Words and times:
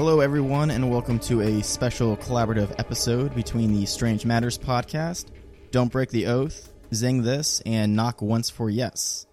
Hello, 0.00 0.20
everyone, 0.20 0.70
and 0.70 0.90
welcome 0.90 1.18
to 1.18 1.42
a 1.42 1.62
special 1.62 2.16
collaborative 2.16 2.74
episode 2.78 3.34
between 3.34 3.74
the 3.74 3.84
Strange 3.84 4.24
Matters 4.24 4.56
podcast, 4.56 5.26
Don't 5.72 5.92
Break 5.92 6.08
the 6.08 6.26
Oath, 6.26 6.72
Zing 6.94 7.22
This, 7.22 7.60
and 7.66 7.94
Knock 7.94 8.22
Once 8.22 8.48
for 8.48 8.70
Yes. 8.70 9.26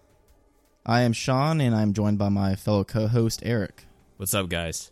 I 0.84 1.00
am 1.00 1.14
Sean, 1.14 1.62
and 1.62 1.74
I'm 1.74 1.94
joined 1.94 2.18
by 2.18 2.28
my 2.28 2.54
fellow 2.54 2.84
co 2.84 3.06
host, 3.06 3.40
Eric. 3.46 3.86
What's 4.18 4.34
up, 4.34 4.50
guys? 4.50 4.90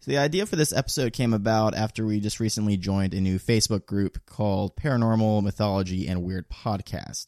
So, 0.00 0.10
the 0.10 0.18
idea 0.18 0.46
for 0.46 0.56
this 0.56 0.72
episode 0.72 1.12
came 1.12 1.32
about 1.32 1.76
after 1.76 2.04
we 2.04 2.18
just 2.18 2.40
recently 2.40 2.76
joined 2.76 3.14
a 3.14 3.20
new 3.20 3.38
Facebook 3.38 3.86
group 3.86 4.26
called 4.26 4.74
Paranormal 4.74 5.44
Mythology 5.44 6.08
and 6.08 6.24
Weird 6.24 6.50
Podcast. 6.50 7.26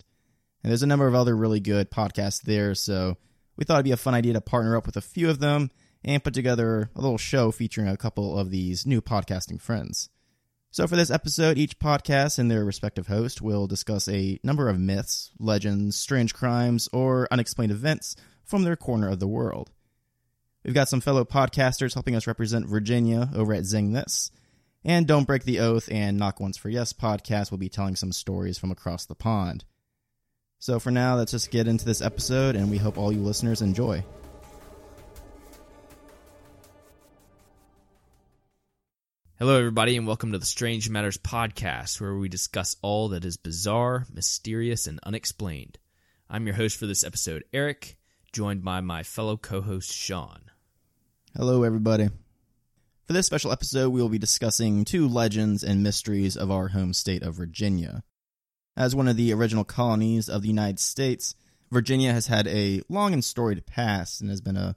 And 0.65 0.73
there's 0.73 0.83
a 0.83 0.89
number 0.89 1.07
of 1.07 1.15
other 1.15 1.37
really 1.37 1.61
good 1.61 1.89
podcasts 1.89 2.43
there, 2.43 2.75
so 2.75 3.17
we 3.57 3.65
thought 3.65 3.77
it'd 3.77 3.85
be 3.85 3.93
a 3.93 3.97
fun 3.97 4.15
idea 4.15 4.33
to 4.33 4.41
partner 4.41 4.77
up 4.77 4.87
with 4.87 4.97
a 4.97 5.01
few 5.01 5.31
of 5.31 5.39
them 5.39 5.71
and 6.05 6.23
put 6.23 6.35
together 6.35 6.91
a 6.95 7.01
little 7.01 7.19
show 7.19 7.51
featuring 7.51 7.89
a 7.89 7.97
couple 7.97 8.39
of 8.39 8.51
these 8.51 8.87
new 8.87 9.01
podcasting 9.01 9.61
friends. 9.61 10.11
So, 10.71 10.89
for 10.89 10.97
this 10.97 11.11
episode, 11.11 11.57
each 11.57 11.79
podcast 11.79 12.39
and 12.39 12.51
their 12.51 12.65
respective 12.65 13.07
host 13.07 13.41
will 13.41 13.69
discuss 13.69 14.09
a 14.09 14.41
number 14.43 14.69
of 14.69 14.79
myths, 14.79 15.31
legends, 15.39 15.95
strange 15.97 16.35
crimes, 16.35 16.89
or 16.93 17.29
unexplained 17.31 17.71
events 17.71 18.17
from 18.45 18.65
their 18.65 18.75
corner 18.75 19.09
of 19.09 19.21
the 19.21 19.29
world. 19.29 19.71
We've 20.65 20.75
got 20.75 20.89
some 20.89 21.01
fellow 21.01 21.25
podcasters 21.25 21.95
helping 21.95 22.17
us 22.17 22.27
represent 22.27 22.67
Virginia 22.67 23.31
over 23.37 23.55
at 23.55 23.67
Zing 23.67 23.93
This, 23.93 24.33
and 24.85 25.07
Don't 25.07 25.29
Break 25.29 25.45
the 25.45 25.61
Oath 25.61 25.89
and 25.93 26.19
Knock 26.19 26.41
Once 26.41 26.57
for 26.57 26.71
Yes 26.71 26.93
podcast 26.93 27.53
will 27.53 27.59
be 27.59 27.69
telling 27.69 27.95
some 27.95 28.11
stories 28.11 28.59
from 28.59 28.73
across 28.73 29.07
the 29.07 29.15
pond. 29.15 29.65
So, 30.59 30.81
for 30.81 30.91
now, 30.91 31.15
let's 31.15 31.31
just 31.31 31.53
get 31.53 31.69
into 31.69 31.85
this 31.85 32.03
episode, 32.03 32.57
and 32.57 32.69
we 32.69 32.79
hope 32.79 32.99
all 32.99 33.13
you 33.13 33.21
listeners 33.21 33.63
enjoy. 33.63 34.03
Hello, 39.37 39.59
everybody, 39.59 39.97
and 39.97 40.07
welcome 40.07 40.31
to 40.31 40.39
the 40.39 40.47
Strange 40.47 40.89
Matters 40.89 41.19
podcast, 41.19 42.01
where 42.01 42.15
we 42.15 42.29
discuss 42.29 42.77
all 42.83 43.09
that 43.09 43.25
is 43.25 43.37
bizarre, 43.37 44.07
mysterious, 44.13 44.87
and 44.87 45.01
unexplained. 45.03 45.77
I'm 46.31 46.47
your 46.47 46.55
host 46.55 46.77
for 46.77 46.87
this 46.87 47.03
episode, 47.03 47.43
Eric, 47.53 47.99
joined 48.33 48.63
by 48.63 48.81
my 48.81 49.03
fellow 49.03 49.37
co 49.37 49.61
host, 49.61 49.93
Sean. 49.93 50.43
Hello, 51.37 51.65
everybody. 51.65 52.11
For 53.09 53.13
this 53.13 53.27
special 53.27 53.51
episode, 53.51 53.91
we 53.91 54.01
will 54.01 54.09
be 54.09 54.21
discussing 54.21 54.85
two 54.85 55.09
legends 55.09 55.65
and 55.65 55.83
mysteries 55.83 56.37
of 56.37 56.53
our 56.53 56.69
home 56.69 56.93
state 56.93 57.25
of 57.25 57.35
Virginia. 57.35 58.05
As 58.77 58.95
one 58.95 59.09
of 59.09 59.17
the 59.17 59.33
original 59.33 59.65
colonies 59.65 60.29
of 60.29 60.43
the 60.43 60.49
United 60.49 60.79
States, 60.79 61.35
Virginia 61.73 62.13
has 62.13 62.29
had 62.29 62.47
a 62.47 62.83
long 62.89 63.13
and 63.13 63.25
storied 63.25 63.67
past 63.67 64.21
and 64.21 64.31
has 64.31 64.41
been 64.41 64.57
a 64.57 64.77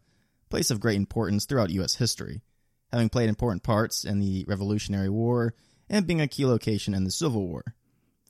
place 0.49 0.71
of 0.71 0.79
great 0.79 0.97
importance 0.97 1.45
throughout 1.45 1.69
U.S. 1.69 1.93
history 1.93 2.41
having 2.91 3.09
played 3.09 3.29
important 3.29 3.63
parts 3.63 4.05
in 4.05 4.19
the 4.19 4.45
Revolutionary 4.47 5.09
War 5.09 5.53
and 5.89 6.07
being 6.07 6.21
a 6.21 6.27
key 6.27 6.45
location 6.45 6.93
in 6.93 7.03
the 7.03 7.11
Civil 7.11 7.47
War. 7.47 7.63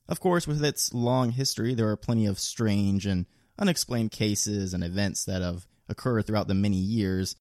Of 0.07 0.19
course, 0.19 0.47
with 0.47 0.63
its 0.63 0.93
long 0.93 1.31
history, 1.31 1.73
there 1.73 1.89
are 1.89 1.97
plenty 1.97 2.25
of 2.25 2.39
strange 2.39 3.05
and 3.05 3.25
unexplained 3.59 4.11
cases 4.11 4.73
and 4.73 4.83
events 4.83 5.25
that 5.25 5.41
have 5.41 5.67
occurred 5.89 6.25
throughout 6.25 6.47
the 6.47 6.53
many 6.53 6.77
years, 6.77 7.35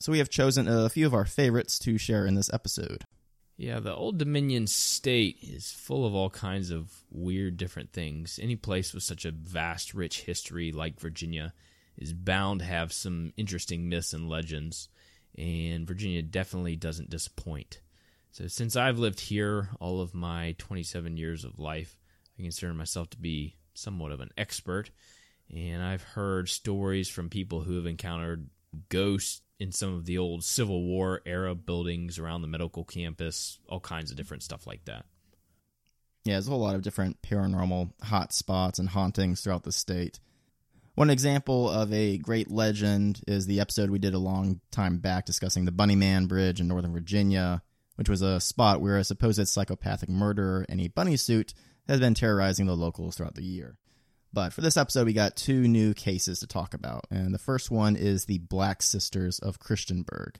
so 0.00 0.12
we 0.12 0.18
have 0.18 0.30
chosen 0.30 0.68
a 0.68 0.88
few 0.88 1.06
of 1.06 1.14
our 1.14 1.24
favorites 1.24 1.78
to 1.80 1.98
share 1.98 2.26
in 2.26 2.34
this 2.34 2.52
episode. 2.52 3.04
Yeah, 3.56 3.80
the 3.80 3.94
Old 3.94 4.18
Dominion 4.18 4.66
state 4.66 5.38
is 5.42 5.72
full 5.72 6.04
of 6.06 6.14
all 6.14 6.28
kinds 6.28 6.70
of 6.70 6.92
weird 7.10 7.56
different 7.56 7.92
things. 7.92 8.38
Any 8.42 8.56
place 8.56 8.92
with 8.92 9.02
such 9.02 9.24
a 9.24 9.30
vast, 9.30 9.94
rich 9.94 10.22
history 10.22 10.72
like 10.72 11.00
Virginia 11.00 11.54
is 11.96 12.12
bound 12.12 12.60
to 12.60 12.66
have 12.66 12.92
some 12.92 13.32
interesting 13.38 13.88
myths 13.88 14.12
and 14.12 14.28
legends 14.28 14.90
and 15.36 15.86
Virginia 15.86 16.22
definitely 16.22 16.76
doesn't 16.76 17.10
disappoint. 17.10 17.80
So, 18.30 18.46
since 18.48 18.76
I've 18.76 18.98
lived 18.98 19.20
here 19.20 19.70
all 19.80 20.00
of 20.00 20.14
my 20.14 20.54
27 20.58 21.16
years 21.16 21.44
of 21.44 21.58
life, 21.58 21.96
I 22.38 22.42
consider 22.42 22.74
myself 22.74 23.10
to 23.10 23.18
be 23.18 23.56
somewhat 23.74 24.12
of 24.12 24.20
an 24.20 24.30
expert. 24.36 24.90
And 25.54 25.82
I've 25.82 26.02
heard 26.02 26.48
stories 26.48 27.08
from 27.08 27.30
people 27.30 27.60
who 27.60 27.76
have 27.76 27.86
encountered 27.86 28.48
ghosts 28.88 29.42
in 29.58 29.72
some 29.72 29.94
of 29.94 30.04
the 30.04 30.18
old 30.18 30.44
Civil 30.44 30.82
War 30.82 31.22
era 31.24 31.54
buildings 31.54 32.18
around 32.18 32.42
the 32.42 32.48
medical 32.48 32.84
campus, 32.84 33.58
all 33.68 33.80
kinds 33.80 34.10
of 34.10 34.16
different 34.16 34.42
stuff 34.42 34.66
like 34.66 34.84
that. 34.84 35.06
Yeah, 36.24 36.34
there's 36.34 36.48
a 36.48 36.50
whole 36.50 36.60
lot 36.60 36.74
of 36.74 36.82
different 36.82 37.22
paranormal 37.22 37.92
hot 38.02 38.32
spots 38.32 38.78
and 38.78 38.88
hauntings 38.88 39.40
throughout 39.40 39.62
the 39.62 39.72
state. 39.72 40.18
One 40.96 41.10
example 41.10 41.68
of 41.68 41.92
a 41.92 42.16
great 42.16 42.50
legend 42.50 43.20
is 43.28 43.46
the 43.46 43.60
episode 43.60 43.90
we 43.90 43.98
did 43.98 44.14
a 44.14 44.18
long 44.18 44.60
time 44.70 44.96
back 44.96 45.26
discussing 45.26 45.66
the 45.66 45.70
Bunny 45.70 45.94
Man 45.94 46.24
Bridge 46.24 46.58
in 46.58 46.68
Northern 46.68 46.94
Virginia, 46.94 47.62
which 47.96 48.08
was 48.08 48.22
a 48.22 48.40
spot 48.40 48.80
where 48.80 48.96
a 48.96 49.04
supposed 49.04 49.46
psychopathic 49.46 50.08
murderer 50.08 50.64
in 50.70 50.80
a 50.80 50.88
bunny 50.88 51.18
suit 51.18 51.52
has 51.86 52.00
been 52.00 52.14
terrorizing 52.14 52.64
the 52.64 52.74
locals 52.74 53.14
throughout 53.14 53.34
the 53.34 53.44
year. 53.44 53.76
But 54.32 54.54
for 54.54 54.62
this 54.62 54.78
episode, 54.78 55.04
we 55.04 55.12
got 55.12 55.36
two 55.36 55.68
new 55.68 55.92
cases 55.92 56.40
to 56.40 56.46
talk 56.46 56.72
about, 56.72 57.04
and 57.10 57.34
the 57.34 57.38
first 57.38 57.70
one 57.70 57.94
is 57.94 58.24
the 58.24 58.38
Black 58.38 58.80
Sisters 58.80 59.38
of 59.38 59.60
Christiansburg. 59.60 60.36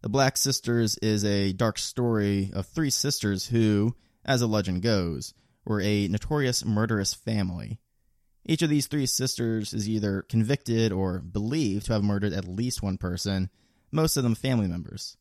The 0.00 0.08
Black 0.08 0.38
Sisters 0.38 0.96
is 1.02 1.26
a 1.26 1.52
dark 1.52 1.76
story 1.76 2.50
of 2.54 2.64
three 2.64 2.88
sisters 2.88 3.48
who, 3.48 3.94
as 4.24 4.40
the 4.40 4.48
legend 4.48 4.80
goes, 4.80 5.34
were 5.66 5.82
a 5.82 6.08
notorious 6.08 6.64
murderous 6.64 7.12
family 7.12 7.80
each 8.44 8.62
of 8.62 8.70
these 8.70 8.86
three 8.86 9.06
sisters 9.06 9.72
is 9.72 9.88
either 9.88 10.22
convicted 10.22 10.92
or 10.92 11.18
believed 11.18 11.86
to 11.86 11.92
have 11.92 12.02
murdered 12.02 12.32
at 12.32 12.48
least 12.48 12.82
one 12.82 12.98
person, 12.98 13.50
most 13.90 14.16
of 14.16 14.22
them 14.22 14.34
family 14.34 14.66
members. 14.66 15.16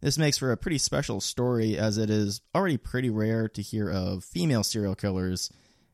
This 0.00 0.18
makes 0.18 0.38
for 0.38 0.50
a 0.50 0.56
pretty 0.56 0.78
special 0.78 1.20
story 1.20 1.78
as 1.78 1.96
it 1.96 2.10
is 2.10 2.40
already 2.54 2.76
pretty 2.76 3.10
rare 3.10 3.48
to 3.50 3.62
hear 3.62 3.88
of 3.88 4.24
female 4.24 4.64
serial 4.64 4.96
killers, 4.96 5.50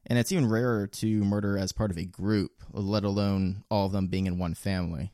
and 0.07 0.19
it's 0.19 0.33
even 0.33 0.49
rarer 0.49 0.87
to 0.87 1.25
murder 1.25 1.59
as 1.59 1.73
part 1.73 1.91
of 1.91 1.99
a 1.99 2.07
group, 2.07 2.63
let 2.73 3.05
alone 3.05 3.65
all 3.71 3.87
of 3.87 3.93
them 3.93 4.07
being 4.07 4.27
in 4.27 4.39
one 4.39 4.55
family. 4.55 5.13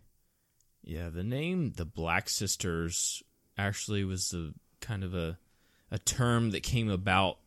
Yeah, 0.83 1.09
the 1.09 1.25
name 1.25 1.73
the 1.73 1.85
Black 1.85 2.29
Sisters 2.29 3.23
actually 3.57 4.05
was 4.05 4.33
a 4.33 4.53
kind 4.81 5.03
of 5.03 5.15
a 5.15 5.39
a 5.91 5.99
term 5.99 6.51
that 6.51 6.63
came 6.63 6.91
about 6.91 7.39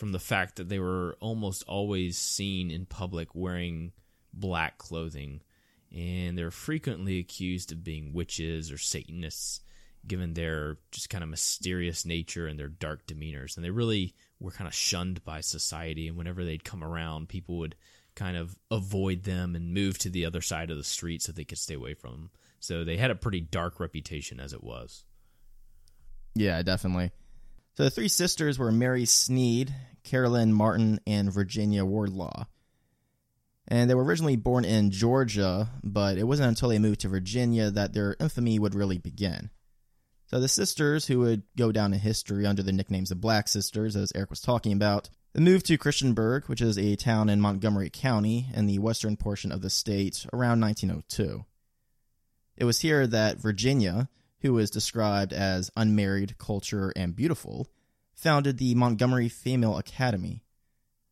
from 0.00 0.12
the 0.12 0.18
fact 0.18 0.56
that 0.56 0.70
they 0.70 0.78
were 0.78 1.14
almost 1.20 1.62
always 1.68 2.16
seen 2.16 2.70
in 2.70 2.86
public 2.86 3.34
wearing 3.34 3.92
black 4.32 4.78
clothing, 4.78 5.42
and 5.94 6.38
they're 6.38 6.50
frequently 6.50 7.18
accused 7.18 7.70
of 7.70 7.84
being 7.84 8.14
witches 8.14 8.72
or 8.72 8.78
Satanists, 8.78 9.60
given 10.06 10.32
their 10.32 10.78
just 10.90 11.10
kind 11.10 11.22
of 11.22 11.28
mysterious 11.28 12.06
nature 12.06 12.46
and 12.46 12.58
their 12.58 12.68
dark 12.68 13.06
demeanors. 13.06 13.56
And 13.56 13.64
they 13.64 13.70
really 13.70 14.14
were 14.40 14.52
kind 14.52 14.66
of 14.66 14.72
shunned 14.72 15.22
by 15.22 15.42
society, 15.42 16.08
and 16.08 16.16
whenever 16.16 16.46
they'd 16.46 16.64
come 16.64 16.82
around, 16.82 17.28
people 17.28 17.58
would 17.58 17.76
kind 18.14 18.38
of 18.38 18.56
avoid 18.70 19.24
them 19.24 19.54
and 19.54 19.74
move 19.74 19.98
to 19.98 20.08
the 20.08 20.24
other 20.24 20.40
side 20.40 20.70
of 20.70 20.78
the 20.78 20.82
street 20.82 21.20
so 21.20 21.30
they 21.30 21.44
could 21.44 21.58
stay 21.58 21.74
away 21.74 21.92
from 21.92 22.12
them. 22.12 22.30
So 22.58 22.84
they 22.84 22.96
had 22.96 23.10
a 23.10 23.14
pretty 23.14 23.42
dark 23.42 23.78
reputation 23.78 24.40
as 24.40 24.54
it 24.54 24.64
was. 24.64 25.04
Yeah, 26.34 26.62
definitely. 26.62 27.10
So 27.76 27.84
the 27.84 27.90
three 27.90 28.08
sisters 28.08 28.58
were 28.58 28.72
Mary 28.72 29.04
Sneed, 29.04 29.74
Carolyn 30.02 30.52
Martin, 30.52 31.00
and 31.06 31.32
Virginia 31.32 31.84
Wardlaw. 31.84 32.46
And 33.68 33.88
they 33.88 33.94
were 33.94 34.04
originally 34.04 34.36
born 34.36 34.64
in 34.64 34.90
Georgia, 34.90 35.70
but 35.82 36.18
it 36.18 36.24
wasn't 36.24 36.48
until 36.48 36.70
they 36.70 36.78
moved 36.78 37.00
to 37.00 37.08
Virginia 37.08 37.70
that 37.70 37.92
their 37.92 38.16
infamy 38.18 38.58
would 38.58 38.74
really 38.74 38.98
begin. 38.98 39.50
So 40.26 40.40
the 40.40 40.48
sisters, 40.48 41.06
who 41.06 41.20
would 41.20 41.42
go 41.56 41.72
down 41.72 41.92
in 41.92 42.00
history 42.00 42.46
under 42.46 42.62
the 42.62 42.72
nicknames 42.72 43.10
of 43.10 43.20
Black 43.20 43.48
Sisters, 43.48 43.96
as 43.96 44.12
Eric 44.14 44.30
was 44.30 44.40
talking 44.40 44.72
about, 44.72 45.08
they 45.32 45.40
moved 45.40 45.66
to 45.66 45.78
Christiansburg, 45.78 46.48
which 46.48 46.60
is 46.60 46.78
a 46.78 46.96
town 46.96 47.28
in 47.28 47.40
Montgomery 47.40 47.90
County 47.90 48.46
in 48.54 48.66
the 48.66 48.78
western 48.78 49.16
portion 49.16 49.52
of 49.52 49.62
the 49.62 49.70
state, 49.70 50.26
around 50.32 50.60
1902. 50.60 51.44
It 52.56 52.64
was 52.64 52.80
here 52.80 53.06
that 53.06 53.40
Virginia, 53.40 54.08
who 54.40 54.52
was 54.52 54.70
described 54.70 55.32
as 55.32 55.70
unmarried, 55.76 56.38
cultured, 56.38 56.92
and 56.96 57.14
beautiful, 57.14 57.68
founded 58.20 58.58
the 58.58 58.74
Montgomery 58.74 59.30
Female 59.30 59.78
Academy. 59.78 60.44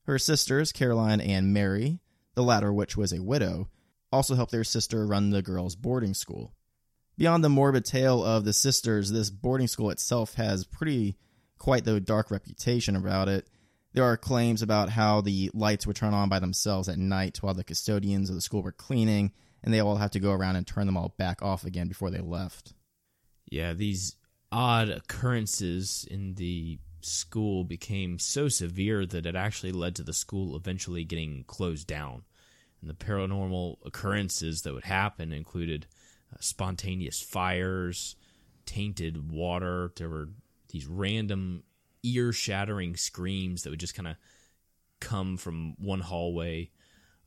Her 0.02 0.18
sisters, 0.18 0.72
Caroline 0.72 1.20
and 1.20 1.54
Mary, 1.54 2.00
the 2.34 2.42
latter 2.42 2.72
which 2.72 2.96
was 2.96 3.12
a 3.12 3.22
widow, 3.22 3.68
also 4.12 4.34
helped 4.34 4.52
their 4.52 4.64
sister 4.64 5.06
run 5.06 5.30
the 5.30 5.42
girls' 5.42 5.74
boarding 5.74 6.14
school. 6.14 6.54
Beyond 7.16 7.42
the 7.42 7.48
morbid 7.48 7.84
tale 7.84 8.22
of 8.22 8.44
the 8.44 8.52
sisters, 8.52 9.10
this 9.10 9.30
boarding 9.30 9.68
school 9.68 9.90
itself 9.90 10.34
has 10.34 10.64
pretty 10.64 11.16
quite 11.58 11.84
the 11.84 11.98
dark 11.98 12.30
reputation 12.30 12.94
about 12.94 13.28
it. 13.28 13.48
There 13.92 14.04
are 14.04 14.16
claims 14.16 14.62
about 14.62 14.90
how 14.90 15.22
the 15.22 15.50
lights 15.54 15.86
would 15.86 15.96
turn 15.96 16.14
on 16.14 16.28
by 16.28 16.38
themselves 16.38 16.88
at 16.88 16.98
night 16.98 17.38
while 17.38 17.54
the 17.54 17.64
custodians 17.64 18.28
of 18.28 18.34
the 18.34 18.42
school 18.42 18.62
were 18.62 18.70
cleaning, 18.70 19.32
and 19.64 19.72
they 19.72 19.80
all 19.80 19.96
had 19.96 20.12
to 20.12 20.20
go 20.20 20.32
around 20.32 20.56
and 20.56 20.66
turn 20.66 20.86
them 20.86 20.96
all 20.96 21.14
back 21.16 21.42
off 21.42 21.64
again 21.64 21.88
before 21.88 22.10
they 22.10 22.20
left. 22.20 22.74
Yeah, 23.50 23.72
these 23.72 24.14
odd 24.52 24.90
occurrences 24.90 26.06
in 26.10 26.34
the 26.34 26.78
school 27.00 27.64
became 27.64 28.18
so 28.18 28.48
severe 28.48 29.06
that 29.06 29.26
it 29.26 29.36
actually 29.36 29.72
led 29.72 29.94
to 29.96 30.02
the 30.02 30.12
school 30.12 30.56
eventually 30.56 31.04
getting 31.04 31.44
closed 31.46 31.86
down. 31.86 32.22
And 32.80 32.90
the 32.90 32.94
paranormal 32.94 33.78
occurrences 33.84 34.62
that 34.62 34.74
would 34.74 34.84
happen 34.84 35.32
included 35.32 35.86
uh, 36.32 36.36
spontaneous 36.40 37.20
fires, 37.20 38.16
tainted 38.66 39.30
water. 39.30 39.92
There 39.96 40.08
were 40.08 40.28
these 40.70 40.86
random 40.86 41.62
ear 42.02 42.32
shattering 42.32 42.96
screams 42.96 43.62
that 43.62 43.70
would 43.70 43.80
just 43.80 43.94
kind 43.94 44.08
of 44.08 44.16
come 45.00 45.36
from 45.36 45.74
one 45.78 46.00
hallway. 46.00 46.70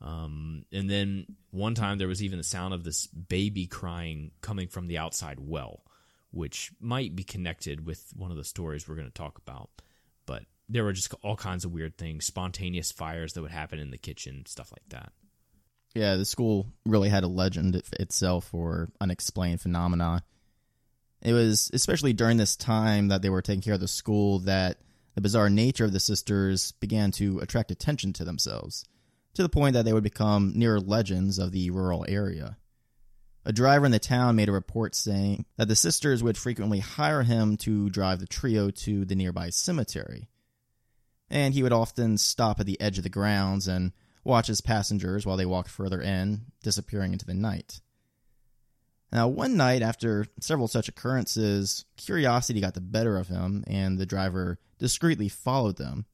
Um, 0.01 0.65
and 0.71 0.89
then 0.89 1.25
one 1.51 1.75
time 1.75 1.97
there 1.97 2.07
was 2.07 2.23
even 2.23 2.37
the 2.37 2.43
sound 2.43 2.73
of 2.73 2.83
this 2.83 3.07
baby 3.07 3.67
crying 3.67 4.31
coming 4.41 4.67
from 4.67 4.87
the 4.87 4.97
outside 4.97 5.39
well, 5.39 5.83
which 6.31 6.71
might 6.79 7.15
be 7.15 7.23
connected 7.23 7.85
with 7.85 8.11
one 8.15 8.31
of 8.31 8.37
the 8.37 8.43
stories 8.43 8.87
we're 8.87 8.95
going 8.95 9.07
to 9.07 9.13
talk 9.13 9.37
about. 9.37 9.69
But 10.25 10.43
there 10.69 10.83
were 10.83 10.93
just 10.93 11.13
all 11.21 11.35
kinds 11.35 11.65
of 11.65 11.71
weird 11.71 11.97
things, 11.97 12.25
spontaneous 12.25 12.91
fires 12.91 13.33
that 13.33 13.41
would 13.41 13.51
happen 13.51 13.79
in 13.79 13.91
the 13.91 13.97
kitchen, 13.97 14.45
stuff 14.45 14.71
like 14.71 14.87
that. 14.89 15.11
Yeah, 15.93 16.15
the 16.15 16.25
school 16.25 16.67
really 16.85 17.09
had 17.09 17.25
a 17.25 17.27
legend 17.27 17.81
itself 17.99 18.45
for 18.45 18.89
unexplained 19.01 19.61
phenomena. 19.61 20.23
It 21.21 21.33
was 21.33 21.69
especially 21.73 22.13
during 22.13 22.37
this 22.37 22.55
time 22.55 23.09
that 23.09 23.21
they 23.21 23.29
were 23.29 23.41
taking 23.41 23.61
care 23.61 23.73
of 23.73 23.81
the 23.81 23.87
school 23.87 24.39
that 24.39 24.77
the 25.15 25.21
bizarre 25.21 25.49
nature 25.49 25.83
of 25.83 25.91
the 25.91 25.99
sisters 25.99 26.71
began 26.73 27.11
to 27.11 27.39
attract 27.39 27.71
attention 27.71 28.13
to 28.13 28.23
themselves, 28.23 28.85
to 29.33 29.43
the 29.43 29.49
point 29.49 29.73
that 29.73 29.83
they 29.83 29.91
would 29.91 30.03
become 30.03 30.53
near 30.55 30.79
legends 30.79 31.37
of 31.37 31.51
the 31.51 31.69
rural 31.71 32.05
area. 32.07 32.57
A 33.43 33.51
driver 33.51 33.85
in 33.85 33.91
the 33.91 33.99
town 33.99 34.35
made 34.35 34.49
a 34.49 34.53
report 34.53 34.93
saying 34.93 35.45
that 35.57 35.67
the 35.67 35.75
sisters 35.75 36.21
would 36.21 36.37
frequently 36.37 36.79
hire 36.79 37.23
him 37.23 37.57
to 37.57 37.89
drive 37.89 38.19
the 38.19 38.27
trio 38.27 38.69
to 38.69 39.03
the 39.03 39.15
nearby 39.15 39.49
cemetery. 39.49 40.29
And 41.29 41.53
he 41.53 41.63
would 41.63 41.73
often 41.73 42.17
stop 42.17 42.59
at 42.59 42.65
the 42.65 42.79
edge 42.79 42.97
of 42.97 43.03
the 43.03 43.09
grounds 43.09 43.67
and 43.67 43.93
watch 44.23 44.47
his 44.47 44.61
passengers 44.61 45.25
while 45.25 45.37
they 45.37 45.45
walked 45.45 45.69
further 45.69 46.01
in, 46.01 46.41
disappearing 46.61 47.13
into 47.13 47.25
the 47.25 47.33
night. 47.33 47.81
Now, 49.11 49.27
one 49.27 49.57
night 49.57 49.81
after 49.81 50.27
several 50.39 50.67
such 50.67 50.87
occurrences, 50.87 51.85
curiosity 51.97 52.61
got 52.61 52.75
the 52.75 52.81
better 52.81 53.17
of 53.17 53.27
him, 53.27 53.63
and 53.67 53.97
the 53.97 54.05
driver 54.05 54.59
discreetly 54.77 55.27
followed 55.27 55.77
them. 55.77 56.05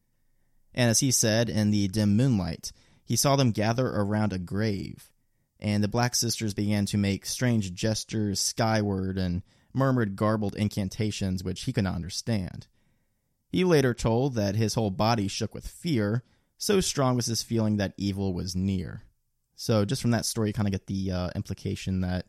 And 0.74 0.90
as 0.90 1.00
he 1.02 1.12
said, 1.12 1.50
in 1.50 1.72
the 1.72 1.88
dim 1.90 2.16
moonlight, 2.16 2.72
he 3.04 3.16
saw 3.16 3.36
them 3.36 3.52
gather 3.52 3.88
around 3.88 4.34
a 4.34 4.40
grave, 4.40 5.12
and 5.60 5.84
the 5.84 5.88
Black 5.88 6.16
Sisters 6.16 6.54
began 6.54 6.86
to 6.88 6.98
make 6.98 7.26
strange 7.26 7.74
gestures 7.74 8.40
skyward 8.40 9.18
and 9.18 9.42
murmured 9.74 10.16
garbled 10.16 10.56
incantations 10.56 11.44
which 11.44 11.64
he 11.64 11.74
could 11.74 11.84
not 11.84 11.96
understand. 11.96 12.68
He 13.50 13.64
later 13.64 13.94
told 13.94 14.36
that 14.36 14.56
his 14.56 14.74
whole 14.74 14.92
body 14.92 15.28
shook 15.28 15.54
with 15.54 15.68
fear, 15.68 16.24
so 16.58 16.82
strong 16.82 17.16
was 17.16 17.28
his 17.28 17.44
feeling 17.44 17.78
that 17.78 17.94
evil 17.98 18.34
was 18.34 18.56
near. 18.56 19.04
So, 19.56 19.86
just 19.86 20.02
from 20.02 20.12
that 20.12 20.26
story, 20.26 20.50
you 20.50 20.54
kind 20.54 20.68
of 20.68 20.72
get 20.72 20.88
the 20.88 21.12
uh, 21.12 21.30
implication 21.36 22.02
that 22.02 22.26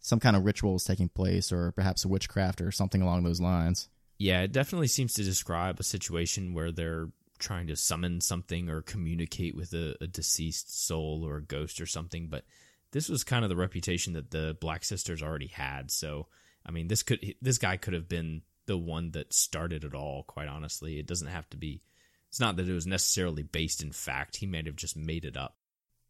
some 0.00 0.20
kind 0.20 0.36
of 0.36 0.44
ritual 0.44 0.76
is 0.76 0.84
taking 0.84 1.08
place, 1.08 1.52
or 1.52 1.72
perhaps 1.72 2.06
witchcraft 2.06 2.60
or 2.60 2.72
something 2.72 3.02
along 3.02 3.24
those 3.24 3.40
lines. 3.40 3.88
Yeah, 4.18 4.42
it 4.42 4.52
definitely 4.52 4.88
seems 4.88 5.14
to 5.14 5.24
describe 5.24 5.80
a 5.80 5.84
situation 5.84 6.54
where 6.54 6.72
they're 6.72 7.08
trying 7.42 7.66
to 7.66 7.76
summon 7.76 8.20
something 8.20 8.70
or 8.70 8.80
communicate 8.80 9.54
with 9.54 9.74
a, 9.74 9.96
a 10.00 10.06
deceased 10.06 10.86
soul 10.86 11.26
or 11.26 11.36
a 11.36 11.42
ghost 11.42 11.80
or 11.80 11.86
something. 11.86 12.28
But 12.28 12.44
this 12.92 13.08
was 13.08 13.24
kind 13.24 13.44
of 13.44 13.50
the 13.50 13.56
reputation 13.56 14.14
that 14.14 14.30
the 14.30 14.56
Black 14.60 14.84
Sisters 14.84 15.22
already 15.22 15.48
had. 15.48 15.90
So, 15.90 16.28
I 16.64 16.70
mean, 16.70 16.88
this 16.88 17.02
could 17.02 17.34
this 17.42 17.58
guy 17.58 17.76
could 17.76 17.94
have 17.94 18.08
been 18.08 18.42
the 18.66 18.78
one 18.78 19.10
that 19.10 19.34
started 19.34 19.84
it 19.84 19.94
all. 19.94 20.22
Quite 20.22 20.48
honestly, 20.48 20.98
it 20.98 21.06
doesn't 21.06 21.28
have 21.28 21.50
to 21.50 21.56
be. 21.56 21.82
It's 22.28 22.40
not 22.40 22.56
that 22.56 22.68
it 22.68 22.72
was 22.72 22.86
necessarily 22.86 23.42
based 23.42 23.82
in 23.82 23.92
fact. 23.92 24.36
He 24.36 24.46
might 24.46 24.66
have 24.66 24.76
just 24.76 24.96
made 24.96 25.24
it 25.24 25.36
up. 25.36 25.56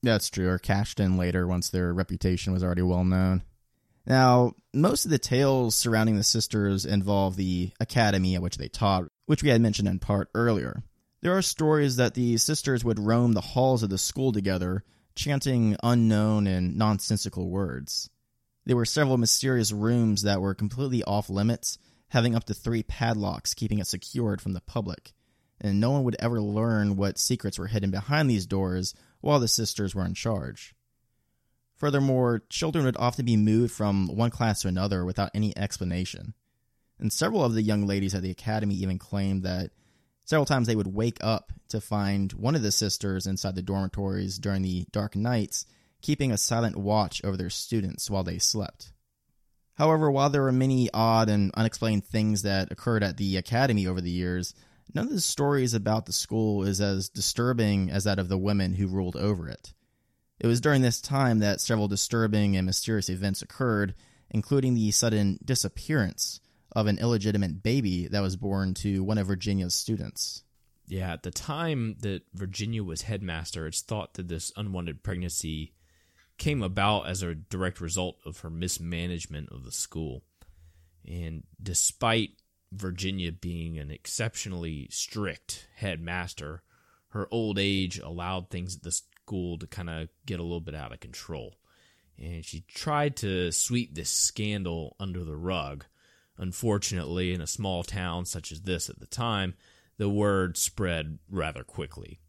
That's 0.04 0.30
true, 0.30 0.48
or 0.48 0.58
cashed 0.58 1.00
in 1.00 1.16
later 1.16 1.46
once 1.46 1.70
their 1.70 1.92
reputation 1.92 2.52
was 2.52 2.62
already 2.62 2.82
well 2.82 3.04
known. 3.04 3.42
Now, 4.04 4.54
most 4.74 5.04
of 5.04 5.12
the 5.12 5.18
tales 5.18 5.76
surrounding 5.76 6.16
the 6.16 6.24
sisters 6.24 6.84
involve 6.84 7.36
the 7.36 7.70
academy 7.78 8.34
at 8.34 8.42
which 8.42 8.56
they 8.56 8.68
taught, 8.68 9.04
which 9.26 9.44
we 9.44 9.50
had 9.50 9.60
mentioned 9.60 9.86
in 9.86 10.00
part 10.00 10.28
earlier. 10.34 10.82
There 11.22 11.36
are 11.36 11.42
stories 11.42 11.96
that 11.96 12.14
the 12.14 12.36
sisters 12.36 12.84
would 12.84 12.98
roam 12.98 13.32
the 13.32 13.40
halls 13.40 13.84
of 13.84 13.90
the 13.90 13.98
school 13.98 14.32
together, 14.32 14.82
chanting 15.14 15.76
unknown 15.80 16.48
and 16.48 16.76
nonsensical 16.76 17.48
words. 17.48 18.10
There 18.66 18.74
were 18.74 18.84
several 18.84 19.18
mysterious 19.18 19.70
rooms 19.70 20.22
that 20.22 20.40
were 20.40 20.52
completely 20.52 21.04
off 21.04 21.30
limits, 21.30 21.78
having 22.08 22.34
up 22.34 22.44
to 22.44 22.54
three 22.54 22.82
padlocks 22.82 23.54
keeping 23.54 23.78
it 23.78 23.86
secured 23.86 24.40
from 24.40 24.52
the 24.52 24.60
public, 24.62 25.12
and 25.60 25.78
no 25.78 25.92
one 25.92 26.02
would 26.02 26.16
ever 26.18 26.40
learn 26.40 26.96
what 26.96 27.18
secrets 27.18 27.56
were 27.56 27.68
hidden 27.68 27.92
behind 27.92 28.28
these 28.28 28.44
doors 28.44 28.92
while 29.20 29.38
the 29.38 29.46
sisters 29.46 29.94
were 29.94 30.04
in 30.04 30.14
charge. 30.14 30.74
Furthermore, 31.76 32.42
children 32.48 32.84
would 32.84 32.96
often 32.96 33.24
be 33.24 33.36
moved 33.36 33.72
from 33.72 34.08
one 34.08 34.30
class 34.30 34.62
to 34.62 34.68
another 34.68 35.04
without 35.04 35.30
any 35.34 35.56
explanation. 35.56 36.34
And 36.98 37.12
several 37.12 37.44
of 37.44 37.54
the 37.54 37.62
young 37.62 37.86
ladies 37.86 38.14
at 38.14 38.22
the 38.22 38.30
academy 38.30 38.74
even 38.74 38.98
claimed 38.98 39.44
that 39.44 39.70
several 40.32 40.46
times 40.46 40.66
they 40.66 40.74
would 40.74 40.94
wake 40.94 41.18
up 41.20 41.52
to 41.68 41.78
find 41.78 42.32
one 42.32 42.54
of 42.54 42.62
the 42.62 42.72
sisters 42.72 43.26
inside 43.26 43.54
the 43.54 43.60
dormitories 43.60 44.38
during 44.38 44.62
the 44.62 44.86
dark 44.90 45.14
nights, 45.14 45.66
keeping 46.00 46.32
a 46.32 46.38
silent 46.38 46.74
watch 46.74 47.22
over 47.22 47.36
their 47.36 47.50
students 47.50 48.08
while 48.08 48.24
they 48.24 48.38
slept. 48.38 48.94
However, 49.74 50.10
while 50.10 50.30
there 50.30 50.40
were 50.40 50.50
many 50.50 50.88
odd 50.94 51.28
and 51.28 51.50
unexplained 51.52 52.06
things 52.06 52.44
that 52.44 52.72
occurred 52.72 53.02
at 53.02 53.18
the 53.18 53.36
academy 53.36 53.86
over 53.86 54.00
the 54.00 54.10
years, 54.10 54.54
none 54.94 55.04
of 55.04 55.12
the 55.12 55.20
stories 55.20 55.74
about 55.74 56.06
the 56.06 56.14
school 56.14 56.62
is 56.62 56.80
as 56.80 57.10
disturbing 57.10 57.90
as 57.90 58.04
that 58.04 58.18
of 58.18 58.30
the 58.30 58.38
women 58.38 58.72
who 58.72 58.86
ruled 58.86 59.16
over 59.16 59.50
it. 59.50 59.74
It 60.40 60.46
was 60.46 60.62
during 60.62 60.80
this 60.80 61.02
time 61.02 61.40
that 61.40 61.60
several 61.60 61.88
disturbing 61.88 62.56
and 62.56 62.64
mysterious 62.64 63.10
events 63.10 63.42
occurred, 63.42 63.94
including 64.30 64.72
the 64.72 64.92
sudden 64.92 65.40
disappearance 65.44 66.40
of 66.74 66.86
an 66.86 66.98
illegitimate 66.98 67.62
baby 67.62 68.08
that 68.08 68.20
was 68.20 68.36
born 68.36 68.74
to 68.74 69.04
one 69.04 69.18
of 69.18 69.26
Virginia's 69.26 69.74
students. 69.74 70.42
Yeah, 70.86 71.12
at 71.12 71.22
the 71.22 71.30
time 71.30 71.96
that 72.00 72.22
Virginia 72.34 72.82
was 72.82 73.02
headmaster, 73.02 73.66
it's 73.66 73.82
thought 73.82 74.14
that 74.14 74.28
this 74.28 74.52
unwanted 74.56 75.02
pregnancy 75.02 75.74
came 76.38 76.62
about 76.62 77.06
as 77.06 77.22
a 77.22 77.34
direct 77.34 77.80
result 77.80 78.16
of 78.26 78.40
her 78.40 78.50
mismanagement 78.50 79.48
of 79.52 79.64
the 79.64 79.72
school. 79.72 80.22
And 81.06 81.44
despite 81.62 82.30
Virginia 82.72 83.32
being 83.32 83.78
an 83.78 83.90
exceptionally 83.90 84.88
strict 84.90 85.68
headmaster, 85.76 86.62
her 87.08 87.28
old 87.30 87.58
age 87.58 87.98
allowed 87.98 88.50
things 88.50 88.76
at 88.76 88.82
the 88.82 88.92
school 88.92 89.58
to 89.58 89.66
kind 89.66 89.90
of 89.90 90.08
get 90.26 90.40
a 90.40 90.42
little 90.42 90.60
bit 90.60 90.74
out 90.74 90.92
of 90.92 91.00
control. 91.00 91.54
And 92.18 92.44
she 92.44 92.64
tried 92.68 93.16
to 93.16 93.52
sweep 93.52 93.94
this 93.94 94.10
scandal 94.10 94.96
under 94.98 95.24
the 95.24 95.36
rug. 95.36 95.84
Unfortunately, 96.38 97.32
in 97.32 97.40
a 97.40 97.46
small 97.46 97.82
town 97.82 98.24
such 98.24 98.52
as 98.52 98.62
this 98.62 98.88
at 98.88 99.00
the 99.00 99.06
time, 99.06 99.54
the 99.98 100.08
word 100.08 100.56
spread 100.56 101.18
rather 101.30 101.62
quickly. 101.62 102.20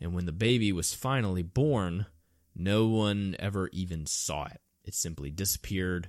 And 0.00 0.14
when 0.14 0.26
the 0.26 0.32
baby 0.32 0.72
was 0.72 0.94
finally 0.94 1.42
born, 1.42 2.06
no 2.54 2.86
one 2.86 3.36
ever 3.38 3.68
even 3.72 4.06
saw 4.06 4.46
it. 4.46 4.60
It 4.84 4.94
simply 4.94 5.30
disappeared, 5.30 6.08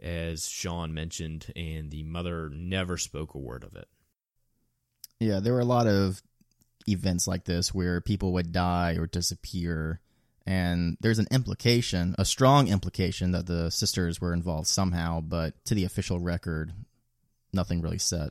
as 0.00 0.48
Sean 0.48 0.94
mentioned, 0.94 1.52
and 1.56 1.90
the 1.90 2.04
mother 2.04 2.50
never 2.50 2.96
spoke 2.96 3.34
a 3.34 3.38
word 3.38 3.64
of 3.64 3.74
it. 3.74 3.88
Yeah, 5.20 5.40
there 5.40 5.54
were 5.54 5.60
a 5.60 5.64
lot 5.64 5.86
of 5.86 6.22
events 6.86 7.26
like 7.26 7.44
this 7.44 7.74
where 7.74 8.00
people 8.00 8.32
would 8.32 8.52
die 8.52 8.94
or 8.94 9.06
disappear 9.06 10.00
and 10.48 10.96
there's 11.02 11.18
an 11.18 11.28
implication, 11.30 12.14
a 12.18 12.24
strong 12.24 12.68
implication 12.68 13.32
that 13.32 13.44
the 13.44 13.68
sisters 13.68 14.18
were 14.18 14.32
involved 14.32 14.66
somehow, 14.66 15.20
but 15.20 15.62
to 15.66 15.74
the 15.74 15.84
official 15.84 16.18
record, 16.18 16.72
nothing 17.52 17.82
really 17.82 17.98
said. 17.98 18.30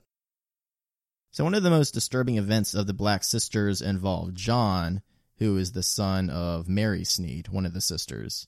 So 1.30 1.44
one 1.44 1.54
of 1.54 1.62
the 1.62 1.70
most 1.70 1.94
disturbing 1.94 2.38
events 2.40 2.74
of 2.74 2.88
the 2.88 2.94
Black 2.94 3.24
Sisters 3.24 3.84
involved 3.84 4.36
John, 4.36 5.04
who 5.38 5.58
is 5.58 5.74
the 5.74 5.84
son 5.84 6.32
of 6.32 6.68
Mary 6.68 7.04
Sneed, 7.04 7.50
one 7.50 7.68
of 7.68 7.76
the 7.76 7.82
sisters. 7.82 8.48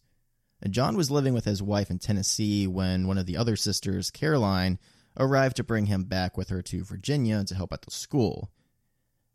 And 0.64 0.74
John 0.74 0.98
was 0.98 1.12
living 1.12 1.36
with 1.36 1.46
his 1.46 1.62
wife 1.62 1.92
in 1.92 2.00
Tennessee 2.00 2.66
when 2.66 3.06
one 3.06 3.20
of 3.20 3.28
the 3.28 3.38
other 3.38 3.56
sisters, 3.56 4.10
Caroline, 4.10 4.80
arrived 5.16 5.58
to 5.58 5.64
bring 5.64 5.86
him 5.86 6.06
back 6.06 6.38
with 6.38 6.50
her 6.50 6.64
to 6.64 6.84
Virginia 6.84 7.44
to 7.44 7.54
help 7.54 7.72
at 7.72 7.84
the 7.84 7.92
school. 7.92 8.50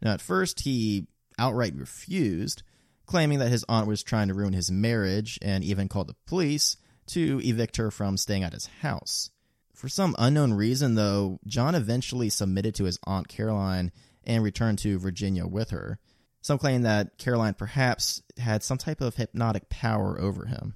Now, 0.03 0.13
at 0.13 0.21
first, 0.21 0.63
he 0.63 1.07
outright 1.39 1.77
refused, 1.77 2.65
claiming 3.07 3.39
that 3.39 3.51
his 3.51 3.65
aunt 3.69 3.87
was 3.87 4.03
trying 4.03 4.29
to 4.29 4.35
ruin 4.35 4.53
his 4.53 4.71
marriage 4.71 5.39
and 5.43 5.65
even 5.65 5.89
called 5.89 6.09
the 6.09 6.17
police 6.27 6.77
to 7.07 7.41
evict 7.45 7.77
her 7.77 7.91
from 7.91 8.17
staying 8.17 8.43
at 8.43 8.53
his 8.53 8.67
house. 8.81 9.31
For 9.75 9.89
some 9.89 10.15
unknown 10.19 10.55
reason, 10.55 10.95
though, 10.95 11.41
John 11.47 11.75
eventually 11.75 12.31
submitted 12.31 12.75
to 12.77 12.85
his 12.85 12.99
aunt 13.05 13.29
Caroline 13.29 13.93
and 14.25 14.43
returned 14.43 14.79
to 14.79 14.99
Virginia 14.99 15.47
with 15.47 15.71
her. 15.71 15.99
Some 16.41 16.59
claim 16.59 16.83
that 16.83 17.19
Caroline 17.19 17.55
perhaps 17.55 18.23
had 18.39 18.63
some 18.63 18.79
type 18.79 19.01
of 19.01 19.17
hypnotic 19.17 19.69
power 19.69 20.21
over 20.21 20.47
him. 20.47 20.75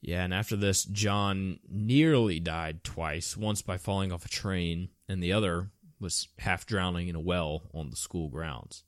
Yeah, 0.00 0.22
and 0.22 0.34
after 0.34 0.54
this, 0.54 0.84
John 0.84 1.60
nearly 1.68 2.38
died 2.38 2.84
twice 2.84 3.36
once 3.36 3.62
by 3.62 3.78
falling 3.78 4.12
off 4.12 4.26
a 4.26 4.28
train, 4.28 4.90
and 5.08 5.22
the 5.22 5.32
other 5.32 5.70
was 5.98 6.28
half 6.38 6.66
drowning 6.66 7.08
in 7.08 7.16
a 7.16 7.20
well 7.20 7.62
on 7.72 7.88
the 7.88 7.96
school 7.96 8.28
grounds. 8.28 8.84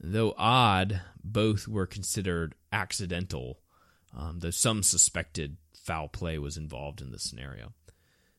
Though 0.00 0.34
odd, 0.36 1.00
both 1.22 1.66
were 1.66 1.86
considered 1.86 2.54
accidental, 2.72 3.60
um, 4.16 4.38
though 4.40 4.50
some 4.50 4.82
suspected 4.82 5.56
foul 5.74 6.08
play 6.08 6.38
was 6.38 6.56
involved 6.56 7.00
in 7.00 7.10
the 7.10 7.18
scenario. 7.18 7.72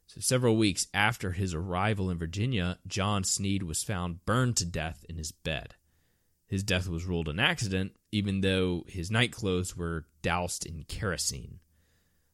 So, 0.08 0.22
several 0.22 0.58
weeks 0.58 0.88
after 0.94 1.34
his 1.34 1.54
arrival 1.54 2.10
in 2.10 2.18
Virginia, 2.18 2.80
John 2.88 3.24
Sneed 3.24 3.64
was 3.64 3.84
found 3.84 4.26
burned 4.26 4.58
to 4.58 4.66
death 4.66 5.06
in 5.08 5.18
his 5.18 5.32
bed. 5.32 5.76
His 6.48 6.64
death 6.64 6.88
was 6.88 7.06
ruled 7.06 7.28
an 7.28 7.40
accident, 7.40 7.96
even 8.12 8.42
though 8.42 8.86
his 8.88 9.12
night 9.12 9.32
clothes 9.32 9.78
were 9.78 10.08
doused 10.24 10.66
in 10.66 10.84
kerosene. 10.84 11.60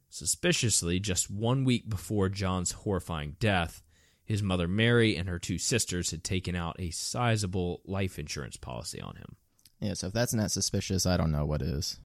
Suspiciously, 0.09 1.01
just 1.01 1.29
one 1.29 1.65
week 1.65 1.89
before 1.89 2.29
John's 2.29 2.71
horrifying 2.71 3.35
death, 3.41 3.83
his 4.25 4.41
mother 4.41 4.67
Mary 4.67 5.15
and 5.15 5.29
her 5.29 5.39
two 5.39 5.57
sisters 5.59 6.11
had 6.11 6.23
taken 6.23 6.55
out 6.55 6.75
a 6.79 6.89
sizable 6.89 7.81
life 7.85 8.17
insurance 8.17 8.57
policy 8.57 8.99
on 8.99 9.15
him. 9.15 9.35
Yeah, 9.79 9.93
so 9.93 10.07
if 10.07 10.13
that's 10.13 10.33
not 10.33 10.51
suspicious, 10.51 11.05
I 11.05 11.15
don't 11.15 11.31
know 11.31 11.45
what 11.45 11.61
is. 11.61 11.99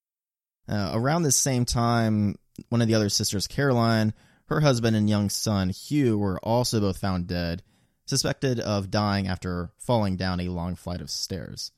Uh, 0.69 0.93
around 0.95 1.23
this 1.23 1.37
same 1.37 1.65
time, 1.65 2.37
one 2.69 2.83
of 2.83 2.89
the 2.89 2.95
other 2.95 3.09
sisters, 3.09 3.47
Caroline, 3.47 4.13
her 4.47 4.61
husband 4.61 4.97
and 4.97 5.09
young 5.09 5.31
son, 5.31 5.71
Hugh, 5.71 6.19
were 6.19 6.39
also 6.41 6.79
both 6.81 6.99
found 6.99 7.27
dead, 7.27 7.63
suspected 8.05 8.61
of 8.61 8.91
dying 8.91 9.27
after 9.27 9.71
falling 9.79 10.17
down 10.17 10.41
a 10.41 10.49
long 10.49 10.75
flight 10.75 11.01
of 11.01 11.11
stairs. 11.11 11.73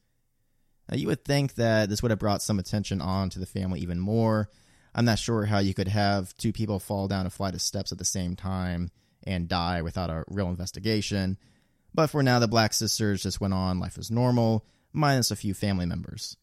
Now, 0.88 0.96
you 0.96 1.06
would 1.06 1.24
think 1.24 1.54
that 1.54 1.88
this 1.88 2.02
would 2.02 2.10
have 2.10 2.18
brought 2.18 2.42
some 2.42 2.58
attention 2.58 3.00
on 3.00 3.30
to 3.30 3.38
the 3.38 3.46
family 3.46 3.80
even 3.80 4.00
more. 4.00 4.48
I'm 4.94 5.04
not 5.04 5.20
sure 5.20 5.46
how 5.46 5.58
you 5.58 5.72
could 5.72 5.88
have 5.88 6.36
two 6.36 6.52
people 6.52 6.80
fall 6.80 7.06
down 7.06 7.26
a 7.26 7.30
flight 7.30 7.54
of 7.54 7.62
steps 7.62 7.92
at 7.92 7.98
the 7.98 8.04
same 8.04 8.34
time 8.34 8.90
and 9.24 9.48
die 9.48 9.82
without 9.82 10.10
a 10.10 10.24
real 10.28 10.48
investigation. 10.48 11.38
But 11.94 12.08
for 12.08 12.22
now, 12.22 12.38
the 12.38 12.48
Black 12.48 12.72
sisters 12.72 13.22
just 13.22 13.40
went 13.40 13.54
on, 13.54 13.78
life 13.78 13.96
was 13.96 14.10
normal, 14.10 14.64
minus 14.92 15.30
a 15.30 15.36
few 15.36 15.54
family 15.54 15.86
members. 15.86 16.36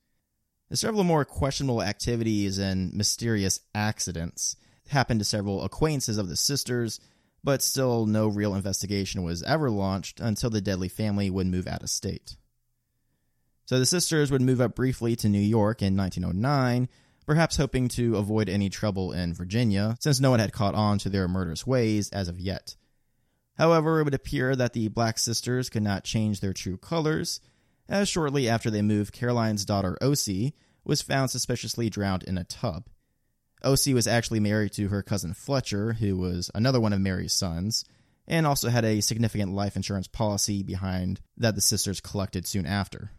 Several 0.71 1.03
more 1.03 1.25
questionable 1.25 1.81
activities 1.81 2.59
and 2.59 2.93
mysterious 2.93 3.59
accidents 3.73 4.55
happened 4.89 5.19
to 5.19 5.25
several 5.25 5.63
acquaintances 5.63 6.17
of 6.17 6.29
the 6.29 6.35
sisters, 6.35 6.99
but 7.43 7.63
still 7.63 8.05
no 8.05 8.27
real 8.27 8.53
investigation 8.53 9.23
was 9.23 9.41
ever 9.43 9.71
launched 9.71 10.19
until 10.19 10.49
the 10.49 10.61
Deadly 10.61 10.89
family 10.89 11.29
would 11.29 11.47
move 11.47 11.67
out 11.67 11.81
of 11.81 11.89
state. 11.89 12.35
So 13.65 13.79
the 13.79 13.85
sisters 13.85 14.31
would 14.31 14.41
move 14.41 14.61
up 14.61 14.75
briefly 14.75 15.15
to 15.17 15.29
New 15.29 15.39
York 15.39 15.81
in 15.81 15.95
1909, 15.95 16.89
perhaps 17.29 17.57
hoping 17.57 17.87
to 17.87 18.17
avoid 18.17 18.49
any 18.49 18.71
trouble 18.71 19.11
in 19.11 19.35
Virginia, 19.35 19.95
since 19.99 20.19
no 20.19 20.31
one 20.31 20.39
had 20.39 20.51
caught 20.51 20.73
on 20.73 20.97
to 20.97 21.09
their 21.09 21.27
murderous 21.27 21.67
ways 21.67 22.09
as 22.09 22.27
of 22.27 22.39
yet. 22.39 22.75
However, 23.55 23.99
it 23.99 24.05
would 24.05 24.15
appear 24.15 24.55
that 24.55 24.73
the 24.73 24.87
Black 24.87 25.19
sisters 25.19 25.69
could 25.69 25.83
not 25.83 26.03
change 26.03 26.39
their 26.39 26.53
true 26.53 26.75
colors, 26.75 27.39
as 27.87 28.09
shortly 28.09 28.49
after 28.49 28.71
they 28.71 28.81
moved, 28.81 29.13
Caroline's 29.13 29.63
daughter 29.63 29.95
Osie 30.01 30.53
was 30.83 31.03
found 31.03 31.29
suspiciously 31.29 31.87
drowned 31.87 32.23
in 32.23 32.35
a 32.35 32.43
tub. 32.43 32.87
Osie 33.63 33.93
was 33.93 34.07
actually 34.07 34.39
married 34.39 34.73
to 34.73 34.87
her 34.87 35.03
cousin 35.03 35.35
Fletcher, 35.35 35.93
who 35.93 36.17
was 36.17 36.49
another 36.55 36.81
one 36.81 36.93
of 36.93 36.99
Mary's 36.99 37.33
sons, 37.33 37.85
and 38.27 38.47
also 38.47 38.69
had 38.69 38.85
a 38.85 39.01
significant 39.01 39.53
life 39.53 39.75
insurance 39.75 40.07
policy 40.07 40.63
behind 40.63 41.21
that 41.37 41.53
the 41.53 41.61
sisters 41.61 42.01
collected 42.01 42.47
soon 42.47 42.65
after. 42.65 43.11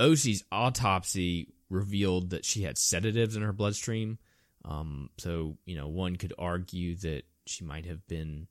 Osie's 0.00 0.42
autopsy 0.50 1.53
revealed 1.70 2.30
that 2.30 2.44
she 2.44 2.62
had 2.62 2.78
sedatives 2.78 3.36
in 3.36 3.42
her 3.42 3.52
bloodstream. 3.52 4.18
Um, 4.64 5.10
so, 5.18 5.58
you 5.66 5.76
know, 5.76 5.88
one 5.88 6.16
could 6.16 6.32
argue 6.38 6.96
that 6.96 7.22
she 7.46 7.64
might 7.64 7.86
have 7.86 8.06
been 8.06 8.46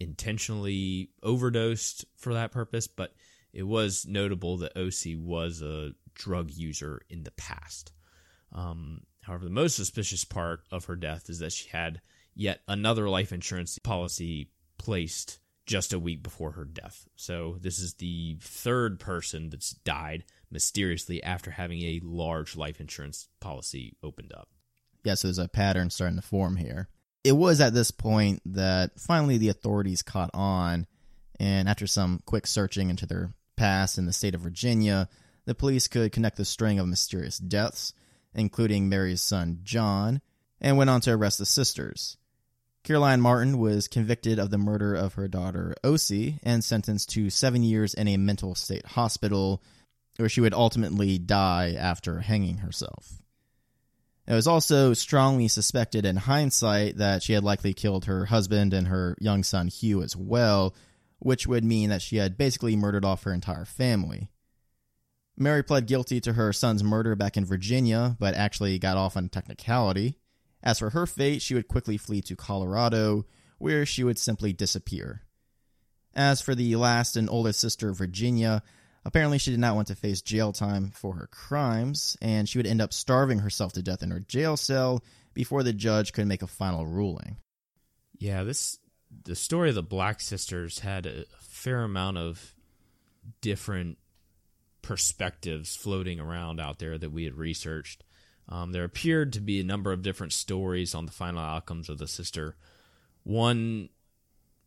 intentionally 0.00 1.10
overdosed 1.22 2.04
for 2.16 2.34
that 2.34 2.52
purpose, 2.52 2.86
but 2.86 3.14
it 3.52 3.62
was 3.62 4.06
notable 4.06 4.58
that 4.58 4.74
Osie 4.74 5.18
was 5.20 5.62
a 5.62 5.92
drug 6.14 6.50
user 6.50 7.02
in 7.08 7.22
the 7.22 7.30
past. 7.32 7.92
Um, 8.52 9.02
However, 9.26 9.44
the 9.44 9.50
most 9.50 9.74
suspicious 9.74 10.24
part 10.24 10.60
of 10.70 10.84
her 10.84 10.94
death 10.94 11.28
is 11.28 11.40
that 11.40 11.52
she 11.52 11.68
had 11.68 12.00
yet 12.36 12.60
another 12.68 13.08
life 13.08 13.32
insurance 13.32 13.76
policy 13.80 14.52
placed 14.78 15.40
just 15.66 15.92
a 15.92 15.98
week 15.98 16.22
before 16.22 16.52
her 16.52 16.64
death. 16.64 17.08
So 17.16 17.58
this 17.60 17.78
is 17.78 17.94
the 17.94 18.38
third 18.40 19.00
person 19.00 19.50
that's 19.50 19.70
died 19.70 20.24
mysteriously 20.50 21.22
after 21.22 21.50
having 21.50 21.82
a 21.82 22.00
large 22.02 22.56
life 22.56 22.80
insurance 22.80 23.28
policy 23.40 23.96
opened 24.02 24.32
up. 24.32 24.48
Yeah, 25.04 25.14
so 25.14 25.28
there's 25.28 25.38
a 25.38 25.48
pattern 25.48 25.90
starting 25.90 26.16
to 26.16 26.22
form 26.22 26.56
here. 26.56 26.88
It 27.24 27.32
was 27.32 27.60
at 27.60 27.74
this 27.74 27.90
point 27.90 28.40
that 28.46 29.00
finally 29.00 29.38
the 29.38 29.48
authorities 29.48 30.02
caught 30.02 30.30
on, 30.32 30.86
and 31.40 31.68
after 31.68 31.86
some 31.86 32.22
quick 32.24 32.46
searching 32.46 32.90
into 32.90 33.06
their 33.06 33.32
past 33.56 33.98
in 33.98 34.06
the 34.06 34.12
state 34.12 34.34
of 34.34 34.40
Virginia, 34.40 35.08
the 35.44 35.54
police 35.54 35.88
could 35.88 36.12
connect 36.12 36.36
the 36.36 36.44
string 36.44 36.78
of 36.78 36.86
mysterious 36.86 37.38
deaths 37.38 37.92
including 38.36 38.88
Mary's 38.88 39.22
son 39.22 39.60
John, 39.64 40.20
and 40.60 40.76
went 40.76 40.90
on 40.90 41.00
to 41.02 41.12
arrest 41.12 41.38
the 41.38 41.46
sisters. 41.46 42.16
Caroline 42.86 43.20
Martin 43.20 43.58
was 43.58 43.88
convicted 43.88 44.38
of 44.38 44.50
the 44.50 44.58
murder 44.58 44.94
of 44.94 45.14
her 45.14 45.26
daughter 45.26 45.74
Osie 45.82 46.38
and 46.44 46.62
sentenced 46.62 47.10
to 47.10 47.30
seven 47.30 47.64
years 47.64 47.94
in 47.94 48.06
a 48.06 48.16
mental 48.16 48.54
state 48.54 48.86
hospital, 48.86 49.60
where 50.18 50.28
she 50.28 50.40
would 50.40 50.54
ultimately 50.54 51.18
die 51.18 51.74
after 51.76 52.20
hanging 52.20 52.58
herself. 52.58 53.20
It 54.28 54.34
was 54.34 54.46
also 54.46 54.94
strongly 54.94 55.48
suspected 55.48 56.06
in 56.06 56.14
hindsight 56.14 56.98
that 56.98 57.24
she 57.24 57.32
had 57.32 57.42
likely 57.42 57.74
killed 57.74 58.04
her 58.04 58.26
husband 58.26 58.72
and 58.72 58.86
her 58.86 59.16
young 59.18 59.42
son 59.42 59.66
Hugh 59.66 60.00
as 60.00 60.14
well, 60.14 60.72
which 61.18 61.44
would 61.44 61.64
mean 61.64 61.90
that 61.90 62.02
she 62.02 62.18
had 62.18 62.38
basically 62.38 62.76
murdered 62.76 63.04
off 63.04 63.24
her 63.24 63.32
entire 63.32 63.64
family. 63.64 64.30
Mary 65.36 65.64
pled 65.64 65.88
guilty 65.88 66.20
to 66.20 66.34
her 66.34 66.52
son's 66.52 66.84
murder 66.84 67.16
back 67.16 67.36
in 67.36 67.44
Virginia, 67.44 68.16
but 68.20 68.36
actually 68.36 68.78
got 68.78 68.96
off 68.96 69.16
on 69.16 69.28
technicality. 69.28 70.20
As 70.66 70.80
for 70.80 70.90
her 70.90 71.06
fate, 71.06 71.42
she 71.42 71.54
would 71.54 71.68
quickly 71.68 71.96
flee 71.96 72.20
to 72.22 72.34
Colorado, 72.34 73.24
where 73.58 73.86
she 73.86 74.02
would 74.02 74.18
simply 74.18 74.52
disappear. 74.52 75.22
As 76.12 76.40
for 76.40 76.56
the 76.56 76.74
last 76.74 77.16
and 77.16 77.30
oldest 77.30 77.60
sister, 77.60 77.92
Virginia, 77.92 78.64
apparently 79.04 79.38
she 79.38 79.52
did 79.52 79.60
not 79.60 79.76
want 79.76 79.86
to 79.86 79.94
face 79.94 80.22
jail 80.22 80.52
time 80.52 80.90
for 80.90 81.14
her 81.14 81.28
crimes, 81.28 82.16
and 82.20 82.48
she 82.48 82.58
would 82.58 82.66
end 82.66 82.82
up 82.82 82.92
starving 82.92 83.38
herself 83.38 83.74
to 83.74 83.82
death 83.82 84.02
in 84.02 84.10
her 84.10 84.18
jail 84.18 84.56
cell 84.56 85.04
before 85.34 85.62
the 85.62 85.72
judge 85.72 86.12
could 86.12 86.26
make 86.26 86.42
a 86.42 86.48
final 86.48 86.84
ruling. 86.84 87.36
Yeah, 88.18 88.42
this 88.42 88.76
the 89.22 89.36
story 89.36 89.68
of 89.68 89.76
the 89.76 89.84
Black 89.84 90.20
Sisters 90.20 90.80
had 90.80 91.06
a 91.06 91.26
fair 91.38 91.84
amount 91.84 92.18
of 92.18 92.56
different 93.40 93.98
perspectives 94.82 95.76
floating 95.76 96.18
around 96.18 96.58
out 96.58 96.80
there 96.80 96.98
that 96.98 97.12
we 97.12 97.22
had 97.22 97.34
researched. 97.34 98.02
Um, 98.48 98.72
there 98.72 98.84
appeared 98.84 99.32
to 99.32 99.40
be 99.40 99.60
a 99.60 99.64
number 99.64 99.92
of 99.92 100.02
different 100.02 100.32
stories 100.32 100.94
on 100.94 101.06
the 101.06 101.12
final 101.12 101.40
outcomes 101.40 101.88
of 101.88 101.98
the 101.98 102.06
sister. 102.06 102.56
One 103.24 103.88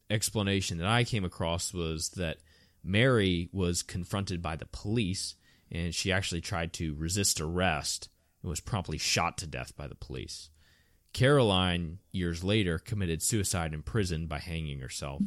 explanation 0.10 0.78
that 0.80 0.88
I 0.88 1.04
came 1.04 1.24
across 1.24 1.74
was 1.74 2.10
that 2.10 2.38
Mary 2.84 3.50
was 3.54 3.84
confronted 3.84 4.42
by 4.42 4.56
the 4.56 4.66
police 4.66 5.36
and 5.72 5.94
she 5.94 6.12
actually 6.12 6.42
tried 6.42 6.74
to 6.74 6.96
resist 6.96 7.40
arrest 7.40 8.10
and 8.42 8.50
was 8.50 8.60
promptly 8.60 8.98
shot 8.98 9.38
to 9.38 9.48
death 9.48 9.76
by 9.76 9.88
the 9.88 9.96
police. 9.96 10.50
Caroline, 11.14 12.00
years 12.12 12.44
later, 12.44 12.78
committed 12.80 13.22
suicide 13.22 13.74
in 13.74 13.82
prison 13.82 14.28
by 14.28 14.40
hanging 14.40 14.80
herself, 14.80 15.22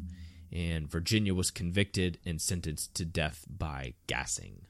and 0.52 0.90
Virginia 0.90 1.34
was 1.34 1.50
convicted 1.50 2.18
and 2.24 2.40
sentenced 2.40 2.94
to 2.94 3.04
death 3.04 3.44
by 3.48 3.94
gassing. 4.06 4.66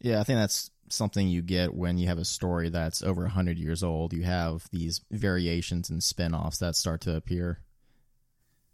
Yeah, 0.00 0.20
I 0.20 0.24
think 0.24 0.38
that's 0.38 0.70
something 0.88 1.28
you 1.28 1.42
get 1.42 1.74
when 1.74 1.98
you 1.98 2.06
have 2.08 2.18
a 2.18 2.24
story 2.24 2.68
that's 2.68 3.02
over 3.02 3.22
100 3.22 3.58
years 3.58 3.82
old. 3.82 4.12
You 4.12 4.22
have 4.24 4.66
these 4.70 5.00
variations 5.10 5.90
and 5.90 6.02
spin 6.02 6.34
offs 6.34 6.58
that 6.58 6.76
start 6.76 7.00
to 7.02 7.16
appear. 7.16 7.60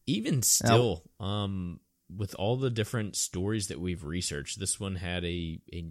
Even 0.06 0.42
still, 0.42 1.04
now, 1.20 1.26
um, 1.26 1.80
with 2.14 2.34
all 2.38 2.56
the 2.56 2.70
different 2.70 3.16
stories 3.16 3.68
that 3.68 3.80
we've 3.80 4.04
researched, 4.04 4.58
this 4.58 4.80
one 4.80 4.96
had 4.96 5.24
a, 5.24 5.60
a 5.72 5.86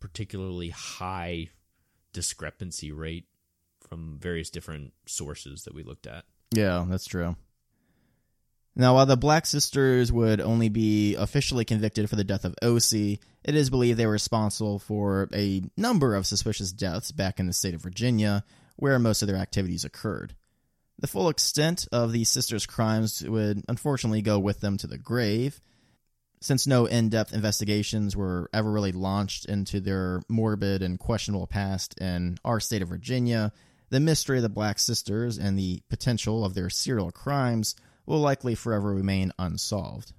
particularly 0.00 0.70
high 0.70 1.48
discrepancy 2.12 2.92
rate 2.92 3.26
from 3.88 4.18
various 4.20 4.50
different 4.50 4.92
sources 5.06 5.64
that 5.64 5.74
we 5.74 5.82
looked 5.82 6.06
at. 6.06 6.24
Yeah, 6.52 6.86
that's 6.88 7.06
true. 7.06 7.36
Now, 8.76 8.94
while 8.94 9.06
the 9.06 9.16
Black 9.16 9.46
Sisters 9.46 10.10
would 10.10 10.40
only 10.40 10.68
be 10.68 11.14
officially 11.14 11.64
convicted 11.64 12.10
for 12.10 12.16
the 12.16 12.24
death 12.24 12.44
of 12.44 12.56
Osie, 12.60 13.20
it 13.44 13.54
is 13.54 13.70
believed 13.70 13.98
they 13.98 14.06
were 14.06 14.12
responsible 14.12 14.80
for 14.80 15.28
a 15.32 15.62
number 15.76 16.16
of 16.16 16.26
suspicious 16.26 16.72
deaths 16.72 17.12
back 17.12 17.38
in 17.38 17.46
the 17.46 17.52
state 17.52 17.74
of 17.74 17.82
Virginia, 17.82 18.44
where 18.76 18.98
most 18.98 19.22
of 19.22 19.28
their 19.28 19.36
activities 19.36 19.84
occurred. 19.84 20.34
The 20.98 21.06
full 21.06 21.28
extent 21.28 21.86
of 21.92 22.10
the 22.10 22.24
sisters' 22.24 22.66
crimes 22.66 23.22
would 23.22 23.62
unfortunately 23.68 24.22
go 24.22 24.40
with 24.40 24.60
them 24.60 24.76
to 24.78 24.88
the 24.88 24.98
grave. 24.98 25.60
Since 26.40 26.66
no 26.66 26.86
in 26.86 27.10
depth 27.10 27.32
investigations 27.32 28.16
were 28.16 28.50
ever 28.52 28.70
really 28.70 28.92
launched 28.92 29.44
into 29.44 29.80
their 29.80 30.20
morbid 30.28 30.82
and 30.82 30.98
questionable 30.98 31.46
past 31.46 31.98
in 32.00 32.38
our 32.44 32.58
state 32.58 32.82
of 32.82 32.88
Virginia, 32.88 33.52
the 33.90 34.00
mystery 34.00 34.38
of 34.38 34.42
the 34.42 34.48
Black 34.48 34.80
Sisters 34.80 35.38
and 35.38 35.56
the 35.56 35.80
potential 35.88 36.44
of 36.44 36.54
their 36.54 36.70
serial 36.70 37.12
crimes 37.12 37.76
will 38.06 38.20
likely 38.20 38.54
forever 38.54 38.92
remain 38.92 39.32
unsolved. 39.38 40.12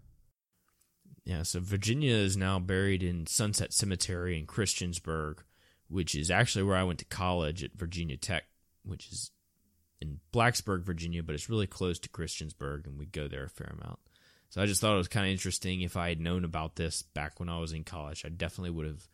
Yeah, 1.24 1.44
so 1.44 1.60
Virginia 1.60 2.14
is 2.14 2.38
now 2.38 2.60
buried 2.60 3.02
in 3.02 3.26
Sunset 3.26 3.74
Cemetery 3.74 4.38
in 4.38 4.46
Christiansburg, 4.46 5.40
which 5.88 6.14
is 6.14 6.30
actually 6.30 6.64
where 6.64 6.78
I 6.78 6.84
went 6.84 7.00
to 7.00 7.06
college 7.06 7.64
at 7.64 7.74
Virginia 7.76 8.18
Tech, 8.18 8.44
which 8.84 9.12
is 9.12 9.32
in 10.00 10.20
Blacksburg, 10.32 10.84
Virginia, 10.84 11.24
but 11.24 11.34
it's 11.34 11.50
really 11.50 11.68
close 11.68 11.98
to 12.00 12.10
Christiansburg, 12.10 12.86
and 12.86 13.00
we 13.00 13.08
go 13.08 13.28
there 13.28 13.46
a 13.46 13.50
fair 13.50 13.74
amount. 13.80 14.00
So 14.50 14.62
I 14.62 14.68
just 14.68 14.82
thought 14.82 14.94
it 14.94 14.98
was 14.98 15.08
kind 15.08 15.26
of 15.26 15.32
interesting. 15.32 15.82
If 15.82 15.98
I 15.98 16.10
had 16.10 16.22
known 16.22 16.46
about 16.46 16.76
this 16.76 17.02
back 17.02 17.40
when 17.40 17.50
I 17.50 17.60
was 17.60 17.74
in 17.74 17.84
college, 17.84 18.24
I 18.24 18.30
definitely 18.30 18.70
would 18.70 18.86
have 18.86 19.08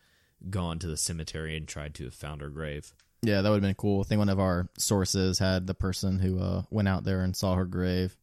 gone 0.49 0.79
to 0.79 0.87
the 0.87 0.97
cemetery 0.97 1.55
and 1.55 1.67
tried 1.67 1.95
to 1.95 2.05
have 2.05 2.13
found 2.13 2.41
her 2.41 2.49
grave. 2.49 2.93
Yeah, 3.23 3.41
that 3.41 3.49
would 3.49 3.55
have 3.55 3.61
been 3.61 3.75
cool. 3.75 4.01
I 4.01 4.03
think 4.03 4.19
one 4.19 4.29
of 4.29 4.39
our 4.39 4.67
sources 4.77 5.39
had 5.39 5.67
the 5.67 5.73
person 5.73 6.19
who 6.19 6.39
uh, 6.39 6.63
went 6.69 6.87
out 6.87 7.03
there 7.03 7.21
and 7.21 7.35
saw 7.35 7.55
her 7.55 7.65
grave. 7.65 8.15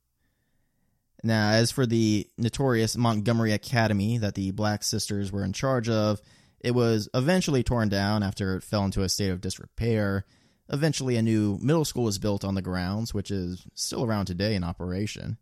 Now, 1.23 1.51
as 1.51 1.71
for 1.71 1.85
the 1.85 2.29
notorious 2.39 2.97
Montgomery 2.97 3.53
Academy 3.53 4.19
that 4.19 4.35
the 4.35 4.53
Black 4.53 4.85
Sisters 4.85 5.33
were 5.33 5.45
in 5.45 5.53
charge 5.53 5.89
of, 5.89 6.21
it 6.61 6.73
was 6.73 7.09
eventually 7.15 7.63
torn 7.63 7.89
down 7.89 8.23
after 8.23 8.57
it 8.57 8.63
fell 8.63 8.85
into 8.85 9.03
a 9.03 9.09
state 9.09 9.31
of 9.31 9.41
disrepair. 9.41 10.25
Eventually, 10.69 11.17
a 11.17 11.23
new 11.23 11.59
middle 11.61 11.85
school 11.85 12.05
was 12.05 12.19
built 12.19 12.45
on 12.45 12.55
the 12.55 12.63
grounds, 12.63 13.13
which 13.13 13.31
is 13.31 13.67
still 13.75 14.05
around 14.05 14.27
today 14.27 14.55
in 14.55 14.63
operation. 14.63 15.39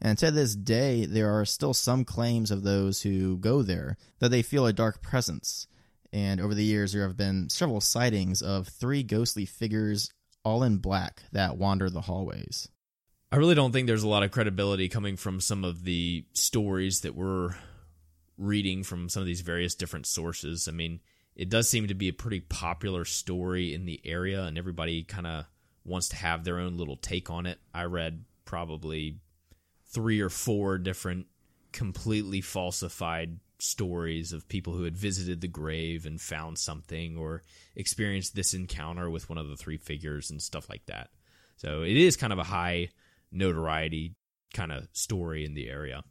And 0.00 0.18
to 0.18 0.30
this 0.30 0.54
day, 0.54 1.06
there 1.06 1.38
are 1.38 1.44
still 1.44 1.72
some 1.74 2.04
claims 2.04 2.50
of 2.50 2.62
those 2.62 3.02
who 3.02 3.38
go 3.38 3.62
there 3.62 3.96
that 4.18 4.30
they 4.30 4.42
feel 4.42 4.66
a 4.66 4.72
dark 4.72 5.02
presence. 5.02 5.66
And 6.12 6.40
over 6.40 6.54
the 6.54 6.64
years, 6.64 6.92
there 6.92 7.06
have 7.06 7.16
been 7.16 7.48
several 7.48 7.80
sightings 7.80 8.42
of 8.42 8.68
three 8.68 9.02
ghostly 9.02 9.46
figures, 9.46 10.12
all 10.44 10.62
in 10.62 10.78
black, 10.78 11.22
that 11.32 11.56
wander 11.56 11.90
the 11.90 12.02
hallways. 12.02 12.68
I 13.36 13.38
really 13.38 13.54
don't 13.54 13.70
think 13.70 13.86
there's 13.86 14.02
a 14.02 14.08
lot 14.08 14.22
of 14.22 14.30
credibility 14.30 14.88
coming 14.88 15.18
from 15.18 15.42
some 15.42 15.62
of 15.62 15.84
the 15.84 16.24
stories 16.32 17.02
that 17.02 17.14
we're 17.14 17.54
reading 18.38 18.82
from 18.82 19.10
some 19.10 19.20
of 19.20 19.26
these 19.26 19.42
various 19.42 19.74
different 19.74 20.06
sources. 20.06 20.68
I 20.68 20.70
mean, 20.70 21.00
it 21.34 21.50
does 21.50 21.68
seem 21.68 21.88
to 21.88 21.94
be 21.94 22.08
a 22.08 22.14
pretty 22.14 22.40
popular 22.40 23.04
story 23.04 23.74
in 23.74 23.84
the 23.84 24.00
area, 24.06 24.44
and 24.44 24.56
everybody 24.56 25.02
kind 25.02 25.26
of 25.26 25.44
wants 25.84 26.08
to 26.08 26.16
have 26.16 26.44
their 26.44 26.58
own 26.58 26.78
little 26.78 26.96
take 26.96 27.28
on 27.28 27.44
it. 27.44 27.58
I 27.74 27.82
read 27.82 28.24
probably 28.46 29.18
three 29.84 30.22
or 30.22 30.30
four 30.30 30.78
different 30.78 31.26
completely 31.72 32.40
falsified 32.40 33.38
stories 33.58 34.32
of 34.32 34.48
people 34.48 34.72
who 34.72 34.84
had 34.84 34.96
visited 34.96 35.42
the 35.42 35.46
grave 35.46 36.06
and 36.06 36.18
found 36.18 36.56
something 36.56 37.18
or 37.18 37.42
experienced 37.74 38.34
this 38.34 38.54
encounter 38.54 39.10
with 39.10 39.28
one 39.28 39.36
of 39.36 39.50
the 39.50 39.56
three 39.56 39.76
figures 39.76 40.30
and 40.30 40.40
stuff 40.40 40.70
like 40.70 40.86
that. 40.86 41.10
So 41.58 41.82
it 41.82 41.98
is 41.98 42.16
kind 42.16 42.32
of 42.32 42.38
a 42.38 42.44
high 42.44 42.88
notoriety 43.32 44.14
kind 44.54 44.72
of 44.72 44.88
story 44.92 45.44
in 45.44 45.54
the 45.54 45.68
area, 45.68 46.02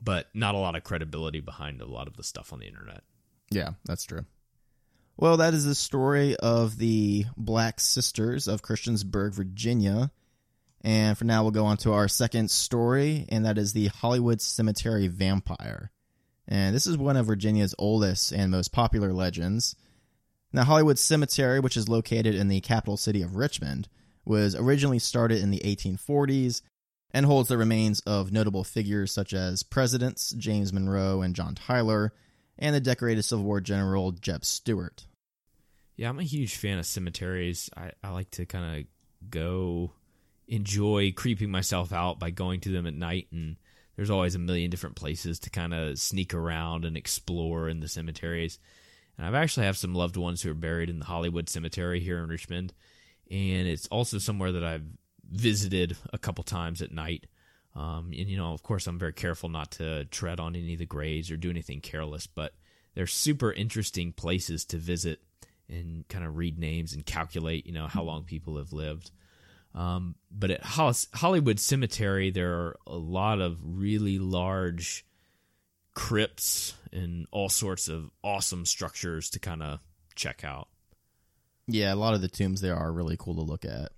but 0.00 0.28
not 0.34 0.54
a 0.54 0.58
lot 0.58 0.76
of 0.76 0.84
credibility 0.84 1.40
behind 1.40 1.80
a 1.80 1.86
lot 1.86 2.06
of 2.06 2.16
the 2.16 2.22
stuff 2.22 2.52
on 2.52 2.60
the 2.60 2.66
internet. 2.66 3.02
Yeah, 3.50 3.70
that's 3.84 4.04
true. 4.04 4.24
Well, 5.16 5.38
that 5.38 5.54
is 5.54 5.64
the 5.64 5.74
story 5.74 6.36
of 6.36 6.76
the 6.76 7.24
Black 7.36 7.80
Sisters 7.80 8.48
of 8.48 8.62
Christiansburg, 8.62 9.32
Virginia. 9.34 10.10
And 10.82 11.16
for 11.16 11.24
now, 11.24 11.42
we'll 11.42 11.52
go 11.52 11.64
on 11.64 11.78
to 11.78 11.92
our 11.92 12.06
second 12.06 12.50
story, 12.50 13.24
and 13.30 13.46
that 13.46 13.56
is 13.56 13.72
the 13.72 13.86
Hollywood 13.86 14.40
Cemetery 14.42 15.08
Vampire. 15.08 15.90
And 16.46 16.74
this 16.74 16.86
is 16.86 16.98
one 16.98 17.16
of 17.16 17.26
Virginia's 17.26 17.74
oldest 17.78 18.30
and 18.30 18.50
most 18.50 18.72
popular 18.72 19.12
legends. 19.12 19.74
Now, 20.52 20.64
Hollywood 20.64 20.98
Cemetery, 20.98 21.60
which 21.60 21.76
is 21.76 21.88
located 21.88 22.34
in 22.34 22.48
the 22.48 22.60
capital 22.60 22.96
city 22.96 23.22
of 23.22 23.36
Richmond, 23.36 23.88
was 24.26 24.54
originally 24.54 24.98
started 24.98 25.40
in 25.40 25.50
the 25.50 25.60
1840s 25.60 26.60
and 27.12 27.24
holds 27.24 27.48
the 27.48 27.56
remains 27.56 28.00
of 28.00 28.32
notable 28.32 28.64
figures 28.64 29.12
such 29.12 29.32
as 29.32 29.62
presidents 29.62 30.32
James 30.36 30.72
Monroe 30.72 31.22
and 31.22 31.34
John 31.34 31.54
Tyler, 31.54 32.12
and 32.58 32.74
the 32.74 32.80
decorated 32.80 33.22
Civil 33.22 33.44
War 33.44 33.60
general 33.60 34.12
Jeb 34.12 34.44
Stuart. 34.44 35.06
Yeah, 35.96 36.10
I'm 36.10 36.18
a 36.18 36.24
huge 36.24 36.56
fan 36.56 36.78
of 36.78 36.84
cemeteries. 36.86 37.70
I, 37.76 37.92
I 38.02 38.10
like 38.10 38.30
to 38.32 38.44
kind 38.44 38.80
of 38.80 39.30
go 39.30 39.92
enjoy 40.48 41.12
creeping 41.12 41.50
myself 41.50 41.92
out 41.92 42.18
by 42.18 42.30
going 42.30 42.60
to 42.60 42.70
them 42.70 42.86
at 42.86 42.94
night 42.94 43.28
and 43.32 43.56
there's 43.96 44.10
always 44.10 44.34
a 44.34 44.38
million 44.38 44.70
different 44.70 44.96
places 44.96 45.40
to 45.40 45.50
kind 45.50 45.72
of 45.72 45.98
sneak 45.98 46.34
around 46.34 46.84
and 46.84 46.96
explore 46.96 47.68
in 47.68 47.80
the 47.80 47.88
cemeteries. 47.88 48.58
And 49.16 49.26
I've 49.26 49.34
actually 49.34 49.66
have 49.66 49.78
some 49.78 49.94
loved 49.94 50.18
ones 50.18 50.42
who 50.42 50.50
are 50.50 50.54
buried 50.54 50.90
in 50.90 50.98
the 50.98 51.06
Hollywood 51.06 51.48
Cemetery 51.48 52.00
here 52.00 52.18
in 52.18 52.28
Richmond, 52.28 52.74
and 53.30 53.66
it's 53.66 53.86
also 53.88 54.18
somewhere 54.18 54.52
that 54.52 54.64
I've 54.64 54.84
visited 55.30 55.96
a 56.12 56.18
couple 56.18 56.44
times 56.44 56.82
at 56.82 56.92
night. 56.92 57.26
Um, 57.74 58.06
and 58.06 58.28
you 58.28 58.36
know, 58.36 58.52
of 58.52 58.62
course, 58.62 58.86
I'm 58.86 58.98
very 58.98 59.12
careful 59.12 59.48
not 59.48 59.72
to 59.72 60.06
tread 60.06 60.40
on 60.40 60.56
any 60.56 60.74
of 60.74 60.78
the 60.78 60.86
graves 60.86 61.30
or 61.30 61.36
do 61.36 61.50
anything 61.50 61.80
careless, 61.80 62.26
but 62.26 62.54
they're 62.94 63.06
super 63.06 63.52
interesting 63.52 64.12
places 64.12 64.64
to 64.66 64.78
visit 64.78 65.20
and 65.68 66.06
kind 66.08 66.24
of 66.24 66.36
read 66.36 66.58
names 66.58 66.94
and 66.94 67.04
calculate, 67.04 67.66
you 67.66 67.72
know, 67.72 67.86
how 67.86 68.02
long 68.02 68.24
people 68.24 68.56
have 68.56 68.72
lived. 68.72 69.10
Um, 69.74 70.14
but 70.30 70.50
at 70.50 70.62
Hollywood 70.62 71.60
Cemetery, 71.60 72.30
there 72.30 72.54
are 72.54 72.76
a 72.86 72.96
lot 72.96 73.40
of 73.40 73.58
really 73.62 74.18
large 74.18 75.04
crypts 75.92 76.74
and 76.92 77.26
all 77.30 77.50
sorts 77.50 77.88
of 77.88 78.10
awesome 78.22 78.64
structures 78.64 79.30
to 79.30 79.38
kind 79.38 79.62
of 79.62 79.80
check 80.14 80.44
out. 80.44 80.68
Yeah, 81.68 81.92
a 81.92 81.96
lot 81.96 82.14
of 82.14 82.20
the 82.20 82.28
tombs 82.28 82.60
there 82.60 82.76
are 82.76 82.92
really 82.92 83.16
cool 83.18 83.34
to 83.34 83.40
look 83.40 83.64
at. 83.64 83.90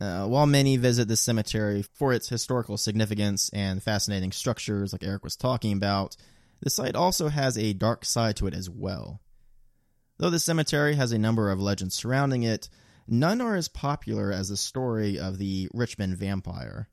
Uh, 0.00 0.26
while 0.26 0.46
many 0.46 0.76
visit 0.76 1.08
the 1.08 1.16
cemetery 1.16 1.82
for 1.94 2.12
its 2.12 2.28
historical 2.28 2.76
significance 2.76 3.48
and 3.52 3.82
fascinating 3.82 4.30
structures, 4.30 4.92
like 4.92 5.02
Eric 5.02 5.24
was 5.24 5.36
talking 5.36 5.72
about, 5.72 6.16
the 6.60 6.70
site 6.70 6.94
also 6.94 7.28
has 7.28 7.56
a 7.56 7.72
dark 7.72 8.04
side 8.04 8.36
to 8.36 8.46
it 8.46 8.54
as 8.54 8.68
well. 8.68 9.20
Though 10.18 10.30
the 10.30 10.38
cemetery 10.38 10.94
has 10.94 11.12
a 11.12 11.18
number 11.18 11.50
of 11.50 11.60
legends 11.60 11.94
surrounding 11.94 12.42
it, 12.42 12.68
none 13.08 13.40
are 13.40 13.56
as 13.56 13.68
popular 13.68 14.32
as 14.32 14.48
the 14.48 14.56
story 14.56 15.18
of 15.18 15.38
the 15.38 15.68
Richmond 15.72 16.16
vampire. 16.16 16.88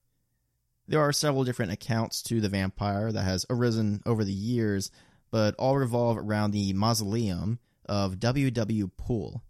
There 0.88 1.02
are 1.02 1.14
several 1.14 1.44
different 1.44 1.72
accounts 1.72 2.22
to 2.24 2.42
the 2.42 2.50
vampire 2.50 3.12
that 3.12 3.24
has 3.24 3.46
arisen 3.50 4.02
over 4.06 4.24
the 4.24 4.34
years, 4.34 4.92
but 5.32 5.56
all 5.56 5.78
revolve 5.78 6.18
around 6.18 6.52
the 6.52 6.74
mausoleum 6.74 7.60
of 7.86 8.20
W. 8.20 8.52
W. 8.52 8.90
Poole. 8.98 9.44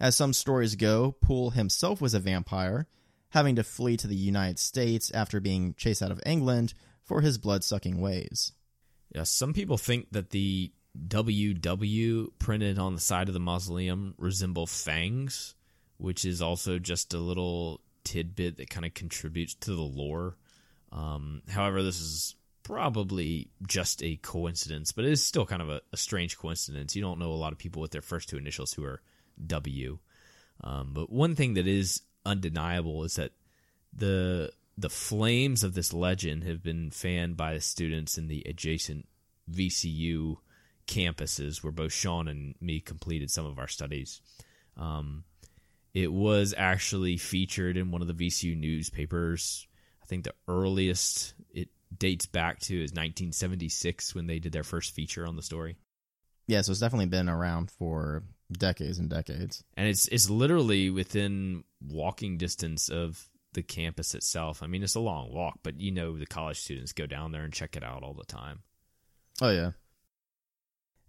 As 0.00 0.16
some 0.16 0.32
stories 0.32 0.74
go, 0.74 1.12
Poole 1.20 1.50
himself 1.50 2.00
was 2.00 2.14
a 2.14 2.20
vampire, 2.20 2.88
having 3.30 3.56
to 3.56 3.62
flee 3.62 3.96
to 3.98 4.06
the 4.06 4.16
United 4.16 4.58
States 4.58 5.10
after 5.12 5.40
being 5.40 5.74
chased 5.74 6.02
out 6.02 6.10
of 6.10 6.20
England 6.26 6.74
for 7.04 7.20
his 7.20 7.38
blood 7.38 7.62
sucking 7.64 8.00
ways. 8.00 8.52
Yeah, 9.14 9.24
some 9.24 9.52
people 9.52 9.78
think 9.78 10.08
that 10.12 10.30
the 10.30 10.72
WW 11.08 12.28
printed 12.38 12.78
on 12.78 12.94
the 12.94 13.00
side 13.00 13.28
of 13.28 13.34
the 13.34 13.40
mausoleum 13.40 14.14
resemble 14.18 14.66
fangs, 14.66 15.54
which 15.98 16.24
is 16.24 16.42
also 16.42 16.78
just 16.78 17.14
a 17.14 17.18
little 17.18 17.80
tidbit 18.04 18.56
that 18.56 18.70
kind 18.70 18.84
of 18.84 18.94
contributes 18.94 19.54
to 19.54 19.74
the 19.74 19.82
lore. 19.82 20.36
Um, 20.90 21.42
however, 21.48 21.82
this 21.82 22.00
is 22.00 22.34
probably 22.62 23.48
just 23.66 24.02
a 24.02 24.16
coincidence, 24.16 24.92
but 24.92 25.04
it 25.04 25.12
is 25.12 25.24
still 25.24 25.46
kind 25.46 25.62
of 25.62 25.68
a, 25.70 25.80
a, 25.92 25.96
strange 25.96 26.38
coincidence. 26.38 26.94
You 26.94 27.02
don't 27.02 27.18
know 27.18 27.32
a 27.32 27.34
lot 27.34 27.52
of 27.52 27.58
people 27.58 27.82
with 27.82 27.90
their 27.90 28.02
first 28.02 28.28
two 28.28 28.36
initials 28.36 28.72
who 28.72 28.84
are 28.84 29.00
W. 29.46 29.98
Um, 30.62 30.90
but 30.92 31.10
one 31.10 31.34
thing 31.34 31.54
that 31.54 31.66
is 31.66 32.02
undeniable 32.24 33.04
is 33.04 33.16
that 33.16 33.32
the 33.92 34.52
the 34.78 34.88
flames 34.88 35.64
of 35.64 35.74
this 35.74 35.92
legend 35.92 36.44
have 36.44 36.62
been 36.62 36.90
fanned 36.90 37.36
by 37.36 37.54
the 37.54 37.60
students 37.60 38.16
in 38.16 38.28
the 38.28 38.42
adjacent 38.46 39.06
VCU 39.50 40.36
campuses 40.86 41.62
where 41.62 41.72
both 41.72 41.92
Sean 41.92 42.26
and 42.26 42.54
me 42.60 42.80
completed 42.80 43.30
some 43.30 43.44
of 43.44 43.58
our 43.58 43.68
studies. 43.68 44.20
Um, 44.76 45.24
it 45.94 46.10
was 46.10 46.54
actually 46.56 47.18
featured 47.18 47.76
in 47.76 47.90
one 47.90 48.00
of 48.00 48.08
the 48.08 48.14
VCU 48.14 48.56
newspapers. 48.56 49.66
I 50.02 50.06
think 50.06 50.24
the 50.24 50.34
earliest 50.48 51.34
dates 51.98 52.26
back 52.26 52.60
to 52.60 52.74
is 52.74 52.92
1976 52.92 54.14
when 54.14 54.26
they 54.26 54.38
did 54.38 54.52
their 54.52 54.62
first 54.62 54.94
feature 54.94 55.26
on 55.26 55.36
the 55.36 55.42
story. 55.42 55.76
Yeah, 56.46 56.62
so 56.62 56.72
it's 56.72 56.80
definitely 56.80 57.06
been 57.06 57.28
around 57.28 57.70
for 57.70 58.24
decades 58.50 58.98
and 58.98 59.08
decades. 59.08 59.62
And 59.76 59.88
it's 59.88 60.08
it's 60.08 60.28
literally 60.28 60.90
within 60.90 61.64
walking 61.80 62.38
distance 62.38 62.88
of 62.88 63.28
the 63.54 63.62
campus 63.62 64.14
itself. 64.14 64.62
I 64.62 64.66
mean, 64.66 64.82
it's 64.82 64.94
a 64.94 65.00
long 65.00 65.32
walk, 65.32 65.58
but 65.62 65.80
you 65.80 65.92
know 65.92 66.18
the 66.18 66.26
college 66.26 66.60
students 66.60 66.92
go 66.92 67.06
down 67.06 67.32
there 67.32 67.44
and 67.44 67.52
check 67.52 67.76
it 67.76 67.84
out 67.84 68.02
all 68.02 68.14
the 68.14 68.24
time. 68.24 68.60
Oh 69.40 69.50
yeah. 69.50 69.72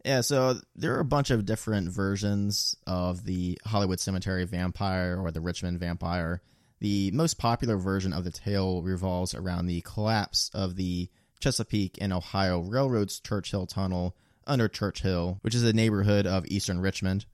Yeah, 0.06 0.20
so 0.20 0.56
there 0.76 0.96
are 0.96 1.00
a 1.00 1.06
bunch 1.06 1.32
of 1.32 1.46
different 1.46 1.90
versions 1.90 2.76
of 2.86 3.24
the 3.24 3.58
Hollywood 3.66 4.02
Cemetery 4.02 4.44
vampire 4.44 5.18
or 5.18 5.32
the 5.32 5.40
Richmond 5.40 5.80
vampire. 5.80 6.42
The 6.84 7.12
most 7.12 7.38
popular 7.38 7.78
version 7.78 8.12
of 8.12 8.26
the 8.26 8.30
tale 8.30 8.82
revolves 8.82 9.34
around 9.34 9.68
the 9.68 9.80
collapse 9.84 10.52
of 10.54 10.76
the 10.76 11.10
Chesapeake 11.40 11.98
and 12.02 12.12
Ohio 12.12 12.60
Railroad's 12.60 13.22
Church 13.22 13.52
Hill 13.52 13.68
Tunnel 13.68 14.18
under 14.46 14.68
Church 14.68 15.02
Hill, 15.02 15.40
which 15.44 15.56
is 15.56 15.64
a 15.64 15.72
neighborhood 15.72 16.28
of 16.28 16.46
eastern 16.48 16.82
Richmond. 16.82 17.26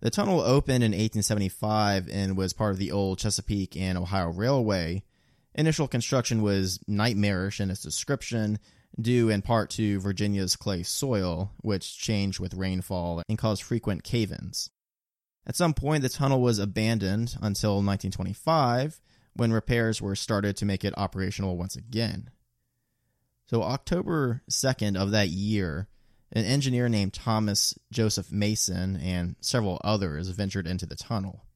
The 0.00 0.08
tunnel 0.08 0.40
opened 0.40 0.82
in 0.82 0.92
1875 0.92 2.08
and 2.10 2.38
was 2.38 2.54
part 2.54 2.72
of 2.72 2.78
the 2.78 2.90
old 2.90 3.18
Chesapeake 3.18 3.76
and 3.76 3.98
Ohio 3.98 4.30
Railway. 4.30 5.02
Initial 5.54 5.86
construction 5.86 6.40
was 6.40 6.80
nightmarish 6.88 7.60
in 7.60 7.68
its 7.68 7.82
description, 7.82 8.58
due 8.98 9.28
in 9.28 9.42
part 9.42 9.68
to 9.72 10.00
Virginia's 10.00 10.56
clay 10.56 10.84
soil, 10.84 11.52
which 11.60 11.98
changed 11.98 12.40
with 12.40 12.54
rainfall 12.54 13.22
and 13.28 13.36
caused 13.36 13.62
frequent 13.62 14.04
cave 14.04 14.32
ins. 14.32 14.70
At 15.46 15.56
some 15.56 15.74
point, 15.74 16.02
the 16.02 16.08
tunnel 16.08 16.40
was 16.40 16.58
abandoned 16.58 17.36
until 17.40 17.76
1925 17.76 19.00
when 19.34 19.52
repairs 19.52 20.00
were 20.02 20.16
started 20.16 20.56
to 20.56 20.66
make 20.66 20.84
it 20.84 20.94
operational 20.96 21.56
once 21.56 21.76
again. 21.76 22.30
So, 23.46 23.62
October 23.62 24.42
2nd 24.50 24.96
of 24.96 25.10
that 25.10 25.28
year, 25.28 25.88
an 26.32 26.44
engineer 26.44 26.88
named 26.88 27.14
Thomas 27.14 27.74
Joseph 27.90 28.30
Mason 28.30 28.96
and 28.96 29.34
several 29.40 29.80
others 29.82 30.28
ventured 30.28 30.66
into 30.66 30.86
the 30.86 30.94
tunnel. 30.94 31.46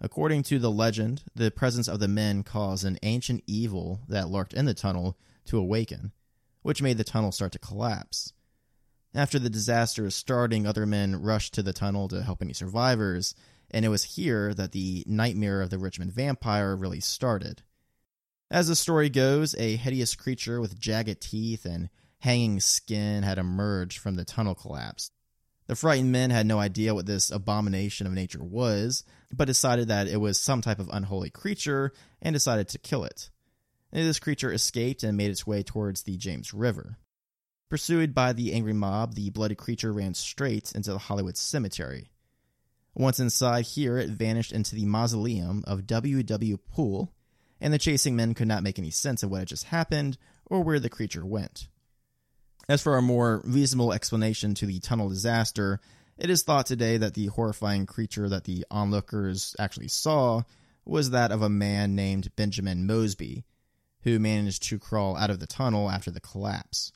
According 0.00 0.42
to 0.44 0.58
the 0.58 0.70
legend, 0.70 1.24
the 1.34 1.50
presence 1.50 1.88
of 1.88 2.00
the 2.00 2.08
men 2.08 2.42
caused 2.42 2.84
an 2.84 2.98
ancient 3.02 3.42
evil 3.46 4.02
that 4.08 4.28
lurked 4.28 4.52
in 4.52 4.66
the 4.66 4.74
tunnel 4.74 5.18
to 5.46 5.58
awaken, 5.58 6.12
which 6.62 6.82
made 6.82 6.98
the 6.98 7.04
tunnel 7.04 7.32
start 7.32 7.52
to 7.52 7.58
collapse. 7.58 8.32
After 9.16 9.38
the 9.38 9.48
disaster 9.48 10.02
was 10.02 10.14
starting, 10.14 10.66
other 10.66 10.84
men 10.84 11.22
rushed 11.22 11.54
to 11.54 11.62
the 11.62 11.72
tunnel 11.72 12.06
to 12.08 12.22
help 12.22 12.42
any 12.42 12.52
survivors, 12.52 13.34
and 13.70 13.82
it 13.82 13.88
was 13.88 14.04
here 14.04 14.52
that 14.52 14.72
the 14.72 15.04
nightmare 15.06 15.62
of 15.62 15.70
the 15.70 15.78
Richmond 15.78 16.12
vampire 16.12 16.76
really 16.76 17.00
started. 17.00 17.62
As 18.50 18.68
the 18.68 18.76
story 18.76 19.08
goes, 19.08 19.54
a 19.54 19.76
hideous 19.76 20.14
creature 20.14 20.60
with 20.60 20.78
jagged 20.78 21.22
teeth 21.22 21.64
and 21.64 21.88
hanging 22.18 22.60
skin 22.60 23.22
had 23.22 23.38
emerged 23.38 24.00
from 24.00 24.16
the 24.16 24.24
tunnel 24.26 24.54
collapse. 24.54 25.10
The 25.66 25.76
frightened 25.76 26.12
men 26.12 26.28
had 26.28 26.44
no 26.44 26.58
idea 26.58 26.94
what 26.94 27.06
this 27.06 27.30
abomination 27.30 28.06
of 28.06 28.12
nature 28.12 28.44
was, 28.44 29.02
but 29.32 29.46
decided 29.46 29.88
that 29.88 30.08
it 30.08 30.18
was 30.18 30.38
some 30.38 30.60
type 30.60 30.78
of 30.78 30.90
unholy 30.92 31.30
creature 31.30 31.94
and 32.20 32.34
decided 32.34 32.68
to 32.68 32.78
kill 32.78 33.04
it. 33.04 33.30
This 33.92 34.18
creature 34.18 34.52
escaped 34.52 35.02
and 35.02 35.16
made 35.16 35.30
its 35.30 35.46
way 35.46 35.62
towards 35.62 36.02
the 36.02 36.18
James 36.18 36.52
River. 36.52 36.98
Pursued 37.68 38.14
by 38.14 38.32
the 38.32 38.52
angry 38.52 38.72
mob, 38.72 39.14
the 39.14 39.30
bloody 39.30 39.56
creature 39.56 39.92
ran 39.92 40.14
straight 40.14 40.70
into 40.72 40.92
the 40.92 40.98
Hollywood 40.98 41.36
Cemetery. 41.36 42.10
Once 42.94 43.18
inside 43.18 43.66
here, 43.66 43.98
it 43.98 44.10
vanished 44.10 44.52
into 44.52 44.76
the 44.76 44.86
mausoleum 44.86 45.64
of 45.66 45.86
W. 45.86 46.22
W. 46.22 46.56
Poole, 46.56 47.12
and 47.60 47.74
the 47.74 47.78
chasing 47.78 48.14
men 48.14 48.34
could 48.34 48.46
not 48.46 48.62
make 48.62 48.78
any 48.78 48.90
sense 48.90 49.22
of 49.22 49.30
what 49.30 49.40
had 49.40 49.48
just 49.48 49.64
happened 49.64 50.16
or 50.46 50.62
where 50.62 50.78
the 50.78 50.88
creature 50.88 51.26
went. 51.26 51.66
As 52.68 52.82
for 52.82 52.96
a 52.96 53.02
more 53.02 53.42
reasonable 53.44 53.92
explanation 53.92 54.54
to 54.54 54.66
the 54.66 54.78
tunnel 54.78 55.08
disaster, 55.08 55.80
it 56.16 56.30
is 56.30 56.44
thought 56.44 56.66
today 56.66 56.96
that 56.96 57.14
the 57.14 57.26
horrifying 57.26 57.84
creature 57.84 58.28
that 58.28 58.44
the 58.44 58.64
onlookers 58.70 59.56
actually 59.58 59.88
saw 59.88 60.42
was 60.84 61.10
that 61.10 61.32
of 61.32 61.42
a 61.42 61.48
man 61.48 61.96
named 61.96 62.34
Benjamin 62.36 62.86
Mosby, 62.86 63.44
who 64.02 64.20
managed 64.20 64.62
to 64.64 64.78
crawl 64.78 65.16
out 65.16 65.30
of 65.30 65.40
the 65.40 65.46
tunnel 65.48 65.90
after 65.90 66.12
the 66.12 66.20
collapse. 66.20 66.92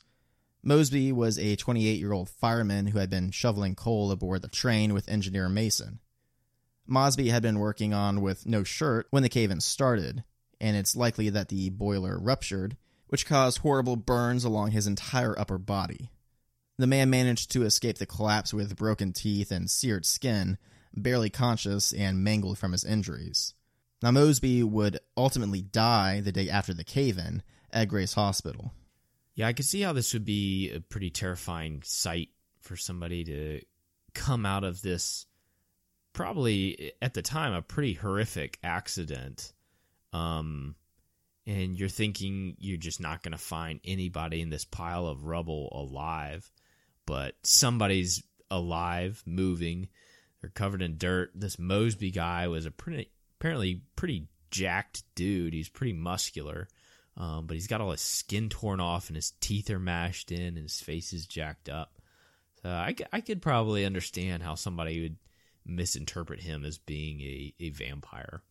Mosby 0.63 1.11
was 1.11 1.39
a 1.39 1.55
28 1.55 1.99
year 1.99 2.11
old 2.11 2.29
fireman 2.29 2.87
who 2.87 2.99
had 2.99 3.09
been 3.09 3.31
shoveling 3.31 3.75
coal 3.75 4.11
aboard 4.11 4.41
the 4.41 4.47
train 4.47 4.93
with 4.93 5.09
engineer 5.09 5.49
Mason. 5.49 5.99
Mosby 6.85 7.29
had 7.29 7.41
been 7.41 7.59
working 7.59 7.93
on 7.93 8.21
with 8.21 8.45
no 8.45 8.63
shirt 8.63 9.07
when 9.09 9.23
the 9.23 9.29
cave 9.29 9.49
in 9.49 9.61
started, 9.61 10.23
and 10.59 10.77
it's 10.77 10.95
likely 10.95 11.29
that 11.29 11.47
the 11.49 11.69
boiler 11.69 12.19
ruptured, 12.19 12.77
which 13.07 13.25
caused 13.25 13.59
horrible 13.59 13.95
burns 13.95 14.43
along 14.43 14.71
his 14.71 14.87
entire 14.87 15.37
upper 15.39 15.57
body. 15.57 16.11
The 16.77 16.87
man 16.87 17.09
managed 17.09 17.51
to 17.51 17.63
escape 17.63 17.97
the 17.97 18.05
collapse 18.05 18.53
with 18.53 18.75
broken 18.75 19.13
teeth 19.13 19.51
and 19.51 19.69
seared 19.69 20.05
skin, 20.05 20.57
barely 20.93 21.29
conscious 21.29 21.93
and 21.93 22.23
mangled 22.23 22.57
from 22.57 22.71
his 22.71 22.83
injuries. 22.83 23.53
Now, 24.01 24.11
Mosby 24.11 24.63
would 24.63 24.99
ultimately 25.15 25.61
die 25.61 26.21
the 26.21 26.31
day 26.31 26.49
after 26.49 26.73
the 26.73 26.83
cave 26.83 27.17
in 27.17 27.43
at 27.71 27.87
Grace 27.87 28.13
Hospital. 28.13 28.73
Yeah, 29.35 29.47
I 29.47 29.53
could 29.53 29.65
see 29.65 29.81
how 29.81 29.93
this 29.93 30.13
would 30.13 30.25
be 30.25 30.71
a 30.71 30.79
pretty 30.79 31.09
terrifying 31.09 31.81
sight 31.85 32.29
for 32.59 32.75
somebody 32.75 33.23
to 33.23 33.61
come 34.13 34.45
out 34.45 34.63
of 34.63 34.81
this 34.81 35.25
probably 36.13 36.91
at 37.01 37.13
the 37.13 37.21
time 37.21 37.53
a 37.53 37.61
pretty 37.61 37.93
horrific 37.93 38.59
accident. 38.63 39.53
Um 40.13 40.75
and 41.47 41.79
you're 41.79 41.89
thinking 41.89 42.55
you're 42.59 42.77
just 42.77 43.01
not 43.01 43.23
going 43.23 43.31
to 43.31 43.37
find 43.37 43.79
anybody 43.83 44.41
in 44.41 44.49
this 44.49 44.65
pile 44.65 45.07
of 45.07 45.25
rubble 45.25 45.69
alive, 45.71 46.51
but 47.07 47.35
somebody's 47.43 48.21
alive, 48.51 49.23
moving. 49.25 49.89
They're 50.39 50.51
covered 50.51 50.81
in 50.81 50.97
dirt. 50.97 51.31
This 51.33 51.57
Mosby 51.57 52.11
guy 52.11 52.47
was 52.47 52.65
a 52.65 52.71
pretty 52.71 53.09
apparently 53.39 53.81
pretty 53.95 54.27
jacked 54.51 55.03
dude. 55.15 55.53
He's 55.53 55.69
pretty 55.69 55.93
muscular. 55.93 56.67
Um, 57.17 57.45
but 57.45 57.55
he's 57.55 57.67
got 57.67 57.81
all 57.81 57.91
his 57.91 58.01
skin 58.01 58.49
torn 58.49 58.79
off 58.79 59.07
and 59.09 59.15
his 59.15 59.31
teeth 59.41 59.69
are 59.69 59.79
mashed 59.79 60.31
in 60.31 60.41
and 60.41 60.57
his 60.57 60.79
face 60.79 61.13
is 61.13 61.25
jacked 61.25 61.69
up. 61.69 61.99
So 62.63 62.69
I, 62.69 62.95
I 63.11 63.21
could 63.21 63.41
probably 63.41 63.85
understand 63.85 64.43
how 64.43 64.55
somebody 64.55 65.01
would 65.01 65.17
misinterpret 65.65 66.39
him 66.41 66.63
as 66.65 66.77
being 66.77 67.21
a, 67.21 67.53
a 67.59 67.69
vampire 67.69 68.41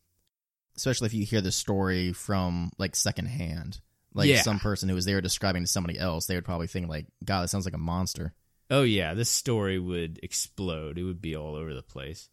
especially 0.77 1.05
if 1.07 1.13
you 1.13 1.25
hear 1.25 1.41
the 1.41 1.51
story 1.51 2.13
from 2.13 2.71
like 2.77 2.95
secondhand. 2.95 3.79
Like 4.13 4.27
Yeah. 4.29 4.41
some 4.41 4.59
person 4.59 4.89
who 4.89 4.95
was 4.95 5.05
there 5.05 5.21
describing 5.21 5.63
to 5.63 5.67
somebody 5.67 5.97
else, 5.97 6.25
they 6.25 6.35
would 6.35 6.45
probably 6.45 6.67
think 6.67 6.87
like, 6.89 7.07
"God, 7.23 7.43
that 7.43 7.47
sounds 7.49 7.65
like 7.65 7.73
a 7.73 7.79
monster." 7.79 8.33
Oh 8.69 8.83
yeah, 8.83 9.13
this 9.13 9.29
story 9.29 9.79
would 9.79 10.19
explode. 10.23 10.97
It 10.97 11.03
would 11.03 11.21
be 11.21 11.35
all 11.35 11.55
over 11.55 11.73
the 11.73 11.81
place. 11.83 12.29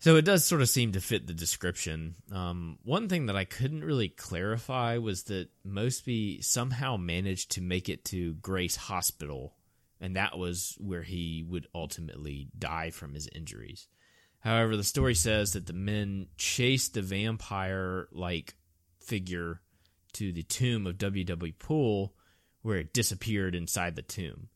So 0.00 0.16
it 0.16 0.24
does 0.24 0.46
sort 0.46 0.62
of 0.62 0.70
seem 0.70 0.92
to 0.92 1.00
fit 1.00 1.26
the 1.26 1.34
description. 1.34 2.14
Um, 2.32 2.78
one 2.84 3.10
thing 3.10 3.26
that 3.26 3.36
I 3.36 3.44
couldn't 3.44 3.84
really 3.84 4.08
clarify 4.08 4.96
was 4.96 5.24
that 5.24 5.50
Mosby 5.62 6.40
somehow 6.40 6.96
managed 6.96 7.52
to 7.52 7.60
make 7.60 7.90
it 7.90 8.06
to 8.06 8.32
Grace 8.34 8.76
Hospital, 8.76 9.56
and 10.00 10.16
that 10.16 10.38
was 10.38 10.74
where 10.80 11.02
he 11.02 11.44
would 11.46 11.66
ultimately 11.74 12.48
die 12.58 12.88
from 12.88 13.12
his 13.12 13.28
injuries. 13.34 13.88
However, 14.38 14.74
the 14.74 14.84
story 14.84 15.14
says 15.14 15.52
that 15.52 15.66
the 15.66 15.74
men 15.74 16.28
chased 16.38 16.94
the 16.94 17.02
vampire 17.02 18.08
like 18.10 18.54
figure 19.00 19.60
to 20.14 20.32
the 20.32 20.42
tomb 20.42 20.86
of 20.86 20.96
W.W. 20.96 21.52
Poole, 21.58 22.14
where 22.62 22.78
it 22.78 22.94
disappeared 22.94 23.54
inside 23.54 23.96
the 23.96 24.02
tomb. 24.02 24.48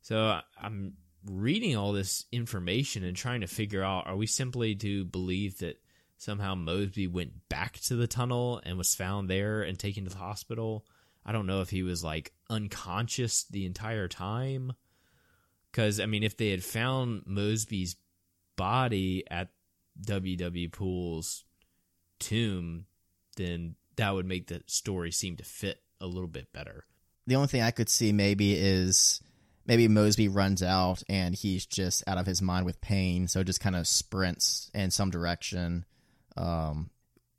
So 0.00 0.40
I'm 0.58 0.94
reading 1.28 1.76
all 1.76 1.92
this 1.92 2.24
information 2.32 3.04
and 3.04 3.16
trying 3.16 3.40
to 3.42 3.46
figure 3.46 3.82
out 3.82 4.06
are 4.06 4.16
we 4.16 4.26
simply 4.26 4.74
to 4.76 5.04
believe 5.04 5.58
that 5.58 5.80
somehow 6.16 6.54
Mosby 6.54 7.06
went 7.06 7.48
back 7.48 7.78
to 7.80 7.96
the 7.96 8.06
tunnel 8.06 8.60
and 8.64 8.76
was 8.76 8.94
found 8.94 9.28
there 9.28 9.62
and 9.62 9.78
taken 9.78 10.04
to 10.04 10.10
the 10.10 10.16
hospital? 10.16 10.84
I 11.24 11.32
don't 11.32 11.46
know 11.46 11.60
if 11.60 11.70
he 11.70 11.82
was 11.82 12.02
like 12.02 12.32
unconscious 12.48 13.44
the 13.44 13.66
entire 13.66 14.08
time. 14.08 14.72
Because, 15.70 16.00
I 16.00 16.06
mean, 16.06 16.22
if 16.22 16.36
they 16.36 16.50
had 16.50 16.64
found 16.64 17.24
Mosby's 17.26 17.96
body 18.56 19.24
at 19.30 19.50
W.W. 20.00 20.68
Poole's 20.70 21.44
tomb, 22.18 22.86
then 23.36 23.76
that 23.96 24.14
would 24.14 24.26
make 24.26 24.46
the 24.46 24.62
story 24.66 25.10
seem 25.10 25.36
to 25.36 25.44
fit 25.44 25.82
a 26.00 26.06
little 26.06 26.28
bit 26.28 26.52
better. 26.52 26.84
The 27.26 27.36
only 27.36 27.48
thing 27.48 27.62
I 27.62 27.70
could 27.70 27.90
see 27.90 28.12
maybe 28.12 28.54
is 28.54 29.20
maybe 29.68 29.86
Mosby 29.86 30.28
runs 30.28 30.62
out 30.62 31.02
and 31.08 31.34
he's 31.34 31.66
just 31.66 32.02
out 32.08 32.18
of 32.18 32.26
his 32.26 32.40
mind 32.40 32.64
with 32.64 32.80
pain, 32.80 33.28
so 33.28 33.44
just 33.44 33.60
kind 33.60 33.76
of 33.76 33.86
sprints 33.86 34.70
in 34.74 34.90
some 34.90 35.10
direction, 35.10 35.84
um, 36.38 36.90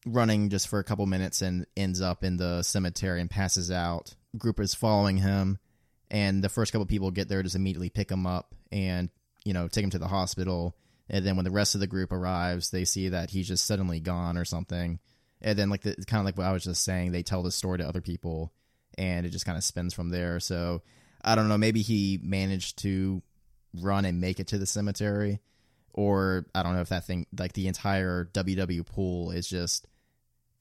running 0.05 0.49
just 0.49 0.67
for 0.67 0.77
a 0.77 0.83
couple 0.83 1.05
minutes 1.07 1.41
and 1.41 1.65
ends 1.75 1.99
up 1.99 2.23
in 2.23 2.37
the 2.37 2.61
cemetery 2.61 3.19
and 3.19 3.31
passes 3.31 3.71
out. 3.71 4.15
Group 4.37 4.59
is 4.59 4.75
following 4.75 5.17
him, 5.17 5.57
and 6.11 6.43
the 6.43 6.49
first 6.49 6.71
couple 6.71 6.85
people 6.85 7.09
get 7.09 7.27
there 7.27 7.41
just 7.43 7.55
immediately 7.55 7.89
pick 7.89 8.11
him 8.11 8.27
up 8.27 8.53
and 8.71 9.09
you 9.43 9.53
know 9.53 9.67
take 9.67 9.83
him 9.83 9.89
to 9.89 9.99
the 9.99 10.07
hospital. 10.07 10.75
And 11.09 11.25
then 11.25 11.35
when 11.35 11.45
the 11.45 11.51
rest 11.51 11.73
of 11.73 11.81
the 11.81 11.87
group 11.87 12.11
arrives, 12.11 12.69
they 12.69 12.85
see 12.85 13.09
that 13.09 13.31
he's 13.31 13.47
just 13.47 13.65
suddenly 13.65 13.99
gone 13.99 14.37
or 14.37 14.45
something. 14.45 14.99
And 15.41 15.57
then 15.57 15.71
like 15.71 15.81
the 15.81 15.95
kind 16.05 16.19
of 16.19 16.25
like 16.25 16.37
what 16.37 16.45
I 16.45 16.51
was 16.51 16.63
just 16.63 16.83
saying, 16.83 17.11
they 17.11 17.23
tell 17.23 17.41
the 17.41 17.49
story 17.49 17.79
to 17.79 17.87
other 17.87 18.01
people, 18.01 18.53
and 18.99 19.25
it 19.25 19.29
just 19.29 19.47
kind 19.47 19.57
of 19.57 19.63
spins 19.63 19.95
from 19.95 20.09
there. 20.09 20.39
So 20.39 20.83
I 21.21 21.35
don't 21.35 21.49
know. 21.49 21.57
Maybe 21.57 21.81
he 21.81 22.19
managed 22.21 22.79
to 22.79 23.21
run 23.73 24.05
and 24.05 24.21
make 24.21 24.39
it 24.39 24.47
to 24.47 24.57
the 24.57 24.65
cemetery, 24.65 25.39
or 25.93 26.45
I 26.55 26.63
don't 26.63 26.75
know 26.75 26.81
if 26.81 26.89
that 26.89 27.05
thing 27.05 27.25
like 27.37 27.53
the 27.53 27.67
entire 27.67 28.25
WW 28.33 28.85
Poole 28.85 29.31
is 29.31 29.47
just 29.47 29.87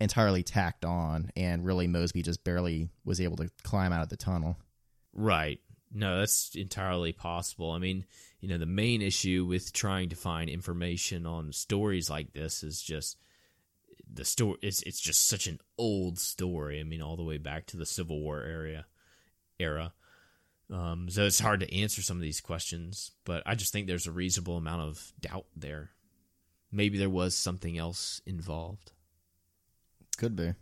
entirely 0.00 0.42
tacked 0.42 0.84
on, 0.84 1.30
and 1.36 1.64
really 1.64 1.86
Mosby 1.86 2.22
just 2.22 2.44
barely 2.44 2.90
was 3.04 3.20
able 3.20 3.36
to 3.36 3.50
climb 3.62 3.92
out 3.92 4.02
of 4.02 4.08
the 4.08 4.16
tunnel. 4.16 4.56
Right. 5.12 5.60
No, 5.92 6.18
that's 6.18 6.54
entirely 6.54 7.12
possible. 7.12 7.70
I 7.72 7.78
mean, 7.78 8.04
you 8.40 8.48
know, 8.48 8.58
the 8.58 8.66
main 8.66 9.00
issue 9.00 9.46
with 9.48 9.72
trying 9.72 10.10
to 10.10 10.16
find 10.16 10.50
information 10.50 11.24
on 11.24 11.52
stories 11.52 12.10
like 12.10 12.32
this 12.32 12.62
is 12.62 12.82
just 12.82 13.16
the 14.12 14.24
story. 14.24 14.58
It's 14.62 14.82
it's 14.82 15.00
just 15.00 15.26
such 15.26 15.46
an 15.46 15.60
old 15.78 16.18
story. 16.18 16.80
I 16.80 16.84
mean, 16.84 17.02
all 17.02 17.16
the 17.16 17.24
way 17.24 17.38
back 17.38 17.66
to 17.66 17.76
the 17.76 17.86
Civil 17.86 18.20
War 18.20 18.42
area 18.42 18.86
era. 19.58 19.92
Um, 20.70 21.08
so 21.08 21.24
it's 21.24 21.40
hard 21.40 21.60
to 21.60 21.74
answer 21.74 22.02
some 22.02 22.18
of 22.18 22.22
these 22.22 22.40
questions, 22.40 23.12
but 23.24 23.42
I 23.46 23.54
just 23.54 23.72
think 23.72 23.86
there's 23.86 24.06
a 24.06 24.12
reasonable 24.12 24.56
amount 24.56 24.82
of 24.82 25.12
doubt 25.20 25.46
there. 25.56 25.90
Maybe 26.70 26.98
there 26.98 27.08
was 27.08 27.34
something 27.34 27.78
else 27.78 28.20
involved. 28.26 28.92
Could 30.18 30.36
be, 30.36 30.52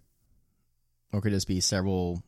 or 1.12 1.20
could 1.20 1.32
just 1.32 1.48
be 1.48 1.60
several 1.60 2.22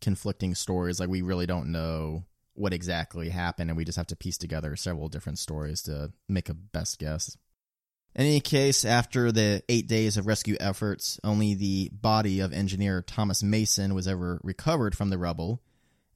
conflicting 0.00 0.54
stories. 0.54 1.00
Like 1.00 1.08
we 1.08 1.22
really 1.22 1.46
don't 1.46 1.72
know 1.72 2.24
what 2.54 2.72
exactly 2.72 3.28
happened, 3.28 3.70
and 3.70 3.76
we 3.76 3.84
just 3.84 3.96
have 3.96 4.06
to 4.08 4.16
piece 4.16 4.38
together 4.38 4.76
several 4.76 5.08
different 5.08 5.38
stories 5.38 5.82
to 5.82 6.12
make 6.28 6.48
a 6.48 6.54
best 6.54 6.98
guess. 6.98 7.36
In 8.14 8.24
any 8.24 8.40
case, 8.40 8.84
after 8.84 9.30
the 9.30 9.62
eight 9.68 9.88
days 9.88 10.16
of 10.16 10.26
rescue 10.26 10.56
efforts, 10.58 11.20
only 11.22 11.54
the 11.54 11.90
body 11.92 12.40
of 12.40 12.52
engineer 12.52 13.02
Thomas 13.02 13.42
Mason 13.42 13.94
was 13.94 14.08
ever 14.08 14.40
recovered 14.42 14.96
from 14.96 15.10
the 15.10 15.18
rubble, 15.18 15.60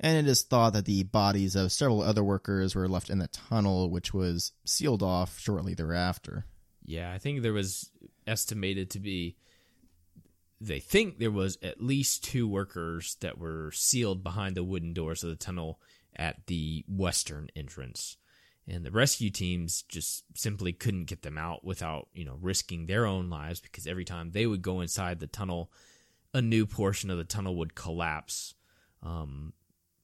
and 0.01 0.17
it 0.17 0.31
is 0.31 0.43
thought 0.43 0.73
that 0.73 0.87
the 0.87 1.05
bodies 1.05 1.55
of 1.55 1.73
several 1.73 2.03
other 2.03 2.25
workers 2.25 2.75
were 2.75 2.89
left 2.89 3.11
in 3.11 3.19
the 3.19 3.29
tunnel, 3.29 3.91
which 3.91 4.13
was 4.13 4.53
sealed 4.65 5.03
off 5.03 5.39
shortly 5.39 5.75
thereafter. 5.75 6.47
Yeah, 6.85 7.13
I 7.13 7.19
think 7.19 7.43
there 7.43 7.53
was 7.53 7.91
estimated 8.27 8.91
to 8.91 9.01
be. 9.01 9.37
They 10.61 10.81
think 10.81 11.19
there 11.19 11.31
was 11.31 11.57
at 11.63 11.83
least 11.83 12.25
two 12.25 12.49
workers 12.49 13.17
that 13.21 13.39
were 13.39 13.71
sealed 13.73 14.23
behind 14.23 14.57
the 14.57 14.65
wooden 14.65 14.93
doors 14.93 15.23
of 15.23 15.31
the 15.31 15.37
tunnel 15.37 15.81
at 16.17 16.47
the 16.49 16.85
western 16.89 17.49
entrance 17.55 18.17
and 18.71 18.85
the 18.85 18.91
rescue 18.91 19.31
teams 19.31 19.83
just 19.83 20.25
simply 20.35 20.73
couldn't 20.73 21.05
get 21.05 21.23
them 21.23 21.37
out 21.37 21.65
without 21.65 22.09
you 22.15 22.25
know 22.25 22.39
risking 22.41 22.87
their 22.87 23.07
own 23.07 23.29
lives 23.29 23.61
because 23.61 23.87
every 23.87 24.05
time 24.05 24.31
they 24.31 24.47
would 24.47 24.63
go 24.63 24.81
inside 24.81 25.19
the 25.19 25.27
tunnel 25.27 25.71
a 26.33 26.41
new 26.41 26.67
portion 26.67 27.11
of 27.11 27.19
the 27.19 27.25
tunnel 27.25 27.57
would 27.57 27.75
collapse 27.75 28.55
um, 29.03 29.53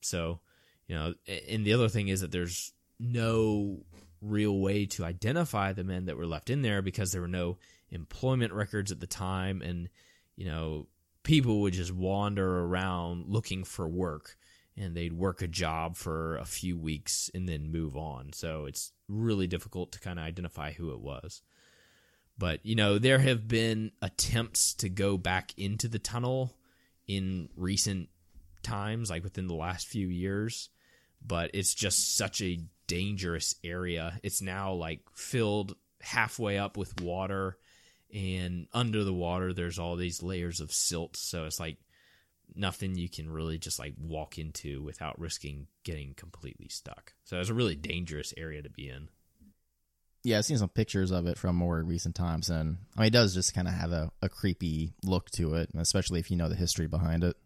so 0.07 0.41
you 0.87 0.95
know 0.95 1.15
and 1.49 1.65
the 1.65 1.73
other 1.73 1.89
thing 1.89 2.09
is 2.09 2.21
that 2.21 2.33
there's 2.33 2.73
no 2.99 3.79
real 4.23 4.59
way 4.59 4.87
to 4.87 5.05
identify 5.05 5.73
the 5.73 5.85
men 5.85 6.07
that 6.07 6.17
were 6.17 6.27
left 6.27 6.51
in 6.51 6.63
there 6.63 6.83
because 6.83 7.13
there 7.13 7.21
were 7.21 7.29
no 7.29 7.59
employment 7.91 8.53
records 8.53 8.91
at 8.91 9.01
the 9.01 9.07
time 9.07 9.63
and 9.63 9.89
you 10.37 10.47
know 10.47 10.87
people 11.23 11.61
would 11.61 11.73
just 11.73 11.93
wander 11.93 12.61
around 12.61 13.27
looking 13.27 13.65
for 13.65 13.89
work 13.89 14.37
and 14.77 14.95
they'd 14.95 15.13
work 15.13 15.43
a 15.43 15.49
job 15.49 15.97
for 15.97 16.37
a 16.37 16.45
few 16.45 16.79
weeks 16.79 17.31
and 17.35 17.49
then 17.49 17.73
move 17.73 17.97
on. 17.97 18.33
So 18.33 18.67
it's 18.67 18.93
really 19.09 19.47
difficult 19.47 19.93
to 19.93 20.01
kind 20.01 20.19
of 20.19 20.25
identify 20.25 20.73
who 20.73 20.93
it 20.93 21.01
was. 21.01 21.43
But, 22.39 22.65
you 22.65 22.77
know, 22.77 22.99
there 22.99 23.19
have 23.19 23.49
been 23.49 23.93
attempts 24.03 24.75
to 24.75 24.89
go 24.91 25.17
back 25.17 25.53
into 25.57 25.89
the 25.89 25.99
tunnel 25.99 26.55
in 27.09 27.49
recent 27.57 28.11
times, 28.67 29.11
like 29.11 29.25
within 29.25 29.47
the 29.47 29.55
last 29.55 29.87
few 29.87 30.09
years, 30.09 30.69
but 31.25 31.51
it's 31.55 31.75
just 31.75 32.17
such 32.17 32.43
a 32.43 32.61
dangerous 32.87 33.55
area. 33.65 34.19
It's 34.23 34.43
now 34.43 34.73
like 34.73 35.01
filled 35.15 35.77
halfway 36.01 36.59
up 36.59 36.77
with 36.77 37.01
water, 37.01 37.57
and 38.13 38.67
under 38.73 39.05
the 39.05 39.15
water, 39.15 39.53
there's 39.53 39.79
all 39.79 39.97
these 39.97 40.23
layers 40.23 40.61
of 40.61 40.73
silt. 40.73 41.17
So 41.17 41.45
it's 41.45 41.61
like 41.61 41.79
nothing 42.55 42.95
you 42.95 43.09
can 43.09 43.29
really 43.29 43.59
just 43.59 43.79
like 43.79 43.95
walk 43.99 44.39
into 44.39 44.83
without 44.83 45.19
risking 45.19 45.67
getting 45.85 46.15
completely 46.15 46.69
stuck. 46.69 47.15
So 47.25 47.41
it's 47.41 47.51
a 47.51 47.55
really 47.55 47.75
dangerous 47.75 48.33
area 48.37 48.63
to 48.63 48.71
be 48.71 48.89
in. 48.89 49.09
Yeah, 50.23 50.39
I've 50.39 50.45
seen 50.45 50.59
some 50.59 50.69
pictures 50.69 51.13
of 51.13 51.27
it 51.27 51.39
from 51.39 51.55
more 51.55 51.81
recent 51.83 52.17
times, 52.17 52.51
and 52.51 52.79
I 52.97 53.03
mean, 53.03 53.07
it 53.09 53.13
does 53.13 53.33
just 53.33 53.55
kind 53.55 53.69
of 53.69 53.75
have 53.75 53.93
a, 53.93 54.11
a 54.21 54.29
creepy 54.29 54.93
look 55.05 55.31
to 55.33 55.55
it, 55.55 55.71
especially 55.77 56.19
if 56.19 56.33
you 56.33 56.37
know 56.37 56.49
the 56.49 56.57
history 56.57 56.89
behind 56.89 57.23
it. 57.23 57.37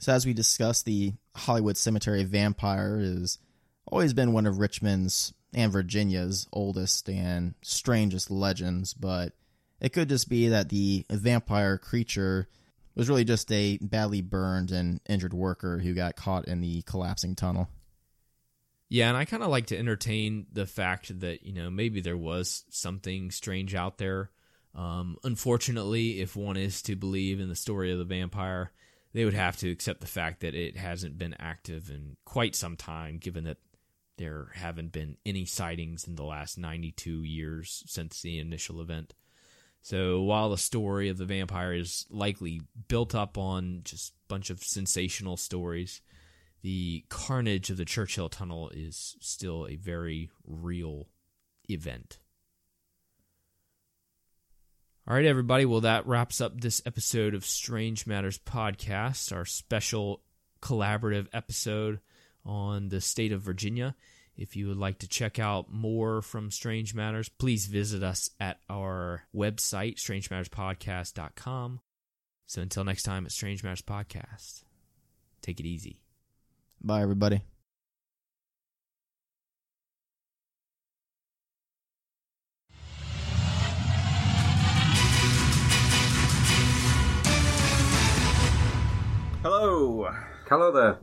So, 0.00 0.12
as 0.12 0.26
we 0.26 0.32
discussed, 0.32 0.84
the 0.84 1.12
Hollywood 1.34 1.76
Cemetery 1.76 2.24
Vampire 2.24 2.98
has 2.98 3.38
always 3.86 4.14
been 4.14 4.32
one 4.32 4.46
of 4.46 4.58
Richmond's 4.58 5.32
and 5.54 5.72
Virginia's 5.72 6.48
oldest 6.52 7.08
and 7.08 7.54
strangest 7.62 8.30
legends, 8.30 8.94
but 8.94 9.32
it 9.80 9.92
could 9.92 10.08
just 10.08 10.28
be 10.28 10.48
that 10.48 10.68
the 10.68 11.04
vampire 11.10 11.76
creature 11.76 12.48
was 12.94 13.08
really 13.08 13.24
just 13.24 13.50
a 13.52 13.78
badly 13.80 14.22
burned 14.22 14.70
and 14.70 15.00
injured 15.08 15.34
worker 15.34 15.78
who 15.78 15.94
got 15.94 16.16
caught 16.16 16.46
in 16.46 16.60
the 16.60 16.82
collapsing 16.82 17.34
tunnel. 17.34 17.68
Yeah, 18.88 19.08
and 19.08 19.16
I 19.16 19.24
kind 19.24 19.42
of 19.42 19.48
like 19.48 19.66
to 19.66 19.78
entertain 19.78 20.46
the 20.52 20.66
fact 20.66 21.20
that, 21.20 21.46
you 21.46 21.54
know, 21.54 21.70
maybe 21.70 22.02
there 22.02 22.16
was 22.16 22.64
something 22.68 23.30
strange 23.30 23.74
out 23.74 23.96
there. 23.96 24.30
Um, 24.74 25.16
unfortunately, 25.24 26.20
if 26.20 26.36
one 26.36 26.58
is 26.58 26.82
to 26.82 26.96
believe 26.96 27.40
in 27.40 27.48
the 27.48 27.56
story 27.56 27.90
of 27.92 27.98
the 27.98 28.04
vampire, 28.04 28.70
they 29.12 29.24
would 29.24 29.34
have 29.34 29.56
to 29.58 29.70
accept 29.70 30.00
the 30.00 30.06
fact 30.06 30.40
that 30.40 30.54
it 30.54 30.76
hasn't 30.76 31.18
been 31.18 31.34
active 31.38 31.90
in 31.90 32.16
quite 32.24 32.54
some 32.54 32.76
time, 32.76 33.18
given 33.18 33.44
that 33.44 33.58
there 34.18 34.48
haven't 34.54 34.92
been 34.92 35.16
any 35.24 35.44
sightings 35.44 36.06
in 36.06 36.16
the 36.16 36.24
last 36.24 36.58
92 36.58 37.22
years 37.22 37.82
since 37.86 38.22
the 38.22 38.38
initial 38.38 38.80
event. 38.80 39.14
So 39.82 40.22
while 40.22 40.48
the 40.48 40.58
story 40.58 41.08
of 41.08 41.18
the 41.18 41.24
vampire 41.24 41.74
is 41.74 42.06
likely 42.08 42.62
built 42.88 43.14
up 43.14 43.36
on 43.36 43.80
just 43.84 44.12
a 44.12 44.14
bunch 44.28 44.48
of 44.48 44.62
sensational 44.62 45.36
stories, 45.36 46.00
the 46.62 47.04
carnage 47.08 47.68
of 47.70 47.76
the 47.76 47.84
Church 47.84 48.14
Hill 48.14 48.28
Tunnel 48.28 48.70
is 48.70 49.16
still 49.20 49.66
a 49.66 49.74
very 49.74 50.30
real 50.46 51.08
event. 51.68 52.20
All 55.08 55.16
right, 55.16 55.24
everybody. 55.24 55.64
Well, 55.64 55.80
that 55.80 56.06
wraps 56.06 56.40
up 56.40 56.60
this 56.60 56.80
episode 56.86 57.34
of 57.34 57.44
Strange 57.44 58.06
Matters 58.06 58.38
Podcast, 58.38 59.32
our 59.32 59.44
special 59.44 60.22
collaborative 60.60 61.26
episode 61.32 61.98
on 62.46 62.88
the 62.88 63.00
state 63.00 63.32
of 63.32 63.42
Virginia. 63.42 63.96
If 64.36 64.54
you 64.54 64.68
would 64.68 64.76
like 64.76 65.00
to 65.00 65.08
check 65.08 65.40
out 65.40 65.72
more 65.72 66.22
from 66.22 66.52
Strange 66.52 66.94
Matters, 66.94 67.28
please 67.28 67.66
visit 67.66 68.04
us 68.04 68.30
at 68.38 68.60
our 68.70 69.24
website, 69.34 69.96
strangematterspodcast.com. 69.96 71.80
So 72.46 72.62
until 72.62 72.84
next 72.84 73.02
time 73.02 73.26
at 73.26 73.32
Strange 73.32 73.64
Matters 73.64 73.82
Podcast, 73.82 74.62
take 75.42 75.58
it 75.58 75.66
easy. 75.66 75.98
Bye, 76.80 77.02
everybody. 77.02 77.42
Hello. 89.42 90.08
Hello 90.48 90.72
there. 90.72 90.98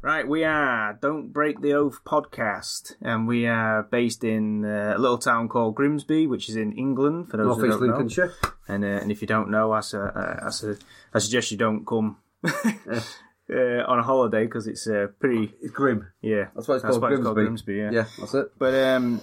Right, 0.00 0.26
we 0.26 0.44
are 0.44 0.94
Don't 1.00 1.32
Break 1.32 1.60
the 1.60 1.74
Oath 1.74 2.00
podcast, 2.04 2.94
and 3.02 3.26
we 3.26 3.46
are 3.46 3.82
based 3.82 4.24
in 4.24 4.64
uh, 4.64 4.94
a 4.96 4.98
little 4.98 5.18
town 5.18 5.48
called 5.48 5.74
Grimsby, 5.74 6.26
which 6.26 6.48
is 6.48 6.56
in 6.56 6.72
England. 6.72 7.30
For 7.30 7.36
those 7.36 7.46
North 7.46 7.58
who 7.58 7.66
East 7.66 8.16
don't 8.16 8.16
know. 8.18 8.52
And 8.68 8.84
uh, 8.84 8.88
and 9.02 9.10
if 9.10 9.20
you 9.20 9.26
don't 9.26 9.50
know, 9.50 9.72
I, 9.72 9.80
su- 9.80 9.98
uh, 9.98 10.40
I, 10.46 10.50
su- 10.50 10.78
I 11.12 11.18
suggest 11.18 11.50
you 11.50 11.58
don't 11.58 11.84
come 11.86 12.16
uh, 12.44 13.00
on 13.50 13.98
a 13.98 14.02
holiday 14.02 14.44
because 14.44 14.66
it's 14.66 14.86
uh, 14.86 15.08
pretty. 15.18 15.52
It's 15.60 15.72
grim. 15.72 16.06
Yeah, 16.22 16.46
That's 16.54 16.68
why 16.68 16.76
it's 16.76 16.84
called 16.84 16.96
it's 16.96 17.06
Grimsby. 17.06 17.22
called 17.24 17.36
Grimsby. 17.36 17.74
Yeah. 17.74 17.90
Yeah, 17.92 18.04
that's 18.18 18.34
it. 18.34 18.52
But 18.58 18.74
um, 18.74 19.20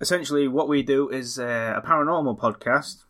essentially, 0.00 0.46
what 0.48 0.68
we 0.68 0.82
do 0.82 1.08
is 1.08 1.38
uh, 1.38 1.74
a 1.76 1.82
paranormal 1.86 2.38
podcast, 2.38 3.04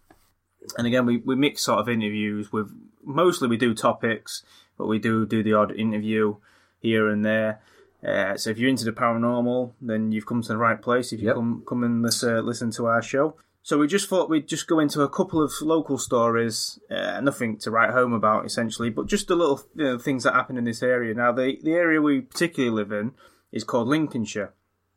and 0.79 0.87
again, 0.87 1.05
we, 1.07 1.19
we 1.19 1.35
mix 1.37 1.63
sort 1.63 1.81
of 1.81 1.89
interviews 1.89 2.53
with 2.53 2.71
mostly 3.03 3.49
we 3.49 3.57
do 3.57 3.75
topics, 3.75 4.43
but 4.81 4.87
we 4.89 4.99
do 4.99 5.27
do 5.27 5.43
the 5.43 5.53
odd 5.53 5.71
interview 5.77 6.37
here 6.81 7.07
and 7.09 7.23
there. 7.25 7.61
Uh, 8.03 8.35
so 8.37 8.49
if 8.49 8.57
you're 8.59 8.71
into 8.71 8.87
the 8.87 8.93
paranormal, 8.93 9.73
then 9.83 10.11
you've 10.11 10.25
come 10.25 10.41
to 10.41 10.49
the 10.49 10.57
right 10.57 10.81
place. 10.81 11.13
If 11.13 11.21
you 11.21 11.27
Yep. 11.27 11.37
come 11.37 11.63
come 11.69 11.85
and 11.85 12.03
listen, 12.03 12.47
listen 12.47 12.71
to 12.73 12.87
our 12.87 13.03
show. 13.03 13.35
So 13.63 13.77
we 13.79 13.87
just 13.87 14.09
thought 14.09 14.31
we'd 14.31 14.49
just 14.49 14.67
go 14.67 14.79
into 14.81 15.03
a 15.03 15.09
couple 15.09 15.43
of 15.43 15.53
local 15.61 15.99
stories, 15.99 16.79
uh, 16.91 17.21
nothing 17.21 17.59
to 17.59 17.71
write 17.71 17.91
home 17.91 18.15
about 18.15 18.47
essentially, 18.47 18.89
but 18.89 19.07
just 19.07 19.29
the 19.29 19.37
little 19.37 19.61
you 19.75 19.85
know, 19.85 19.99
things 19.99 20.25
that 20.25 20.33
happen 20.33 20.57
in 20.57 20.65
this 20.65 20.83
area. 20.83 21.13
Now, 21.15 21.31
the 21.33 21.59
the 21.63 21.73
area 21.73 22.01
we 22.01 22.23
particularly 22.23 22.75
live 22.75 22.91
in 23.01 23.13
is 23.53 23.65
called 23.65 23.87
Lincolnshire 23.89 24.55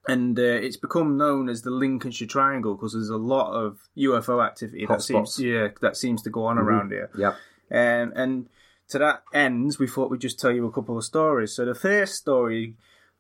and 0.08 0.38
uh, 0.40 0.42
it's 0.66 0.78
become 0.78 1.18
known 1.18 1.50
as 1.50 1.62
the 1.62 1.72
Lincolnshire 1.72 2.28
Triangle 2.28 2.76
because 2.76 2.94
there's 2.94 3.10
a 3.10 3.18
lot 3.18 3.54
of 3.54 3.80
UFO 3.98 4.46
activity 4.46 4.86
that 4.86 5.00
Hotspots. 5.00 5.28
seems 5.28 5.40
yeah 5.40 5.68
that 5.82 5.98
seems 5.98 6.22
to 6.24 6.30
go 6.30 6.46
on 6.46 6.58
around 6.58 6.92
here. 6.92 7.10
Yeah. 7.18 7.36
Um, 7.72 8.14
and 8.16 8.48
to 8.94 9.00
that 9.00 9.24
ends, 9.34 9.78
we 9.78 9.88
thought 9.88 10.10
we'd 10.10 10.22
just 10.22 10.40
tell 10.40 10.52
you 10.52 10.66
a 10.66 10.72
couple 10.72 10.98
of 10.98 11.04
stories. 11.04 11.54
So 11.54 11.66
the 11.66 11.76
first 11.76 12.16
story 12.16 12.76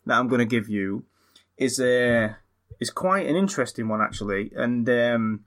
that 0.05 0.17
I'm 0.17 0.27
going 0.27 0.39
to 0.39 0.45
give 0.45 0.69
you 0.69 1.03
is 1.57 1.79
uh, 1.79 2.33
is 2.79 2.89
quite 2.89 3.27
an 3.27 3.35
interesting 3.35 3.87
one 3.87 4.01
actually, 4.01 4.51
and 4.55 4.87
um, 4.89 5.45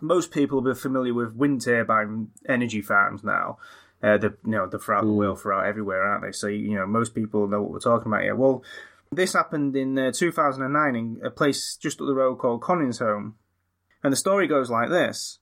most 0.00 0.30
people 0.30 0.60
will 0.60 0.74
be 0.74 0.78
familiar 0.78 1.14
with 1.14 1.34
wind 1.34 1.62
turbine 1.62 2.28
energy 2.48 2.82
farms 2.82 3.22
now. 3.22 3.58
Uh, 4.02 4.18
the 4.18 4.36
you 4.44 4.52
know 4.52 4.66
they're 4.66 4.80
throughout 4.80 5.04
the 5.04 5.12
world, 5.12 5.40
throughout 5.40 5.66
everywhere, 5.66 6.02
aren't 6.02 6.24
they? 6.24 6.32
So 6.32 6.48
you 6.48 6.74
know 6.74 6.86
most 6.86 7.14
people 7.14 7.46
know 7.46 7.62
what 7.62 7.70
we're 7.70 7.78
talking 7.78 8.10
about 8.12 8.22
here. 8.22 8.36
Well, 8.36 8.62
this 9.12 9.32
happened 9.32 9.76
in 9.76 9.98
uh, 9.98 10.12
2009 10.12 10.96
in 10.96 11.20
a 11.24 11.30
place 11.30 11.76
just 11.76 12.00
up 12.00 12.06
the 12.06 12.14
road 12.14 12.36
called 12.36 12.62
Conisholme, 12.62 13.34
and 14.02 14.12
the 14.12 14.16
story 14.16 14.46
goes 14.46 14.70
like 14.70 14.90
this: 14.90 15.38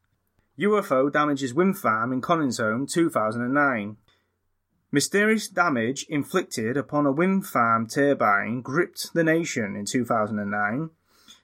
UFO 0.59 1.13
damages 1.13 1.53
wind 1.53 1.77
farm 1.79 2.13
in 2.13 2.21
Conisholme, 2.21 2.89
2009. 2.89 3.97
Mysterious 4.93 5.49
damage 5.49 6.07
inflicted 6.09 6.77
upon 6.77 7.07
a 7.07 7.13
wind 7.13 7.45
farm 7.45 7.89
turbine 7.89 8.61
gripped 8.61 9.13
the 9.15 9.25
nation 9.25 9.75
in 9.75 9.85
2009. 9.85 10.91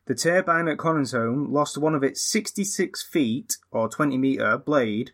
The 0.06 0.14
turbine 0.14 0.68
at 0.68 0.78
Conisholme 0.78 1.50
lost 1.50 1.76
one 1.76 1.96
of 1.96 2.04
its 2.04 2.22
66 2.22 3.02
feet 3.02 3.56
or 3.72 3.88
20 3.88 4.16
metre 4.16 4.56
blade, 4.58 5.10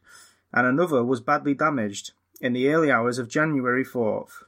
and 0.52 0.66
another 0.66 1.02
was 1.02 1.20
badly 1.22 1.54
damaged 1.54 2.12
in 2.38 2.52
the 2.52 2.68
early 2.68 2.90
hours 2.90 3.18
of 3.18 3.28
January 3.30 3.84
4th. 3.84 4.42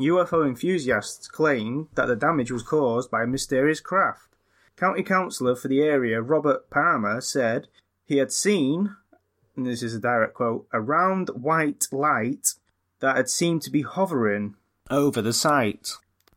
UFO 0.00 0.44
enthusiasts 0.44 1.28
claim 1.28 1.88
that 1.94 2.06
the 2.06 2.16
damage 2.16 2.50
was 2.50 2.64
caused 2.64 3.08
by 3.08 3.22
a 3.22 3.26
mysterious 3.26 3.78
craft 3.78 4.32
County 4.76 5.02
councillor 5.02 5.54
for 5.54 5.68
the 5.68 5.80
area, 5.80 6.20
Robert 6.20 6.68
Palmer, 6.70 7.20
said 7.20 7.68
he 8.04 8.16
had 8.18 8.32
seen, 8.32 8.96
and 9.56 9.66
this 9.66 9.82
is 9.82 9.94
a 9.94 10.00
direct 10.00 10.34
quote, 10.34 10.66
a 10.72 10.80
round 10.80 11.28
white 11.30 11.86
light 11.92 12.54
that 13.00 13.16
had 13.16 13.28
seemed 13.28 13.62
to 13.62 13.70
be 13.70 13.82
hovering 13.82 14.54
over 14.90 15.22
the 15.22 15.32
site. 15.32 15.92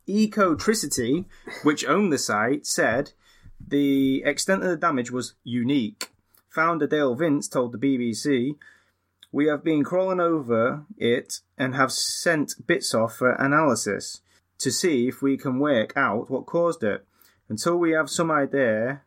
Ecotricity, 0.07 1.25
which 1.63 1.85
owned 1.85 2.11
the 2.11 2.17
site, 2.17 2.65
said 2.65 3.11
the 3.67 4.23
extent 4.23 4.63
of 4.63 4.69
the 4.69 4.75
damage 4.75 5.11
was 5.11 5.33
unique. 5.43 6.11
Founder 6.49 6.87
Dale 6.87 7.15
Vince 7.15 7.47
told 7.47 7.71
the 7.71 7.77
BBC, 7.77 8.55
We 9.31 9.47
have 9.47 9.63
been 9.63 9.83
crawling 9.83 10.19
over 10.19 10.85
it 10.97 11.41
and 11.57 11.75
have 11.75 11.91
sent 11.91 12.65
bits 12.65 12.93
off 12.93 13.17
for 13.17 13.31
analysis 13.33 14.21
to 14.59 14.71
see 14.71 15.07
if 15.07 15.21
we 15.21 15.37
can 15.37 15.59
work 15.59 15.93
out 15.95 16.29
what 16.29 16.45
caused 16.45 16.83
it. 16.83 17.05
Until 17.49 17.77
we 17.77 17.91
have 17.91 18.09
some 18.09 18.31
idea, 18.31 19.01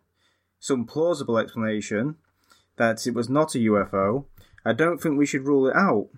some 0.60 0.84
plausible 0.84 1.38
explanation 1.38 2.16
that 2.78 3.06
it 3.06 3.14
was 3.14 3.28
not 3.28 3.54
a 3.54 3.58
UFO, 3.58 4.24
I 4.64 4.72
don't 4.72 4.98
think 4.98 5.18
we 5.18 5.26
should 5.26 5.46
rule 5.46 5.68
it 5.68 5.76
out. 5.76 6.08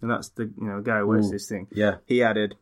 And 0.00 0.10
that's 0.10 0.28
the 0.30 0.44
you 0.44 0.66
know 0.66 0.80
guy 0.80 0.98
who 0.98 1.06
wears 1.06 1.28
Ooh. 1.28 1.32
this 1.32 1.48
thing. 1.48 1.68
Yeah. 1.72 1.96
He 2.06 2.22
added, 2.22 2.56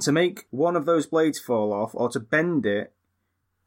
to 0.00 0.12
make 0.12 0.46
one 0.50 0.76
of 0.76 0.86
those 0.86 1.06
blades 1.06 1.38
fall 1.38 1.72
off 1.72 1.94
or 1.94 2.08
to 2.10 2.20
bend 2.20 2.66
it. 2.66 2.92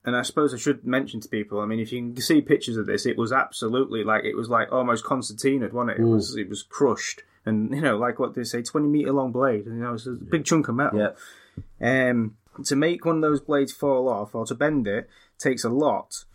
And 0.05 0.17
I 0.17 0.21
suppose 0.21 0.53
I 0.53 0.57
should 0.57 0.85
mention 0.85 1.21
to 1.21 1.29
people. 1.29 1.61
I 1.61 1.65
mean, 1.65 1.79
if 1.79 1.93
you 1.93 1.99
can 1.99 2.21
see 2.21 2.41
pictures 2.41 2.75
of 2.75 2.85
this, 2.85 3.05
it 3.05 3.17
was 3.17 3.31
absolutely 3.31 4.03
like 4.03 4.25
it 4.25 4.35
was 4.35 4.49
like 4.49 4.71
almost 4.71 5.05
concertina, 5.05 5.69
wasn't 5.71 5.91
it? 5.91 6.01
It 6.01 6.05
was 6.05 6.35
it 6.35 6.49
was 6.49 6.61
crushed, 6.61 7.23
and 7.45 7.73
you 7.73 7.79
know, 7.79 7.97
like 7.97 8.19
what 8.19 8.35
they 8.35 8.43
say, 8.43 8.61
twenty 8.61 8.89
meter 8.89 9.13
long 9.13 9.31
blade. 9.31 9.65
And 9.65 9.77
you 9.77 9.83
know, 9.83 9.93
it's 9.93 10.05
a 10.05 10.11
big 10.11 10.43
chunk 10.43 10.67
of 10.67 10.75
metal. 10.75 10.99
Yeah. 11.79 12.09
Um, 12.09 12.35
to 12.65 12.75
make 12.75 13.05
one 13.05 13.15
of 13.15 13.21
those 13.21 13.39
blades 13.39 13.71
fall 13.71 14.09
off 14.09 14.35
or 14.35 14.45
to 14.45 14.55
bend 14.55 14.87
it 14.87 15.09
takes 15.39 15.63
a 15.63 15.69
lot. 15.69 16.25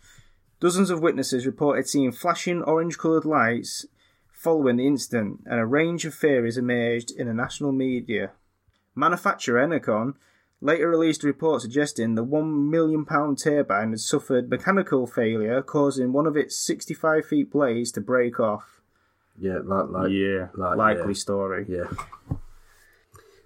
Dozens 0.59 0.89
of 0.89 1.01
witnesses 1.01 1.45
reported 1.45 1.87
seeing 1.87 2.11
flashing 2.11 2.61
orange 2.61 2.97
coloured 2.97 3.25
lights 3.25 3.85
following 4.39 4.77
the 4.77 4.87
incident, 4.87 5.41
and 5.45 5.59
a 5.59 5.65
range 5.65 6.05
of 6.05 6.13
theories 6.13 6.57
emerged 6.57 7.11
in 7.11 7.27
the 7.27 7.33
national 7.33 7.73
media. 7.73 8.31
Manufacturer 8.95 9.65
Enercon 9.65 10.13
later 10.61 10.89
released 10.89 11.25
a 11.25 11.27
report 11.27 11.61
suggesting 11.61 12.15
the 12.15 12.25
£1 12.25 12.69
million 12.69 13.05
turbine 13.35 13.89
had 13.89 13.99
suffered 13.99 14.49
mechanical 14.49 15.05
failure, 15.05 15.61
causing 15.61 16.13
one 16.13 16.25
of 16.25 16.37
its 16.37 16.57
65 16.57 17.25
feet 17.25 17.51
blades 17.51 17.91
to 17.91 18.01
break 18.01 18.39
off. 18.39 18.79
Yeah, 19.37 19.59
like, 19.63 19.89
like 19.89 20.11
yeah, 20.11 20.47
like, 20.55 20.77
likely 20.77 21.07
yeah. 21.07 21.13
story. 21.13 21.65
Yeah. 21.67 21.87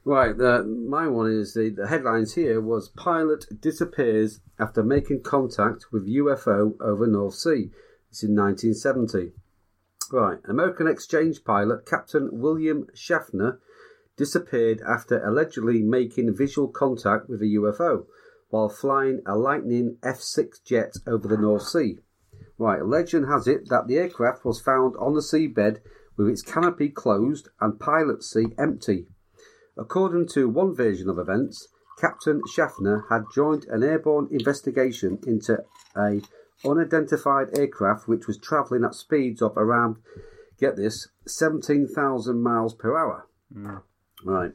Right, 0.05 0.37
the, 0.37 0.63
my 0.65 1.07
one 1.07 1.31
is 1.31 1.53
the, 1.53 1.69
the 1.69 1.87
headlines 1.87 2.33
here 2.33 2.59
was 2.59 2.89
pilot 2.89 3.45
disappears 3.61 4.41
after 4.59 4.83
making 4.83 5.23
contact 5.23 5.85
with 5.93 6.09
UFO 6.09 6.73
over 6.81 7.07
North 7.07 7.35
Sea. 7.35 7.71
It's 8.09 8.21
in 8.21 8.35
1970. 8.35 9.31
Right, 10.11 10.39
American 10.45 10.87
exchange 10.87 11.45
pilot 11.45 11.85
Captain 11.85 12.29
William 12.33 12.87
Schaffner 12.93 13.61
disappeared 14.17 14.81
after 14.85 15.23
allegedly 15.23 15.81
making 15.81 16.35
visual 16.35 16.67
contact 16.67 17.29
with 17.29 17.41
a 17.41 17.55
UFO 17.57 18.05
while 18.49 18.69
flying 18.69 19.21
a 19.25 19.37
Lightning 19.37 19.97
F 20.03 20.19
6 20.19 20.59
jet 20.59 20.93
over 21.07 21.29
the 21.29 21.37
North 21.37 21.63
Sea. 21.63 21.99
Right, 22.57 22.85
legend 22.85 23.27
has 23.27 23.47
it 23.47 23.69
that 23.69 23.87
the 23.87 23.97
aircraft 23.97 24.43
was 24.43 24.59
found 24.59 24.95
on 24.99 25.13
the 25.13 25.21
seabed 25.21 25.79
with 26.17 26.27
its 26.27 26.41
canopy 26.41 26.89
closed 26.89 27.47
and 27.61 27.79
pilot 27.79 28.21
seat 28.21 28.53
empty. 28.59 29.07
According 29.77 30.27
to 30.33 30.49
one 30.49 30.75
version 30.75 31.09
of 31.09 31.17
events, 31.17 31.67
Captain 31.99 32.41
Schaffner 32.51 33.05
had 33.09 33.25
joined 33.33 33.65
an 33.65 33.83
airborne 33.83 34.27
investigation 34.31 35.19
into 35.25 35.63
a 35.95 36.21
unidentified 36.65 37.57
aircraft 37.57 38.07
which 38.07 38.27
was 38.27 38.37
travelling 38.37 38.83
at 38.83 38.95
speeds 38.95 39.41
of 39.41 39.57
around, 39.57 39.97
get 40.59 40.75
this, 40.75 41.07
17,000 41.27 42.41
miles 42.41 42.73
per 42.73 42.97
hour. 42.97 43.27
Right. 44.25 44.51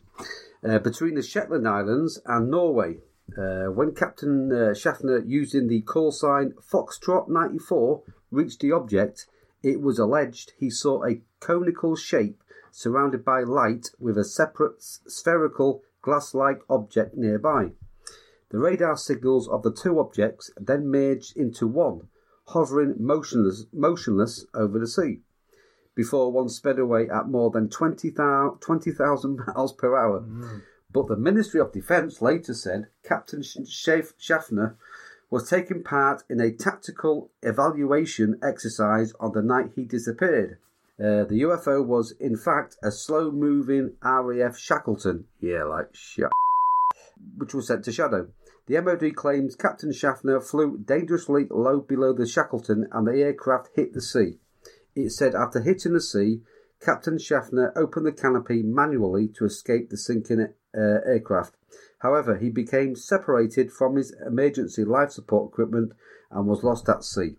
Uh, 0.66 0.78
between 0.78 1.14
the 1.14 1.22
Shetland 1.22 1.68
Islands 1.68 2.20
and 2.26 2.50
Norway. 2.50 2.98
Uh, 3.36 3.70
when 3.70 3.94
Captain 3.94 4.50
uh, 4.50 4.74
Schaffner, 4.74 5.18
using 5.18 5.68
the 5.68 5.82
call 5.82 6.10
sign 6.10 6.54
Foxtrot 6.72 7.28
94, 7.28 8.02
reached 8.30 8.60
the 8.60 8.72
object, 8.72 9.26
it 9.62 9.82
was 9.82 9.98
alleged 9.98 10.52
he 10.58 10.70
saw 10.70 11.04
a 11.04 11.20
conical 11.38 11.94
shape 11.94 12.42
surrounded 12.70 13.24
by 13.24 13.42
light 13.42 13.90
with 13.98 14.18
a 14.18 14.24
separate 14.24 14.82
spherical 14.82 15.82
glass 16.02 16.34
like 16.34 16.60
object 16.68 17.16
nearby. 17.16 17.72
The 18.50 18.58
radar 18.58 18.96
signals 18.96 19.48
of 19.48 19.62
the 19.62 19.72
two 19.72 20.00
objects 20.00 20.50
then 20.56 20.88
merged 20.88 21.36
into 21.36 21.66
one, 21.66 22.08
hovering 22.48 22.94
motionless, 22.98 23.66
motionless 23.72 24.46
over 24.54 24.78
the 24.78 24.86
sea 24.86 25.20
before 25.98 26.30
one 26.30 26.48
sped 26.48 26.78
away 26.78 27.08
at 27.08 27.26
more 27.26 27.50
than 27.50 27.68
20,000 27.68 28.60
20,000 28.60 29.40
miles 29.48 29.72
per 29.72 29.96
hour. 29.96 30.20
Mm. 30.20 30.62
But 30.92 31.08
the 31.08 31.16
Ministry 31.16 31.60
of 31.60 31.72
Defence 31.72 32.22
later 32.22 32.54
said 32.54 32.86
Captain 33.02 33.42
Schaffner 33.42 34.76
was 35.28 35.50
taking 35.50 35.82
part 35.82 36.22
in 36.30 36.40
a 36.40 36.52
tactical 36.52 37.32
evaluation 37.42 38.38
exercise 38.44 39.12
on 39.18 39.32
the 39.32 39.42
night 39.42 39.72
he 39.74 39.84
disappeared. 39.84 40.58
Uh, 41.00 41.22
the 41.24 41.42
UFO 41.42 41.84
was, 41.84 42.12
in 42.18 42.36
fact, 42.36 42.76
a 42.82 42.90
slow 42.90 43.30
moving 43.30 43.94
RAF 44.02 44.58
Shackleton. 44.58 45.26
Yeah, 45.40 45.64
like 45.64 45.94
shit. 45.94 46.26
Which 47.36 47.54
was 47.54 47.68
sent 47.68 47.84
to 47.84 47.92
Shadow. 47.92 48.28
The 48.66 48.80
MOD 48.82 49.14
claims 49.14 49.56
Captain 49.56 49.92
Schaffner 49.92 50.40
flew 50.40 50.78
dangerously 50.78 51.46
low 51.50 51.80
below 51.80 52.12
the 52.12 52.26
Shackleton 52.26 52.86
and 52.92 53.06
the 53.06 53.22
aircraft 53.22 53.70
hit 53.74 53.94
the 53.94 54.02
sea. 54.02 54.38
It 54.94 55.10
said 55.10 55.34
after 55.34 55.60
hitting 55.62 55.94
the 55.94 56.00
sea, 56.00 56.42
Captain 56.84 57.18
Schaffner 57.18 57.72
opened 57.76 58.06
the 58.06 58.12
canopy 58.12 58.62
manually 58.62 59.28
to 59.38 59.44
escape 59.44 59.88
the 59.88 59.96
sinking 59.96 60.48
uh, 60.76 60.80
aircraft. 61.06 61.54
However, 62.00 62.36
he 62.36 62.50
became 62.50 62.94
separated 62.94 63.72
from 63.72 63.96
his 63.96 64.14
emergency 64.26 64.84
life 64.84 65.12
support 65.12 65.52
equipment 65.52 65.92
and 66.30 66.46
was 66.46 66.62
lost 66.62 66.88
at 66.88 67.04
sea. 67.04 67.36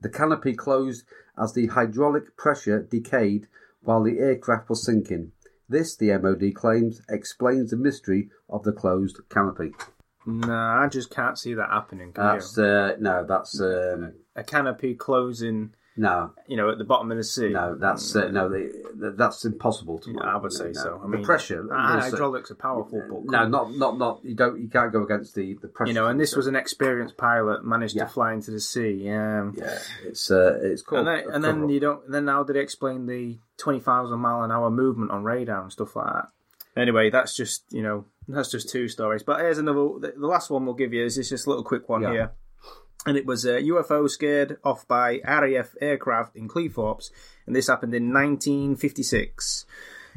The 0.00 0.08
canopy 0.08 0.54
closed 0.54 1.04
as 1.38 1.52
the 1.52 1.66
hydraulic 1.68 2.36
pressure 2.36 2.82
decayed 2.82 3.46
while 3.82 4.02
the 4.02 4.18
aircraft 4.18 4.68
was 4.68 4.84
sinking. 4.84 5.32
This, 5.68 5.96
the 5.96 6.16
MOD 6.18 6.54
claims, 6.54 7.02
explains 7.08 7.70
the 7.70 7.76
mystery 7.76 8.30
of 8.48 8.62
the 8.62 8.72
closed 8.72 9.18
canopy. 9.28 9.72
Nah, 10.24 10.82
I 10.82 10.88
just 10.88 11.10
can't 11.10 11.38
see 11.38 11.54
that 11.54 11.70
happening. 11.70 12.12
Can 12.12 12.24
That's 12.24 12.56
you? 12.56 12.64
uh, 12.64 12.96
no, 12.98 13.24
that's 13.28 13.60
um, 13.60 14.14
A 14.34 14.42
canopy 14.42 14.94
closing, 14.94 15.74
no, 15.96 16.32
you 16.46 16.56
know, 16.56 16.70
at 16.70 16.78
the 16.78 16.84
bottom 16.84 17.10
of 17.10 17.16
the 17.16 17.24
sea. 17.24 17.48
no, 17.50 17.74
that's 17.74 18.14
uh, 18.14 18.28
no, 18.28 18.48
the, 18.48 19.14
that's 19.16 19.44
impossible 19.44 19.98
to. 20.00 20.12
Yeah, 20.12 20.20
I 20.20 20.36
would 20.36 20.52
say 20.52 20.66
no. 20.66 20.72
so. 20.72 20.98
I 20.98 21.02
the 21.02 21.08
mean, 21.16 21.24
pressure. 21.24 21.66
ah, 21.72 21.96
uh, 21.96 22.00
hydraulics 22.02 22.50
are 22.50 22.54
powerful, 22.56 23.02
but 23.08 23.24
No, 23.24 23.48
not 23.48 23.74
not 23.74 23.98
not. 23.98 24.20
You 24.24 24.34
don't. 24.34 24.60
You 24.60 24.68
can't 24.68 24.92
go 24.92 25.02
against 25.04 25.34
the 25.34 25.54
the 25.62 25.68
pressure. 25.68 25.88
you 25.88 25.94
know, 25.94 26.06
and 26.06 26.20
this 26.20 26.36
was 26.36 26.46
an 26.46 26.56
experienced 26.56 27.16
pilot 27.16 27.64
managed 27.64 27.96
Yeah. 27.96 28.04
to 28.04 28.10
fly 28.10 28.32
into 28.34 28.50
the 28.50 28.60
sea. 28.60 28.90
Yeah. 29.04 29.50
Yeah, 29.54 29.78
it's 30.04 30.30
uh, 30.30 30.58
it's 30.62 30.82
cool. 30.82 30.98
And 30.98 31.08
then, 31.08 31.24
and 31.32 31.42
then 31.44 31.68
you 31.68 31.80
don't. 31.80 32.10
Then 32.10 32.26
how 32.28 32.42
did 32.44 32.56
they 32.56 32.60
explain 32.60 33.06
the 33.06 33.38
twenty 33.56 33.80
thousand 33.80 34.18
mile 34.20 34.42
an 34.42 34.52
hour 34.52 34.70
movement 34.70 35.10
on 35.10 35.24
radar 35.24 35.62
and 35.62 35.72
stuff 35.72 35.96
like 35.96 36.06
that? 36.12 36.28
Anyway, 36.76 37.08
that's 37.08 37.34
just 37.34 37.64
you 37.70 37.82
know 37.82 38.04
that's 38.28 38.50
just 38.50 38.68
two 38.68 38.86
stories. 38.88 39.22
But 39.22 39.40
here's 39.40 39.56
another. 39.58 39.80
The, 39.98 40.12
the 40.18 40.26
last 40.26 40.50
one 40.50 40.66
we'll 40.66 40.74
give 40.74 40.92
you 40.92 41.04
is 41.04 41.16
just 41.16 41.46
a 41.46 41.48
little 41.48 41.64
quick 41.64 41.88
one 41.88 42.02
Yeah. 42.02 42.10
here, 42.12 42.30
and 43.06 43.16
it 43.16 43.24
was 43.24 43.44
a 43.44 43.62
UFO 43.62 44.10
scared 44.10 44.58
off 44.64 44.86
by 44.88 45.20
RAF 45.24 45.76
aircraft 45.80 46.36
in 46.36 46.48
Cleethorpes, 46.48 47.10
and 47.46 47.54
this 47.54 47.68
happened 47.68 47.94
in 47.94 48.12
1956, 48.12 49.64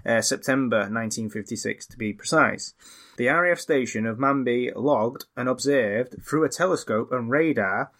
uh, 0.05 0.21
September 0.21 0.79
1956 0.79 1.85
to 1.85 1.97
be 1.97 2.11
precise. 2.11 2.73
The 3.17 3.27
RAF 3.27 3.59
station 3.59 4.07
of 4.07 4.17
Manby 4.17 4.71
logged 4.75 5.25
and 5.37 5.47
observed 5.47 6.15
through 6.23 6.43
a 6.43 6.49
telescope 6.49 7.11
and 7.11 7.29
radar 7.29 7.91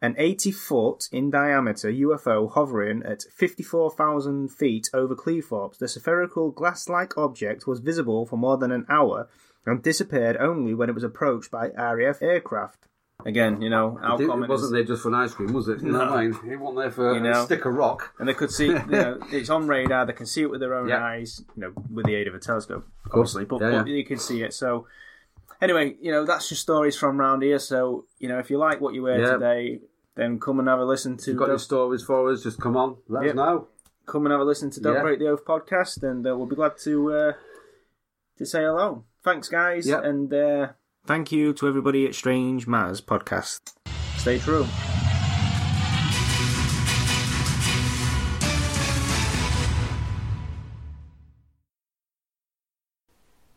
an 0.00 0.16
80 0.18 0.50
foot 0.50 1.08
in 1.12 1.30
diameter 1.30 1.88
UFO 1.88 2.50
hovering 2.50 3.04
at 3.04 3.22
54,000 3.22 4.48
feet 4.48 4.90
over 4.92 5.14
Cleethorpes. 5.14 5.78
The 5.78 5.86
spherical 5.86 6.50
glass 6.50 6.88
like 6.88 7.16
object 7.16 7.68
was 7.68 7.78
visible 7.78 8.26
for 8.26 8.36
more 8.36 8.58
than 8.58 8.72
an 8.72 8.84
hour 8.88 9.28
and 9.64 9.80
disappeared 9.80 10.36
only 10.38 10.74
when 10.74 10.88
it 10.88 10.94
was 10.96 11.04
approached 11.04 11.52
by 11.52 11.68
RAF 11.68 12.20
aircraft. 12.20 12.88
Again, 13.24 13.62
you 13.62 13.70
know, 13.70 13.98
It, 14.18 14.26
wasn't 14.48 14.72
there 14.72 14.82
just 14.82 15.02
for 15.02 15.08
an 15.08 15.14
ice 15.14 15.32
cream, 15.32 15.52
was 15.52 15.68
it? 15.68 15.80
You 15.80 15.92
know 15.92 16.00
what 16.00 16.08
I 16.08 16.26
mean? 16.26 16.38
It 16.50 16.56
wasn't 16.58 16.78
there 16.80 16.90
for 16.90 17.14
You 17.14 17.20
know. 17.20 17.42
a 17.42 17.44
stick 17.44 17.64
of 17.66 17.74
rock. 17.74 18.12
and 18.18 18.28
they 18.28 18.34
could 18.34 18.50
see, 18.50 18.66
you 18.66 18.84
know, 18.86 19.18
it's 19.32 19.48
on 19.48 19.68
radar. 19.68 20.06
They 20.06 20.12
can 20.12 20.26
see 20.26 20.42
it 20.42 20.50
with 20.50 20.58
their 20.60 20.74
own 20.74 20.90
eyes, 20.90 21.40
you 21.54 21.62
know, 21.62 21.72
with 21.88 22.06
the 22.06 22.16
aid 22.16 22.26
of 22.26 22.34
a 22.34 22.40
telescope, 22.40 22.84
obviously. 23.12 23.44
But, 23.44 23.60
Yeah, 23.60 23.70
but 23.70 23.86
yeah. 23.86 23.94
you 23.94 24.04
can 24.04 24.18
see 24.18 24.42
it. 24.42 24.52
So, 24.54 24.86
anyway, 25.60 25.94
you 26.00 26.10
know, 26.10 26.24
that's 26.24 26.48
just 26.48 26.62
stories 26.62 26.96
from 26.96 27.16
round 27.16 27.42
here. 27.44 27.60
So, 27.60 28.06
you 28.18 28.28
know, 28.28 28.40
if 28.40 28.50
you 28.50 28.58
like 28.58 28.80
what 28.80 28.92
you 28.92 29.04
heard 29.04 29.24
today, 29.38 29.82
then 30.16 30.40
come 30.40 30.58
and 30.58 30.66
have 30.68 30.80
a 30.80 30.84
listen 30.84 31.16
to. 31.18 31.30
You've 31.30 31.38
got 31.38 31.44
Don't- 31.46 31.54
any 31.54 31.58
stories 31.60 32.02
for 32.02 32.28
us? 32.32 32.42
Just 32.42 32.60
come 32.60 32.76
on, 32.76 32.96
let 33.08 33.22
Yep. 33.24 33.30
us 33.34 33.36
know. 33.36 33.68
come 34.04 34.26
and 34.26 34.32
have 34.32 34.40
a 34.40 34.44
listen 34.44 34.68
to 34.68 34.80
Don't 34.80 34.94
Yeah. 34.96 35.02
Break 35.02 35.20
the 35.20 35.28
Oath 35.28 35.44
podcast, 35.44 36.02
and 36.02 36.26
uh, 36.26 36.36
we'll 36.36 36.46
be 36.48 36.56
glad 36.56 36.76
to 36.78 37.12
uh, 37.12 37.32
to 38.36 38.44
say 38.44 38.62
hello. 38.64 39.04
Thanks, 39.22 39.48
guys, 39.48 39.86
and 39.86 40.34
uh, 40.34 40.68
thank 41.06 41.32
you 41.32 41.52
to 41.54 41.68
everybody 41.68 42.06
at 42.06 42.14
Strange 42.14 42.66
Matters 42.66 43.00
podcast. 43.00 43.60
Stay 44.16 44.38
true. 44.38 44.66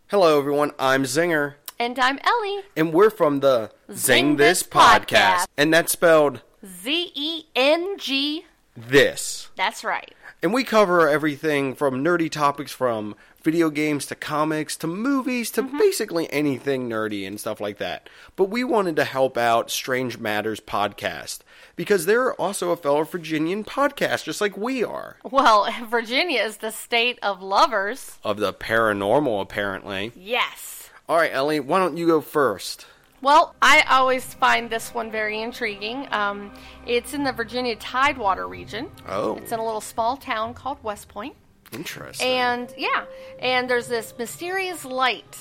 Hello, 0.07 0.37
everyone. 0.39 0.71
I'm 0.77 1.03
Zinger, 1.03 1.55
And 1.79 1.99
I'm 1.99 2.19
Ellie. 2.23 2.61
and 2.75 2.93
we're 2.93 3.09
from 3.09 3.39
the 3.39 3.71
Zing 3.91 4.37
This 4.37 4.63
Podcast. 4.63 5.45
and 5.57 5.73
that's 5.73 5.91
spelled 5.91 6.41
Z 6.65 7.11
E 7.15 7.43
N 7.55 7.97
G. 7.97 8.45
this. 8.77 9.49
That's 9.55 9.83
right. 9.83 10.13
And 10.43 10.53
we 10.53 10.63
cover 10.63 11.07
everything 11.09 11.73
from 11.75 12.03
nerdy 12.03 12.29
topics 12.29 12.71
from 12.71 13.15
video 13.45 13.69
games 13.69 14.07
to 14.07 14.15
comics 14.15 14.75
to 14.75 14.87
movies 14.87 15.51
to 15.51 15.61
Mm-hmm. 15.63 15.77
basically 15.77 16.33
anything 16.33 16.89
nerdy 16.89 17.25
and 17.27 17.39
stuff 17.39 17.61
like 17.61 17.77
that. 17.77 18.09
But 18.35 18.49
we 18.49 18.63
wanted 18.63 18.95
to 18.97 19.03
help 19.05 19.37
out 19.37 19.69
Strange 19.71 20.17
Matters 20.17 20.59
podcast 20.59 21.39
because 21.75 22.05
they're 22.05 22.33
also 22.41 22.71
a 22.71 22.75
fellow 22.77 23.03
Virginian 23.03 23.63
podcast, 23.63 24.23
just 24.25 24.41
like 24.41 24.57
we 24.57 24.83
are. 24.83 25.17
Well, 25.23 25.67
Virginia 25.89 26.41
is 26.41 26.57
the 26.57 26.71
state 26.71 27.19
of 27.21 27.41
lovers. 27.41 28.17
Of 28.23 28.37
the 28.37 28.51
paranormal, 28.51 29.41
apparently. 29.41 30.11
Yes. 30.15 30.89
All 31.07 31.17
right, 31.17 31.31
Ellie, 31.31 31.59
why 31.59 31.77
don't 31.79 31.97
you 31.97 32.07
go 32.07 32.19
first? 32.21 32.87
Well, 33.21 33.55
I 33.61 33.83
always 33.89 34.23
find 34.33 34.69
this 34.69 34.93
one 34.93 35.09
very 35.11 35.39
intriguing. 35.41 36.07
Um, 36.11 36.51
it's 36.87 37.13
in 37.13 37.23
the 37.23 37.31
Virginia 37.31 37.75
Tidewater 37.75 38.47
region. 38.47 38.89
Oh, 39.07 39.35
It's 39.37 39.51
in 39.51 39.59
a 39.59 39.65
little 39.65 39.81
small 39.81 40.17
town 40.17 40.53
called 40.55 40.77
West 40.83 41.07
Point. 41.07 41.35
Interesting. 41.75 42.27
And 42.27 42.73
yeah, 42.77 43.05
and 43.39 43.69
there's 43.69 43.87
this 43.87 44.13
mysterious 44.17 44.85
light 44.85 45.37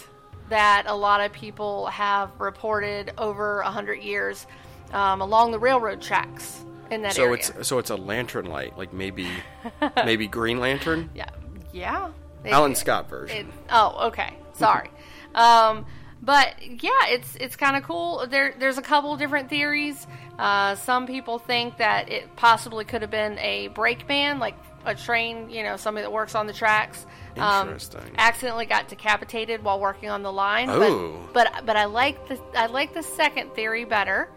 that 0.49 0.85
a 0.87 0.95
lot 0.95 1.21
of 1.21 1.33
people 1.33 1.87
have 1.87 2.31
reported 2.39 3.13
over 3.19 3.61
a 3.61 3.71
hundred 3.71 4.03
years 4.03 4.47
um, 4.93 5.21
along 5.21 5.53
the 5.53 5.59
railroad 5.59 6.03
tracks 6.03 6.65
in 6.91 7.03
that 7.03 7.15
so 7.15 7.25
area. 7.25 7.35
it's 7.35 7.67
so 7.67 7.79
it's 7.79 7.91
a 7.91 7.97
lantern 7.97 8.47
light, 8.47 8.77
like 8.77 8.93
maybe 8.93 9.29
maybe 10.05 10.27
Green 10.27 10.61
Lantern, 10.61 11.11
yeah, 11.15 11.31
yeah. 11.73 12.11
It- 12.45 12.53
Alan 12.53 12.75
Scott 12.75 13.09
version. 13.09 13.49
It, 13.49 13.55
oh, 13.71 14.09
okay. 14.09 14.37
Sorry. 14.53 14.91
um, 15.35 15.87
but 16.23 16.55
yeah, 16.63 17.09
it's 17.09 17.37
it's 17.37 17.57
kind 17.57 17.77
of 17.77 17.83
cool. 17.83 18.27
There, 18.29 18.55
there's 18.59 18.79
a 18.79 18.83
couple 18.83 19.17
different 19.17 19.51
theories. 19.51 20.07
Uh, 20.39 20.75
some 20.75 21.07
people 21.07 21.39
think 21.39 21.77
that 21.79 22.11
it 22.11 22.35
possibly 22.37 22.85
could 22.85 23.03
have 23.03 23.11
been 23.11 23.39
a 23.39 23.69
brake 23.69 24.07
brakeman, 24.07 24.39
like 24.39 24.55
a 24.85 24.95
train, 24.95 25.51
you 25.51 25.63
know, 25.63 25.77
somebody 25.77 26.03
that 26.05 26.13
works 26.13 26.35
on 26.35 26.47
the 26.47 26.53
tracks. 26.53 27.07
um, 27.37 27.77
accidentally 28.17 28.67
got 28.67 28.89
decapitated 28.89 29.63
while 29.63 29.81
working 29.81 30.09
on 30.09 30.23
the 30.23 30.33
line. 30.33 30.69
Oh. 30.71 31.19
But, 31.33 31.53
but 31.53 31.67
but 31.67 31.77
I 31.77 31.87
like 31.87 32.29
the 32.29 32.41
I 32.55 32.67
like 32.67 32.95
the 32.95 33.03
second 33.03 33.55
theory 33.55 33.85
better. 33.85 34.29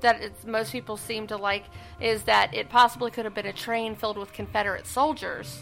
That 0.00 0.20
it's, 0.20 0.44
most 0.44 0.72
people 0.72 0.96
seem 0.96 1.28
to 1.28 1.36
like 1.36 1.64
is 2.00 2.24
that 2.24 2.52
it 2.54 2.68
possibly 2.68 3.10
could 3.10 3.24
have 3.24 3.34
been 3.34 3.46
a 3.46 3.52
train 3.52 3.94
filled 3.94 4.18
with 4.18 4.32
Confederate 4.32 4.84
soldiers 4.84 5.60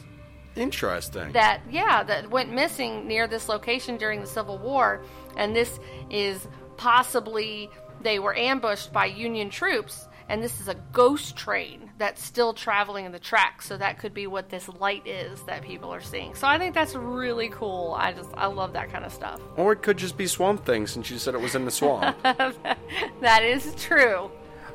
Interesting. 0.57 1.33
that 1.33 1.61
yeah 1.71 2.03
that 2.03 2.31
went 2.31 2.51
missing 2.51 3.07
near 3.07 3.27
this 3.27 3.49
location 3.49 3.99
during 3.99 4.21
the 4.21 4.27
Civil 4.27 4.59
War, 4.59 5.03
and 5.37 5.55
this 5.55 5.79
is 6.11 6.49
possibly 6.77 7.71
they 8.03 8.19
were 8.19 8.35
ambushed 8.37 8.93
by 8.93 9.07
Union 9.07 9.51
troops, 9.51 10.09
and 10.31 10.43
this 10.43 10.61
is 10.61 10.69
a 10.69 10.75
ghost 10.93 11.37
train 11.37 11.91
that's 11.99 12.25
still 12.25 12.55
traveling 12.55 13.05
in 13.05 13.13
the 13.13 13.19
tracks. 13.19 13.67
So 13.67 13.77
that 13.77 13.99
could 13.99 14.15
be 14.15 14.27
what 14.27 14.49
this 14.49 14.69
light 14.69 15.07
is 15.07 15.43
that 15.43 15.63
people 15.63 15.93
are 15.93 16.01
seeing. 16.01 16.35
So 16.35 16.47
I 16.47 16.57
think 16.57 16.75
that's 16.75 16.95
really 16.95 17.49
cool. 17.51 17.95
I 17.99 18.13
just 18.13 18.31
I 18.35 18.47
love 18.47 18.73
that 18.73 18.91
kind 18.91 19.05
of 19.05 19.13
stuff. 19.13 19.41
or 19.57 19.73
it 19.73 19.83
could 19.83 19.99
just 19.99 20.17
be 20.17 20.27
Swamp 20.27 20.65
Thing, 20.65 20.87
since 20.87 21.11
you 21.11 21.19
said 21.19 21.35
it 21.35 21.41
was 21.41 21.55
in 21.55 21.65
the 21.67 21.71
swamp. 21.71 22.17
That 23.21 23.43
is 23.43 23.75
true. 23.77 24.31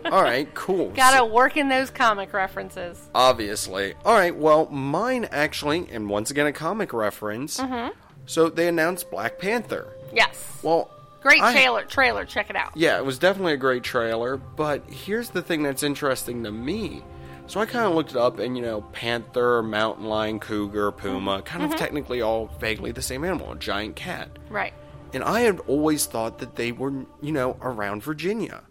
All 0.06 0.22
right, 0.22 0.54
cool. 0.54 0.90
Gotta 0.96 1.26
work 1.26 1.58
in 1.58 1.68
those 1.68 1.90
comic 1.90 2.32
references. 2.34 3.10
Obviously. 3.16 3.96
All 4.06 4.14
right, 4.14 4.36
well, 4.36 4.68
mine 4.68 5.28
actually, 5.32 5.88
and 5.92 6.10
once 6.10 6.30
again 6.30 6.46
a 6.46 6.54
comic 6.54 6.94
reference. 6.94 7.60
Mm-hmm. 7.60 7.92
So 8.28 8.50
they 8.50 8.68
announced 8.68 9.10
Black 9.10 9.40
Panther. 9.40 9.88
Yes, 10.14 10.60
Well, 10.64 10.90
great 11.26 11.42
I- 11.42 11.52
trailer. 11.54 11.84
Trailer, 11.86 12.26
check 12.26 12.50
it 12.50 12.56
out. 12.56 12.72
Yeah, 12.76 12.98
it 12.98 13.06
was 13.06 13.18
definitely 13.20 13.54
a 13.54 13.58
great 13.58 13.84
trailer, 13.84 14.38
but 14.38 14.84
here's 14.90 15.30
the 15.32 15.42
thing 15.42 15.64
that's 15.64 15.84
interesting 15.84 16.44
to 16.44 16.52
me. 16.52 17.04
So 17.48 17.60
I 17.60 17.66
kind 17.66 17.86
of 17.86 17.94
looked 17.94 18.12
it 18.12 18.18
up, 18.18 18.40
and 18.40 18.56
you 18.58 18.64
know, 18.64 18.82
panther, 18.92 19.62
mountain 19.62 20.06
lion, 20.06 20.40
cougar, 20.40 20.92
puma, 20.92 21.42
kind 21.44 21.64
Mm-hmm. 21.64 21.74
of 21.74 21.80
technically 21.80 22.22
all 22.22 22.48
vaguely 22.60 22.92
the 22.92 23.02
same 23.04 23.24
animal, 23.24 23.52
a 23.52 23.56
giant 23.56 23.96
cat. 23.96 24.30
Right. 24.50 24.74
And 25.14 25.24
I 25.24 25.42
had 25.42 25.60
always 25.68 26.06
thought 26.08 26.40
that 26.40 26.56
they 26.56 26.72
were, 26.72 26.92
you 27.22 27.32
know, 27.32 27.56
around 27.62 28.04
Virginia. 28.04 28.64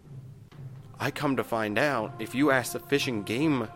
I 0.99 1.09
come 1.11 1.37
to 1.37 1.43
find 1.43 1.77
out, 1.79 2.13
if 2.19 2.35
you 2.35 2.51
ask 2.51 2.73
the 2.73 2.79
Fish 2.79 3.07
and 3.07 3.25
Game 3.25 3.67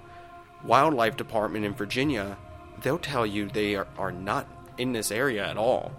Wildlife 0.63 1.15
Department 1.17 1.65
in 1.65 1.73
Virginia, 1.73 2.37
they'll 2.81 2.97
tell 2.99 3.25
you 3.25 3.47
they 3.49 3.75
are, 3.75 3.87
are 3.97 4.11
not 4.11 4.47
in 4.77 4.91
this 4.93 5.11
area 5.11 5.45
at 5.47 5.57
all. 5.57 5.91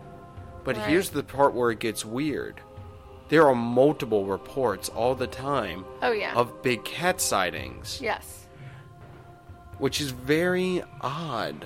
But 0.65 0.77
Right. 0.77 0.89
here's 0.89 1.11
the 1.11 1.23
part 1.23 1.55
where 1.55 1.71
it 1.71 1.79
gets 1.81 2.05
weird. 2.05 2.61
There 3.31 3.47
are 3.47 3.55
multiple 3.55 4.27
reports 4.27 4.89
all 4.91 5.15
the 5.15 5.27
time 5.29 5.85
Oh 6.03 6.13
yeah. 6.13 6.35
of 6.35 6.63
big 6.63 6.85
cat 6.85 7.21
sightings, 7.21 7.99
yes. 8.03 8.49
which 9.79 10.01
is 10.01 10.11
very 10.11 10.83
odd. 11.01 11.65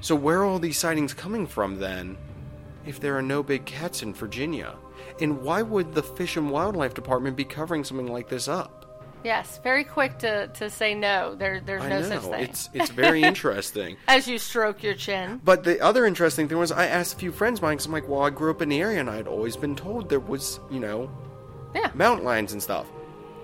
So, 0.00 0.16
where 0.16 0.40
are 0.40 0.44
all 0.44 0.58
these 0.58 0.76
sightings 0.78 1.14
coming 1.14 1.46
from 1.46 1.78
then, 1.78 2.18
if 2.84 2.98
there 2.98 3.16
are 3.16 3.22
no 3.22 3.44
big 3.44 3.64
cats 3.64 4.02
in 4.02 4.12
Virginia? 4.12 4.74
And 5.20 5.42
why 5.42 5.62
would 5.62 5.94
the 5.94 6.02
Fish 6.02 6.36
and 6.36 6.50
Wildlife 6.50 6.94
Department 6.94 7.36
be 7.36 7.44
covering 7.44 7.84
something 7.84 8.08
like 8.08 8.28
this 8.28 8.48
up? 8.48 8.81
Yes, 9.24 9.60
very 9.62 9.84
quick 9.84 10.18
to, 10.18 10.48
to 10.48 10.68
say 10.70 10.94
no. 10.94 11.34
There, 11.34 11.60
there's 11.60 11.82
I 11.82 11.88
no 11.88 12.00
know 12.00 12.08
such 12.08 12.22
thing. 12.22 12.40
it's 12.44 12.68
it's 12.74 12.90
very 12.90 13.22
interesting. 13.32 13.96
As 14.08 14.26
you 14.26 14.38
stroke 14.38 14.82
your 14.82 14.94
chin. 14.94 15.40
But 15.44 15.62
the 15.64 15.80
other 15.80 16.06
interesting 16.06 16.48
thing 16.48 16.58
was, 16.58 16.72
I 16.72 16.86
asked 16.86 17.14
a 17.14 17.16
few 17.18 17.30
friends 17.32 17.58
of 17.60 17.62
mine 17.62 17.74
because 17.76 17.86
I'm 17.86 17.92
like, 17.92 18.08
well, 18.08 18.22
I 18.22 18.30
grew 18.30 18.50
up 18.50 18.62
in 18.62 18.68
the 18.68 18.80
area 18.80 19.00
and 19.00 19.08
I 19.08 19.16
had 19.16 19.28
always 19.28 19.56
been 19.56 19.76
told 19.76 20.08
there 20.08 20.18
was, 20.20 20.58
you 20.70 20.80
know, 20.80 21.10
Yeah. 21.74 21.90
mountain 21.94 22.24
lions 22.24 22.52
and 22.52 22.62
stuff. 22.62 22.86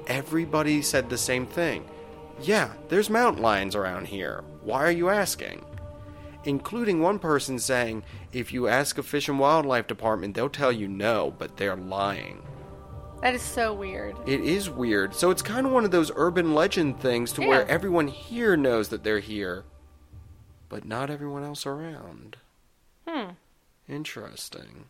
Everybody 0.07 0.83
said 0.83 1.09
the 1.11 1.19
same 1.19 1.47
thing. 1.47 1.89
Yeah, 2.41 2.73
there's 2.89 3.11
mountain 3.11 3.43
lions 3.43 3.75
around 3.75 4.07
here. 4.07 4.43
Why 4.63 4.85
are 4.85 4.91
you 4.93 5.11
asking? 5.11 5.65
Including 6.45 7.01
one 7.03 7.19
person 7.19 7.59
saying, 7.59 8.05
if 8.33 8.53
you 8.53 8.69
ask 8.69 8.97
a 8.97 9.03
fish 9.03 9.29
and 9.29 9.39
wildlife 9.39 9.87
department, 9.87 10.35
they'll 10.35 10.49
tell 10.49 10.73
you 10.73 10.89
no, 10.89 11.35
but 11.37 11.57
they're 11.57 11.77
lying. 11.77 12.43
That 13.21 13.35
is 13.35 13.43
so 13.43 13.75
weird. 13.75 14.17
It 14.27 14.41
is 14.41 14.71
weird. 14.71 15.15
So 15.15 15.31
it's 15.31 15.43
kind 15.43 15.67
of 15.67 15.73
one 15.73 15.85
of 15.85 15.91
those 15.91 16.13
urban 16.15 16.55
legend 16.55 17.01
things 17.01 17.33
to 17.33 17.41
where 17.41 17.67
everyone 17.69 18.07
here 18.09 18.57
knows 18.57 18.91
that 18.91 19.03
they're 19.03 19.19
here, 19.19 19.65
but 20.69 20.85
not 20.85 21.11
everyone 21.11 21.45
else 21.45 21.67
around. 21.67 22.37
Hmm. 23.07 23.31
Interesting. 23.89 24.85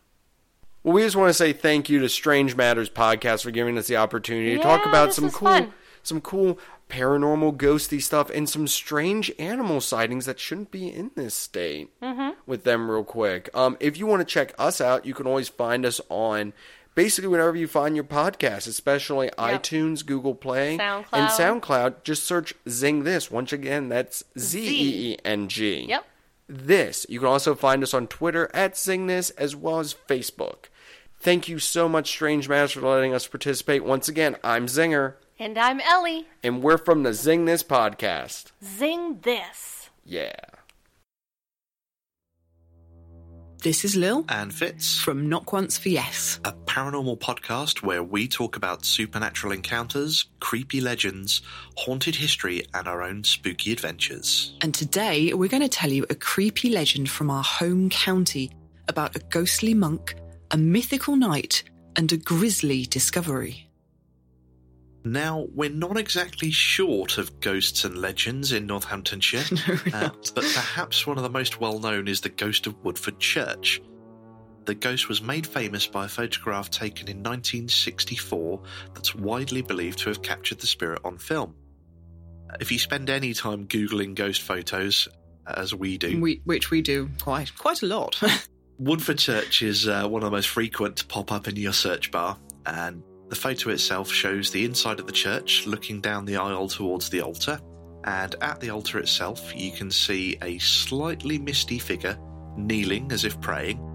Well, 0.83 0.93
we 0.93 1.01
just 1.01 1.15
want 1.15 1.29
to 1.29 1.33
say 1.33 1.53
thank 1.53 1.89
you 1.89 1.99
to 1.99 2.09
Strange 2.09 2.55
Matters 2.55 2.89
podcast 2.89 3.43
for 3.43 3.51
giving 3.51 3.77
us 3.77 3.87
the 3.87 3.97
opportunity 3.97 4.55
to 4.55 4.63
talk 4.63 4.85
about 4.85 5.13
some 5.13 5.29
cool, 5.31 5.49
fun. 5.49 5.73
some 6.03 6.21
cool 6.21 6.59
paranormal, 6.89 7.57
ghosty 7.57 8.01
stuff 8.01 8.29
and 8.29 8.47
some 8.47 8.67
strange 8.67 9.31
animal 9.37 9.81
sightings 9.81 10.25
that 10.25 10.39
shouldn't 10.39 10.71
be 10.71 10.87
in 10.87 11.11
this 11.15 11.33
state. 11.33 11.89
Mm-hmm. 12.01 12.39
With 12.45 12.63
them, 12.63 12.89
real 12.89 13.03
quick. 13.03 13.49
Um, 13.53 13.75
if 13.79 13.97
you 13.97 14.05
want 14.05 14.21
to 14.21 14.25
check 14.25 14.53
us 14.57 14.79
out, 14.79 15.05
you 15.05 15.13
can 15.13 15.27
always 15.27 15.49
find 15.49 15.85
us 15.85 15.99
on. 16.09 16.53
Basically, 16.95 17.29
whenever 17.29 17.55
you 17.55 17.67
find 17.67 17.95
your 17.95 18.03
podcast, 18.03 18.67
especially 18.67 19.29
iTunes, 19.37 20.05
Google 20.05 20.35
Play, 20.35 20.73
and 20.77 21.05
SoundCloud. 21.05 21.61
SoundCloud, 21.61 22.03
just 22.03 22.23
search 22.25 22.53
Zing 22.67 23.03
This. 23.03 23.31
Once 23.31 23.53
again, 23.53 23.87
that's 23.89 24.23
Z 24.37 24.59
E 24.59 25.11
E 25.13 25.17
N 25.23 25.47
G 25.47 25.85
Yep. 25.87 26.05
this. 26.47 27.05
You 27.07 27.19
can 27.19 27.27
also 27.29 27.55
find 27.55 27.83
us 27.83 27.93
on 27.93 28.07
Twitter 28.07 28.49
at 28.53 28.77
Zing 28.77 29.07
This 29.07 29.29
as 29.31 29.55
well 29.55 29.79
as 29.79 29.93
Facebook. 30.07 30.65
Thank 31.21 31.47
you 31.47 31.59
so 31.59 31.87
much, 31.87 32.09
Strange 32.09 32.49
Matters, 32.49 32.71
for 32.71 32.81
letting 32.81 33.13
us 33.13 33.27
participate. 33.27 33.83
Once 33.85 34.09
again, 34.09 34.35
I'm 34.43 34.65
Zinger, 34.67 35.13
And 35.37 35.57
I'm 35.57 35.79
Ellie. 35.81 36.27
and 36.43 36.61
we're 36.63 36.77
from 36.77 37.03
the 37.03 37.13
Zing 37.13 37.45
This 37.45 37.63
podcast. 37.63 38.51
Zing 38.63 39.19
this. 39.21 39.89
Yeah. 40.05 40.33
This 43.61 43.83
is 43.83 43.97
Lil 43.97 44.23
and 44.29 44.53
Fitz, 44.53 45.01
from 45.01 45.27
Knock 45.27 45.51
Once 45.51 45.77
for 45.77 45.89
Yes. 45.89 46.39
a 46.45 46.53
paranormal 46.53 47.19
podcast 47.19 47.83
where 47.83 48.01
we 48.01 48.25
talk 48.27 48.55
about 48.55 48.85
supernatural 48.85 49.51
encounters, 49.51 50.27
creepy 50.39 50.79
legends, 50.79 51.41
haunted 51.75 52.15
history, 52.15 52.65
and 52.73 52.87
our 52.87 53.01
own 53.03 53.25
spooky 53.25 53.73
adventures. 53.73 54.53
And 54.61 54.73
today 54.73 55.33
we're 55.33 55.49
going 55.49 55.63
to 55.63 55.67
tell 55.69 55.91
you 55.91 56.05
a 56.09 56.15
creepy 56.15 56.69
legend 56.69 57.09
from 57.09 57.29
our 57.29 57.43
home 57.43 57.89
county 57.89 58.51
about 58.87 59.15
a 59.17 59.19
ghostly 59.29 59.73
monk, 59.73 60.15
a 60.51 60.57
mythical 60.57 61.17
knight, 61.17 61.63
and 61.97 62.09
a 62.13 62.17
grisly 62.17 62.85
discovery. 62.85 63.68
Now, 65.03 65.47
we're 65.55 65.69
not 65.69 65.97
exactly 65.97 66.51
short 66.51 67.17
of 67.17 67.39
ghosts 67.39 67.85
and 67.85 67.97
legends 67.97 68.51
in 68.51 68.65
Northamptonshire, 68.67 69.43
No, 69.67 69.97
uh, 69.97 70.09
but 70.35 70.43
perhaps 70.43 71.07
one 71.07 71.17
of 71.17 71.23
the 71.23 71.29
most 71.29 71.59
well 71.61 71.79
known 71.79 72.07
is 72.07 72.21
the 72.21 72.29
ghost 72.29 72.67
of 72.67 72.75
Woodford 72.83 73.19
Church. 73.19 73.81
the 74.65 74.75
ghost 74.75 75.07
was 75.09 75.21
made 75.21 75.47
famous 75.47 75.87
by 75.87 76.05
a 76.05 76.07
photograph 76.07 76.69
taken 76.69 77.07
in 77.07 77.17
1964 77.23 78.61
that's 78.93 79.15
widely 79.15 79.61
believed 79.61 79.97
to 79.99 80.09
have 80.09 80.21
captured 80.21 80.59
the 80.59 80.67
spirit 80.67 80.99
on 81.03 81.17
film. 81.17 81.55
If 82.59 82.71
you 82.71 82.77
spend 82.77 83.09
any 83.09 83.33
time 83.33 83.65
Googling 83.67 84.13
ghost 84.15 84.41
photos, 84.41 85.07
as 85.47 85.73
we 85.73 85.97
do, 85.97 86.19
We, 86.21 86.41
which 86.45 86.69
we 86.71 86.81
do 86.81 87.09
quite 87.21 87.55
quite 87.57 87.81
a 87.81 87.87
lot. 87.87 88.21
Woodford 88.77 89.17
Church 89.17 89.61
is 89.61 89.87
uh, 89.87 90.07
one 90.07 90.21
of 90.23 90.29
the 90.29 90.35
most 90.35 90.49
frequent 90.49 90.97
to 90.97 91.05
pop 91.05 91.31
up 91.31 91.47
in 91.47 91.55
your 91.55 91.73
search 91.73 92.11
bar, 92.11 92.37
and 92.65 93.01
the 93.29 93.35
photo 93.35 93.69
itself 93.69 94.11
shows 94.11 94.51
the 94.51 94.65
inside 94.65 94.99
of 94.99 95.05
the 95.05 95.13
church 95.13 95.65
looking 95.67 96.01
down 96.01 96.25
the 96.25 96.37
aisle 96.37 96.67
towards 96.67 97.09
the 97.09 97.21
altar. 97.21 97.59
And 98.03 98.35
at 98.41 98.59
the 98.59 98.71
altar 98.71 98.97
itself, 98.97 99.53
you 99.55 99.71
can 99.71 99.91
see 99.91 100.37
a 100.41 100.57
slightly 100.57 101.37
misty 101.37 101.79
figure 101.79 102.17
kneeling 102.57 103.11
as 103.11 103.25
if 103.25 103.39
praying. 103.39 103.85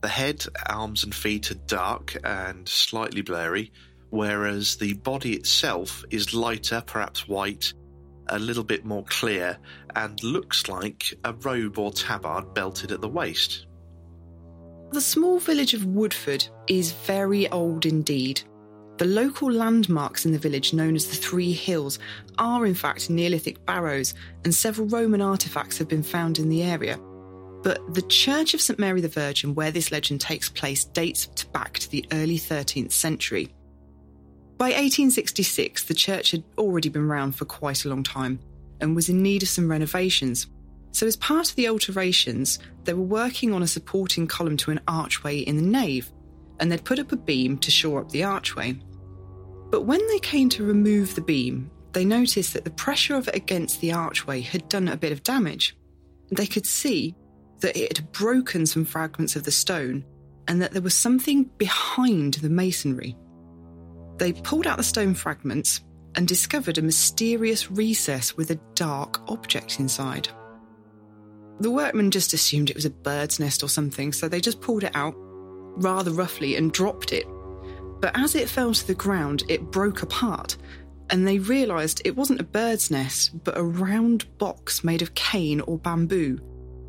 The 0.00 0.08
head, 0.08 0.44
arms, 0.66 1.04
and 1.04 1.14
feet 1.14 1.50
are 1.50 1.62
dark 1.66 2.16
and 2.24 2.68
slightly 2.68 3.22
blurry, 3.22 3.72
whereas 4.08 4.76
the 4.76 4.94
body 4.94 5.34
itself 5.34 6.04
is 6.10 6.34
lighter, 6.34 6.82
perhaps 6.84 7.28
white, 7.28 7.74
a 8.28 8.38
little 8.38 8.64
bit 8.64 8.84
more 8.84 9.04
clear, 9.04 9.58
and 9.94 10.22
looks 10.22 10.68
like 10.68 11.14
a 11.24 11.32
robe 11.34 11.78
or 11.78 11.92
tabard 11.92 12.54
belted 12.54 12.92
at 12.92 13.00
the 13.00 13.08
waist. 13.08 13.66
The 14.92 15.00
small 15.00 15.38
village 15.38 15.72
of 15.72 15.86
Woodford 15.86 16.48
is 16.66 16.90
very 16.90 17.48
old 17.50 17.86
indeed. 17.86 18.42
The 18.98 19.04
local 19.04 19.50
landmarks 19.50 20.26
in 20.26 20.32
the 20.32 20.38
village, 20.38 20.72
known 20.72 20.96
as 20.96 21.06
the 21.06 21.14
Three 21.14 21.52
Hills, 21.52 22.00
are 22.38 22.66
in 22.66 22.74
fact 22.74 23.08
Neolithic 23.08 23.64
barrows, 23.64 24.14
and 24.44 24.52
several 24.52 24.88
Roman 24.88 25.20
artefacts 25.20 25.78
have 25.78 25.86
been 25.86 26.02
found 26.02 26.40
in 26.40 26.48
the 26.48 26.64
area. 26.64 26.98
But 27.62 27.94
the 27.94 28.02
Church 28.02 28.52
of 28.52 28.60
St 28.60 28.80
Mary 28.80 29.00
the 29.00 29.06
Virgin, 29.06 29.54
where 29.54 29.70
this 29.70 29.92
legend 29.92 30.20
takes 30.20 30.48
place, 30.48 30.84
dates 30.84 31.26
back 31.44 31.78
to 31.78 31.88
the 31.88 32.04
early 32.12 32.38
13th 32.38 32.92
century. 32.92 33.48
By 34.58 34.70
1866, 34.70 35.84
the 35.84 35.94
church 35.94 36.32
had 36.32 36.42
already 36.58 36.88
been 36.88 37.06
round 37.06 37.36
for 37.36 37.44
quite 37.44 37.84
a 37.84 37.88
long 37.88 38.02
time 38.02 38.40
and 38.80 38.96
was 38.96 39.08
in 39.08 39.22
need 39.22 39.44
of 39.44 39.48
some 39.48 39.70
renovations. 39.70 40.48
So, 40.92 41.06
as 41.06 41.16
part 41.16 41.50
of 41.50 41.56
the 41.56 41.68
alterations, 41.68 42.58
they 42.84 42.94
were 42.94 43.02
working 43.02 43.52
on 43.52 43.62
a 43.62 43.68
supporting 43.68 44.26
column 44.26 44.56
to 44.58 44.70
an 44.70 44.80
archway 44.88 45.38
in 45.38 45.56
the 45.56 45.62
nave, 45.62 46.10
and 46.58 46.70
they'd 46.70 46.84
put 46.84 46.98
up 46.98 47.12
a 47.12 47.16
beam 47.16 47.58
to 47.58 47.70
shore 47.70 48.00
up 48.00 48.10
the 48.10 48.24
archway. 48.24 48.80
But 49.70 49.82
when 49.82 50.04
they 50.08 50.18
came 50.18 50.48
to 50.50 50.64
remove 50.64 51.14
the 51.14 51.20
beam, 51.20 51.70
they 51.92 52.04
noticed 52.04 52.54
that 52.54 52.64
the 52.64 52.70
pressure 52.70 53.16
of 53.16 53.28
it 53.28 53.36
against 53.36 53.80
the 53.80 53.92
archway 53.92 54.40
had 54.40 54.68
done 54.68 54.88
a 54.88 54.96
bit 54.96 55.12
of 55.12 55.22
damage. 55.22 55.76
They 56.30 56.46
could 56.46 56.66
see 56.66 57.14
that 57.60 57.76
it 57.76 57.96
had 57.96 58.12
broken 58.12 58.66
some 58.66 58.84
fragments 58.84 59.36
of 59.36 59.44
the 59.44 59.50
stone 59.50 60.04
and 60.48 60.60
that 60.62 60.72
there 60.72 60.82
was 60.82 60.94
something 60.94 61.44
behind 61.58 62.34
the 62.34 62.50
masonry. 62.50 63.16
They 64.18 64.32
pulled 64.32 64.66
out 64.66 64.76
the 64.76 64.82
stone 64.82 65.14
fragments 65.14 65.80
and 66.14 66.26
discovered 66.26 66.78
a 66.78 66.82
mysterious 66.82 67.70
recess 67.70 68.36
with 68.36 68.50
a 68.50 68.60
dark 68.74 69.20
object 69.30 69.78
inside. 69.78 70.28
The 71.60 71.70
workmen 71.70 72.10
just 72.10 72.32
assumed 72.32 72.70
it 72.70 72.76
was 72.76 72.86
a 72.86 72.90
bird's 72.90 73.38
nest 73.38 73.62
or 73.62 73.68
something, 73.68 74.12
so 74.12 74.28
they 74.28 74.40
just 74.40 74.62
pulled 74.62 74.82
it 74.82 74.94
out 74.94 75.14
rather 75.76 76.10
roughly 76.10 76.56
and 76.56 76.72
dropped 76.72 77.12
it. 77.12 77.26
But 78.00 78.18
as 78.18 78.34
it 78.34 78.48
fell 78.48 78.72
to 78.72 78.86
the 78.86 78.94
ground, 78.94 79.44
it 79.48 79.70
broke 79.70 80.02
apart, 80.02 80.56
and 81.10 81.26
they 81.26 81.38
realised 81.38 82.00
it 82.04 82.16
wasn't 82.16 82.40
a 82.40 82.44
bird's 82.44 82.90
nest, 82.90 83.44
but 83.44 83.58
a 83.58 83.62
round 83.62 84.38
box 84.38 84.82
made 84.82 85.02
of 85.02 85.14
cane 85.14 85.60
or 85.60 85.76
bamboo. 85.76 86.40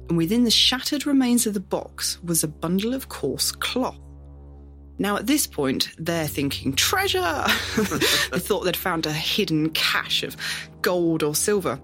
And 0.08 0.18
within 0.18 0.46
the 0.46 0.52
shattered 0.52 1.06
remains 1.06 1.46
of 1.46 1.54
the 1.54 1.60
box 1.60 2.22
was 2.24 2.44
a 2.44 2.48
bundle 2.48 2.94
of 2.94 3.10
coarse 3.10 3.52
cloth. 3.52 4.00
Now, 5.00 5.18
at 5.18 5.28
this 5.28 5.48
point, 5.48 5.90
they're 5.98 6.28
thinking, 6.28 6.74
treasure! 6.74 7.20
they 7.78 8.40
thought 8.40 8.62
they'd 8.62 8.78
found 8.78 9.06
a 9.06 9.12
hidden 9.12 9.72
cache 9.72 10.24
of 10.24 10.38
gold 10.82 11.24
or 11.24 11.34
silver. 11.34 11.82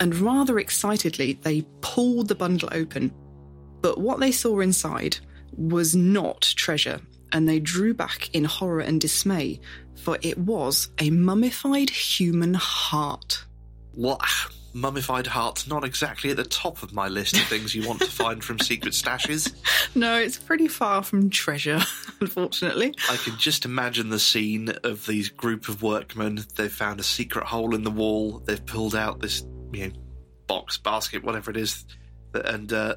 And 0.00 0.14
rather 0.16 0.58
excitedly, 0.58 1.34
they 1.34 1.64
pulled 1.80 2.28
the 2.28 2.34
bundle 2.34 2.68
open. 2.72 3.12
But 3.80 3.98
what 3.98 4.20
they 4.20 4.32
saw 4.32 4.60
inside 4.60 5.18
was 5.56 5.94
not 5.94 6.42
treasure, 6.56 7.00
and 7.32 7.48
they 7.48 7.60
drew 7.60 7.94
back 7.94 8.30
in 8.34 8.44
horror 8.44 8.80
and 8.80 9.00
dismay, 9.00 9.60
for 9.94 10.18
it 10.22 10.38
was 10.38 10.88
a 10.98 11.10
mummified 11.10 11.90
human 11.90 12.54
heart. 12.54 13.44
What? 13.92 14.22
Mummified 14.72 15.28
heart, 15.28 15.68
not 15.68 15.84
exactly 15.84 16.30
at 16.30 16.36
the 16.36 16.44
top 16.44 16.82
of 16.82 16.92
my 16.92 17.06
list 17.06 17.36
of 17.36 17.42
things 17.44 17.76
you 17.76 17.86
want 17.86 18.00
to 18.00 18.10
find 18.10 18.42
from 18.42 18.58
secret 18.58 18.94
stashes. 18.94 19.52
No, 19.96 20.16
it's 20.18 20.38
pretty 20.38 20.66
far 20.66 21.04
from 21.04 21.30
treasure, 21.30 21.80
unfortunately. 22.20 22.94
I 23.08 23.16
can 23.16 23.38
just 23.38 23.64
imagine 23.64 24.08
the 24.08 24.18
scene 24.18 24.70
of 24.82 25.06
these 25.06 25.28
group 25.28 25.68
of 25.68 25.82
workmen. 25.82 26.44
They've 26.56 26.72
found 26.72 26.98
a 26.98 27.04
secret 27.04 27.46
hole 27.46 27.76
in 27.76 27.84
the 27.84 27.92
wall. 27.92 28.42
They've 28.44 28.64
pulled 28.66 28.96
out 28.96 29.20
this, 29.20 29.44
you 29.74 29.88
know, 29.88 29.94
box, 30.46 30.78
basket, 30.78 31.24
whatever 31.24 31.50
it 31.50 31.56
is, 31.56 31.84
and 32.34 32.72
uh, 32.72 32.96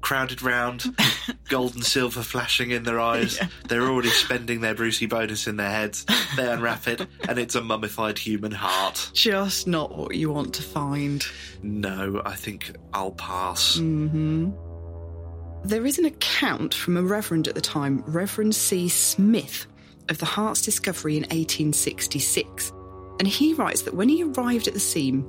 crowded 0.00 0.42
round, 0.42 0.84
gold 1.48 1.74
and 1.74 1.84
silver 1.84 2.22
flashing 2.22 2.70
in 2.70 2.82
their 2.82 2.98
eyes. 2.98 3.38
They're 3.68 3.86
already 3.86 4.08
spending 4.10 4.60
their 4.60 4.74
Brucey 4.74 5.06
bonus 5.06 5.46
in 5.46 5.56
their 5.56 5.70
heads. 5.70 6.04
They 6.36 6.50
unwrap 6.50 6.88
it, 6.88 7.06
and 7.28 7.38
it's 7.38 7.54
a 7.54 7.60
mummified 7.62 8.18
human 8.18 8.52
heart. 8.52 9.10
Just 9.14 9.66
not 9.66 9.96
what 9.96 10.14
you 10.16 10.30
want 10.30 10.54
to 10.54 10.62
find. 10.62 11.24
No, 11.62 12.20
I 12.24 12.34
think 12.34 12.72
I'll 12.92 13.12
pass. 13.12 13.76
hmm 13.78 14.50
There 15.64 15.86
is 15.86 15.98
an 15.98 16.04
account 16.06 16.74
from 16.74 16.96
a 16.96 17.02
reverend 17.02 17.46
at 17.46 17.54
the 17.54 17.60
time, 17.60 18.02
Reverend 18.06 18.54
C. 18.56 18.88
Smith, 18.88 19.66
of 20.08 20.18
the 20.18 20.26
heart's 20.26 20.62
discovery 20.62 21.16
in 21.16 21.22
1866. 21.24 22.72
And 23.20 23.28
he 23.28 23.54
writes 23.54 23.82
that 23.82 23.94
when 23.94 24.08
he 24.08 24.24
arrived 24.24 24.66
at 24.66 24.74
the 24.74 24.80
scene, 24.80 25.24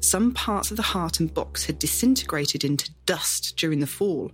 some 0.00 0.32
parts 0.32 0.70
of 0.70 0.76
the 0.76 0.82
heart 0.82 1.20
and 1.20 1.32
box 1.32 1.64
had 1.64 1.78
disintegrated 1.78 2.64
into 2.64 2.90
dust 3.06 3.56
during 3.56 3.80
the 3.80 3.86
fall, 3.86 4.30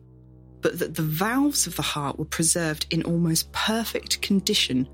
but 0.60 0.78
that 0.78 0.94
the 0.94 1.02
valves 1.02 1.66
of 1.66 1.76
the 1.76 1.82
heart 1.82 2.18
were 2.18 2.24
preserved 2.24 2.86
in 2.90 3.02
almost 3.02 3.52
perfect 3.52 4.22
condition, 4.22 4.88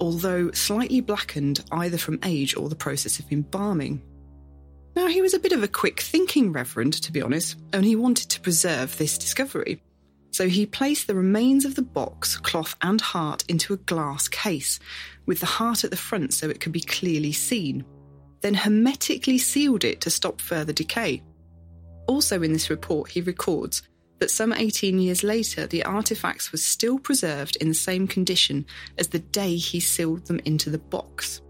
although 0.00 0.50
slightly 0.50 1.00
blackened 1.00 1.64
either 1.72 1.98
from 1.98 2.18
age 2.24 2.56
or 2.56 2.68
the 2.68 2.74
process 2.74 3.18
of 3.18 3.30
embalming. 3.30 4.02
Now, 4.96 5.06
he 5.08 5.22
was 5.22 5.34
a 5.34 5.40
bit 5.40 5.52
of 5.52 5.62
a 5.62 5.68
quick 5.68 6.00
thinking 6.00 6.52
reverend, 6.52 6.94
to 7.02 7.12
be 7.12 7.22
honest, 7.22 7.56
and 7.72 7.84
he 7.84 7.96
wanted 7.96 8.30
to 8.30 8.40
preserve 8.40 8.96
this 8.96 9.18
discovery. 9.18 9.82
So 10.30 10.48
he 10.48 10.66
placed 10.66 11.06
the 11.06 11.14
remains 11.14 11.64
of 11.64 11.76
the 11.76 11.82
box, 11.82 12.36
cloth, 12.36 12.74
and 12.82 13.00
heart 13.00 13.44
into 13.48 13.72
a 13.72 13.78
glass 13.78 14.26
case, 14.28 14.80
with 15.26 15.40
the 15.40 15.46
heart 15.46 15.84
at 15.84 15.90
the 15.90 15.96
front 15.96 16.34
so 16.34 16.48
it 16.48 16.60
could 16.60 16.72
be 16.72 16.80
clearly 16.80 17.32
seen, 17.32 17.84
then 18.44 18.52
hermetically 18.52 19.38
sealed 19.38 19.84
it 19.84 20.02
to 20.02 20.10
stop 20.10 20.38
further 20.38 20.72
decay. 20.72 21.22
Also, 22.06 22.42
in 22.42 22.52
this 22.52 22.68
report, 22.68 23.10
he 23.10 23.22
records 23.22 23.82
that 24.18 24.30
some 24.30 24.52
18 24.52 24.98
years 24.98 25.24
later, 25.24 25.66
the 25.66 25.82
artifacts 25.82 26.52
were 26.52 26.58
still 26.58 26.98
preserved 26.98 27.56
in 27.56 27.68
the 27.68 27.74
same 27.74 28.06
condition 28.06 28.66
as 28.98 29.08
the 29.08 29.18
day 29.18 29.56
he 29.56 29.80
sealed 29.80 30.26
them 30.26 30.40
into 30.44 30.68
the 30.68 30.78
box. 30.78 31.40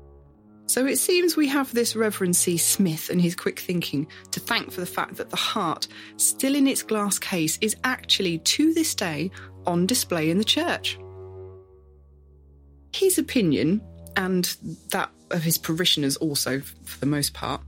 So 0.66 0.86
it 0.86 1.00
seems 1.00 1.36
we 1.36 1.48
have 1.48 1.74
this 1.74 1.96
Reverend 1.96 2.36
C. 2.36 2.56
Smith 2.56 3.10
and 3.10 3.20
his 3.20 3.34
quick 3.34 3.58
thinking 3.58 4.06
to 4.30 4.38
thank 4.38 4.70
for 4.70 4.78
the 4.78 4.86
fact 4.86 5.16
that 5.16 5.30
the 5.30 5.36
heart, 5.36 5.88
still 6.16 6.54
in 6.54 6.68
its 6.68 6.84
glass 6.84 7.18
case, 7.18 7.58
is 7.60 7.74
actually 7.82 8.38
to 8.38 8.72
this 8.72 8.94
day 8.94 9.32
on 9.66 9.84
display 9.84 10.30
in 10.30 10.38
the 10.38 10.44
church. 10.44 10.96
His 12.92 13.18
opinion, 13.18 13.82
and 14.16 14.44
that 14.90 15.10
of 15.30 15.42
his 15.42 15.58
parishioners 15.58 16.16
also, 16.16 16.60
for 16.60 17.00
the 17.00 17.06
most 17.06 17.34
part, 17.34 17.60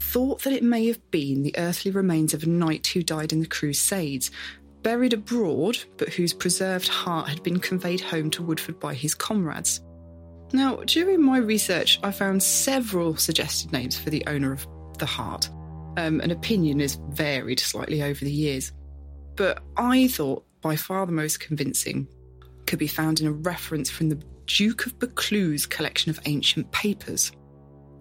thought 0.00 0.42
that 0.42 0.52
it 0.52 0.62
may 0.62 0.86
have 0.86 1.10
been 1.10 1.42
the 1.42 1.56
earthly 1.58 1.90
remains 1.90 2.34
of 2.34 2.42
a 2.42 2.48
knight 2.48 2.86
who 2.88 3.02
died 3.02 3.32
in 3.32 3.40
the 3.40 3.46
Crusades, 3.46 4.30
buried 4.82 5.12
abroad, 5.12 5.78
but 5.96 6.10
whose 6.10 6.32
preserved 6.32 6.88
heart 6.88 7.28
had 7.28 7.42
been 7.42 7.58
conveyed 7.58 8.00
home 8.00 8.30
to 8.30 8.42
Woodford 8.42 8.78
by 8.78 8.94
his 8.94 9.14
comrades. 9.14 9.80
Now, 10.52 10.76
during 10.86 11.22
my 11.22 11.38
research, 11.38 11.98
I 12.02 12.12
found 12.12 12.42
several 12.42 13.16
suggested 13.16 13.72
names 13.72 13.98
for 13.98 14.10
the 14.10 14.24
owner 14.26 14.52
of 14.52 14.66
the 14.98 15.06
heart. 15.06 15.50
Um, 15.96 16.20
an 16.20 16.30
opinion 16.30 16.80
has 16.80 17.00
varied 17.10 17.58
slightly 17.58 18.02
over 18.02 18.24
the 18.24 18.30
years, 18.30 18.72
but 19.34 19.62
I 19.76 20.08
thought 20.08 20.44
by 20.60 20.76
far 20.76 21.04
the 21.06 21.12
most 21.12 21.40
convincing 21.40 22.06
could 22.66 22.78
be 22.78 22.86
found 22.86 23.20
in 23.20 23.26
a 23.26 23.32
reference 23.32 23.90
from 23.90 24.08
the 24.08 24.22
Duke 24.46 24.86
of 24.86 24.98
Buccleuch's 24.98 25.66
collection 25.66 26.10
of 26.10 26.20
ancient 26.24 26.70
papers. 26.70 27.32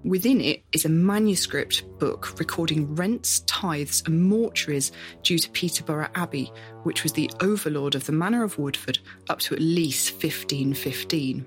Within 0.04 0.40
it 0.40 0.64
is 0.72 0.86
a 0.86 0.90
manuscript 0.90 1.84
book 1.98 2.38
recording 2.40 2.94
rents, 2.94 3.40
tithes, 3.48 4.04
and 4.06 4.32
mortuaries 4.32 4.92
due 5.24 5.40
to 5.40 5.50
Peterborough 5.50 6.12
Abbey, 6.14 6.52
which 6.84 7.02
was 7.02 7.14
the 7.14 7.32
overlord 7.42 7.96
of 7.96 8.06
the 8.06 8.12
Manor 8.12 8.44
of 8.44 8.60
Woodford 8.60 9.00
up 9.30 9.40
to 9.40 9.56
at 9.56 9.62
least 9.62 10.14
1515. 10.14 11.44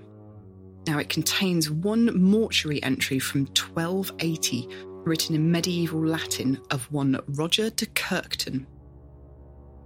Now, 0.89 0.99
it 0.99 1.09
contains 1.09 1.71
one 1.71 2.21
mortuary 2.21 2.83
entry 2.83 3.21
from 3.21 3.43
1280, 3.43 4.69
written 5.05 5.37
in 5.37 5.53
medieval 5.53 6.05
Latin, 6.05 6.61
of 6.71 6.91
one 6.91 7.21
Roger 7.29 7.71
de 7.71 7.87
Kirkton. 7.87 8.67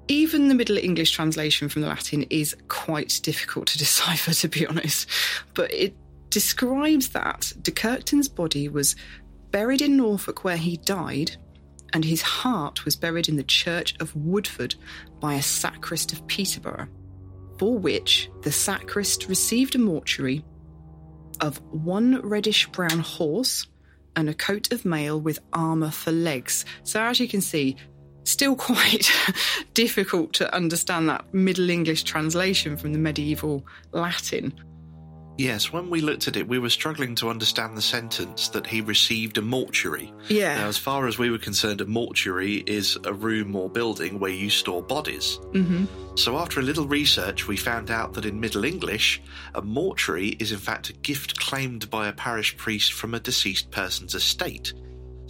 Even 0.08 0.48
the 0.48 0.54
Middle 0.54 0.78
English 0.78 1.12
translation 1.12 1.68
from 1.68 1.82
the 1.82 1.88
Latin 1.88 2.24
is 2.24 2.56
quite 2.68 3.20
difficult 3.22 3.68
to 3.68 3.78
decipher, 3.86 4.32
to 4.34 4.48
be 4.48 4.66
honest. 4.66 5.08
But 5.54 5.72
it 5.72 5.94
describes 6.30 7.10
that 7.10 7.52
de 7.62 7.70
Kirkton's 7.70 8.28
body 8.28 8.68
was 8.68 8.96
buried 9.50 9.82
in 9.82 9.96
Norfolk 9.96 10.44
where 10.44 10.56
he 10.56 10.78
died, 10.78 11.36
and 11.92 12.04
his 12.04 12.22
heart 12.22 12.84
was 12.84 12.96
buried 12.96 13.28
in 13.28 13.36
the 13.36 13.42
church 13.42 13.94
of 14.00 14.16
Woodford 14.16 14.74
by 15.20 15.34
a 15.34 15.42
sacrist 15.42 16.12
of 16.12 16.26
Peterborough, 16.26 16.88
for 17.58 17.78
which 17.78 18.30
the 18.42 18.52
sacrist 18.52 19.28
received 19.28 19.74
a 19.74 19.78
mortuary 19.78 20.42
of 21.40 21.60
one 21.70 22.20
reddish 22.22 22.66
brown 22.68 23.00
horse 23.00 23.66
and 24.16 24.28
a 24.28 24.34
coat 24.34 24.72
of 24.72 24.84
mail 24.84 25.20
with 25.20 25.38
armour 25.52 25.90
for 25.90 26.12
legs. 26.12 26.64
So, 26.82 27.00
as 27.00 27.20
you 27.20 27.28
can 27.28 27.40
see, 27.40 27.76
still 28.24 28.56
quite 28.70 29.10
difficult 29.74 30.32
to 30.34 30.54
understand 30.54 31.08
that 31.08 31.32
Middle 31.32 31.70
English 31.70 32.04
translation 32.04 32.76
from 32.76 32.92
the 32.92 32.98
medieval 32.98 33.64
Latin. 33.92 34.52
Yes, 35.38 35.72
when 35.72 35.88
we 35.88 36.02
looked 36.02 36.28
at 36.28 36.36
it, 36.36 36.46
we 36.46 36.58
were 36.58 36.68
struggling 36.68 37.14
to 37.16 37.30
understand 37.30 37.76
the 37.76 37.82
sentence 37.82 38.48
that 38.50 38.66
he 38.66 38.80
received 38.82 39.38
a 39.38 39.42
mortuary. 39.42 40.12
Yeah. 40.28 40.56
Now, 40.56 40.68
as 40.68 40.76
far 40.76 41.06
as 41.06 41.18
we 41.18 41.30
were 41.30 41.38
concerned, 41.38 41.80
a 41.80 41.86
mortuary 41.86 42.56
is 42.66 42.98
a 43.04 43.14
room 43.14 43.56
or 43.56 43.70
building 43.70 44.18
where 44.18 44.30
you 44.30 44.50
store 44.50 44.82
bodies. 44.82 45.40
hmm 45.52 45.86
So, 46.16 46.36
after 46.36 46.60
a 46.60 46.62
little 46.62 46.86
research, 46.86 47.48
we 47.48 47.56
found 47.56 47.90
out 47.90 48.12
that 48.12 48.26
in 48.26 48.40
Middle 48.40 48.64
English, 48.64 49.22
a 49.54 49.62
mortuary 49.62 50.28
is 50.38 50.52
in 50.52 50.58
fact 50.58 50.90
a 50.90 50.92
gift 50.92 51.40
claimed 51.40 51.90
by 51.90 52.08
a 52.08 52.12
parish 52.12 52.56
priest 52.58 52.92
from 52.92 53.14
a 53.14 53.20
deceased 53.20 53.70
person's 53.70 54.14
estate. 54.14 54.74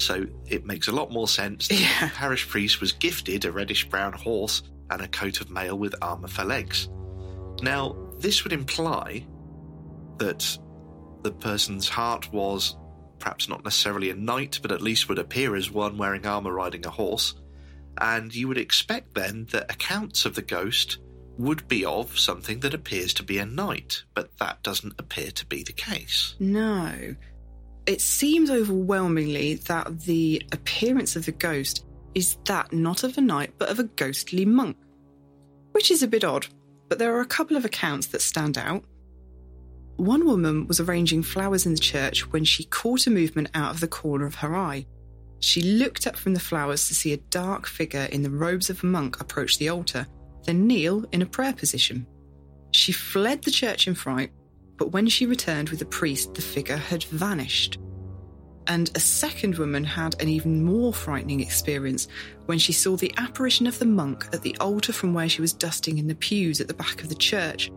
So, 0.02 0.26
it 0.46 0.64
makes 0.66 0.88
a 0.88 0.92
lot 0.92 1.10
more 1.12 1.28
sense 1.28 1.68
that 1.68 1.80
Yeah. 1.80 2.08
the 2.08 2.14
parish 2.14 2.48
priest 2.48 2.80
was 2.80 2.92
gifted 2.92 3.44
a 3.44 3.52
reddish 3.52 3.88
brown 3.88 4.12
horse 4.12 4.62
and 4.90 5.00
a 5.00 5.08
coat 5.08 5.40
of 5.40 5.50
mail 5.50 5.78
with 5.78 5.94
armour 6.02 6.28
for 6.28 6.44
legs. 6.44 6.88
Now, 7.62 7.96
this 8.18 8.44
would 8.44 8.52
imply 8.52 9.26
that 10.18 10.58
the 11.22 11.30
person's 11.32 11.88
heart 11.88 12.32
was 12.32 12.76
perhaps 13.18 13.48
not 13.48 13.62
necessarily 13.64 14.10
a 14.10 14.14
knight, 14.14 14.58
but 14.62 14.72
at 14.72 14.82
least 14.82 15.08
would 15.08 15.18
appear 15.18 15.54
as 15.54 15.70
one 15.70 15.96
wearing 15.96 16.26
armour 16.26 16.52
riding 16.52 16.84
a 16.84 16.90
horse. 16.90 17.34
And 17.98 18.34
you 18.34 18.48
would 18.48 18.58
expect 18.58 19.14
then 19.14 19.46
that 19.52 19.70
accounts 19.70 20.24
of 20.24 20.34
the 20.34 20.42
ghost 20.42 20.98
would 21.38 21.66
be 21.68 21.84
of 21.84 22.18
something 22.18 22.60
that 22.60 22.74
appears 22.74 23.14
to 23.14 23.22
be 23.22 23.38
a 23.38 23.46
knight, 23.46 24.02
but 24.14 24.36
that 24.38 24.62
doesn't 24.62 24.94
appear 24.98 25.30
to 25.30 25.46
be 25.46 25.62
the 25.62 25.72
case. 25.72 26.34
No. 26.40 27.14
It 27.86 28.00
seems 28.00 28.50
overwhelmingly 28.50 29.54
that 29.54 30.00
the 30.00 30.42
appearance 30.52 31.16
of 31.16 31.26
the 31.26 31.32
ghost 31.32 31.84
is 32.14 32.36
that 32.44 32.72
not 32.72 33.02
of 33.02 33.18
a 33.18 33.20
knight, 33.20 33.54
but 33.58 33.70
of 33.70 33.78
a 33.78 33.84
ghostly 33.84 34.44
monk. 34.44 34.76
Which 35.72 35.90
is 35.90 36.02
a 36.02 36.08
bit 36.08 36.22
odd, 36.22 36.46
but 36.88 36.98
there 36.98 37.16
are 37.16 37.20
a 37.20 37.26
couple 37.26 37.56
of 37.56 37.64
accounts 37.64 38.08
that 38.08 38.22
stand 38.22 38.56
out. 38.56 38.84
One 39.96 40.26
woman 40.26 40.66
was 40.66 40.78
arranging 40.78 41.22
flowers 41.22 41.66
in 41.66 41.74
the 41.74 41.80
church 41.80 42.30
when 42.32 42.44
she 42.44 42.64
caught 42.64 43.06
a 43.06 43.10
movement 43.10 43.50
out 43.54 43.74
of 43.74 43.80
the 43.80 43.88
corner 43.88 44.26
of 44.26 44.36
her 44.36 44.54
eye. 44.54 44.86
She 45.40 45.62
looked 45.62 46.06
up 46.06 46.16
from 46.16 46.34
the 46.34 46.40
flowers 46.40 46.86
to 46.86 46.94
see 46.94 47.12
a 47.12 47.16
dark 47.30 47.66
figure 47.66 48.08
in 48.12 48.22
the 48.22 48.30
robes 48.30 48.70
of 48.70 48.82
a 48.82 48.86
monk 48.86 49.20
approach 49.20 49.58
the 49.58 49.70
altar, 49.70 50.06
then 50.44 50.66
kneel 50.68 51.04
in 51.10 51.22
a 51.22 51.26
prayer 51.26 51.52
position. 51.52 52.06
She 52.70 52.92
fled 52.92 53.42
the 53.42 53.50
church 53.50 53.88
in 53.88 53.94
fright, 53.94 54.30
but 54.76 54.92
when 54.92 55.08
she 55.08 55.26
returned 55.26 55.70
with 55.70 55.78
the 55.78 55.86
priest, 55.86 56.34
the 56.34 56.42
figure 56.42 56.76
had 56.76 57.04
vanished. 57.04 57.78
And 58.66 58.90
a 58.94 59.00
second 59.00 59.58
woman 59.58 59.84
had 59.84 60.20
an 60.20 60.28
even 60.28 60.64
more 60.64 60.92
frightening 60.92 61.40
experience 61.40 62.06
when 62.46 62.58
she 62.58 62.72
saw 62.72 62.96
the 62.96 63.12
apparition 63.16 63.66
of 63.66 63.78
the 63.78 63.86
monk 63.86 64.28
at 64.32 64.42
the 64.42 64.56
altar 64.60 64.92
from 64.92 65.14
where 65.14 65.28
she 65.28 65.40
was 65.40 65.52
dusting 65.52 65.98
in 65.98 66.06
the 66.06 66.14
pews 66.14 66.60
at 66.60 66.68
the 66.68 66.74
back 66.74 67.02
of 67.02 67.08
the 67.08 67.14
church. 67.14 67.70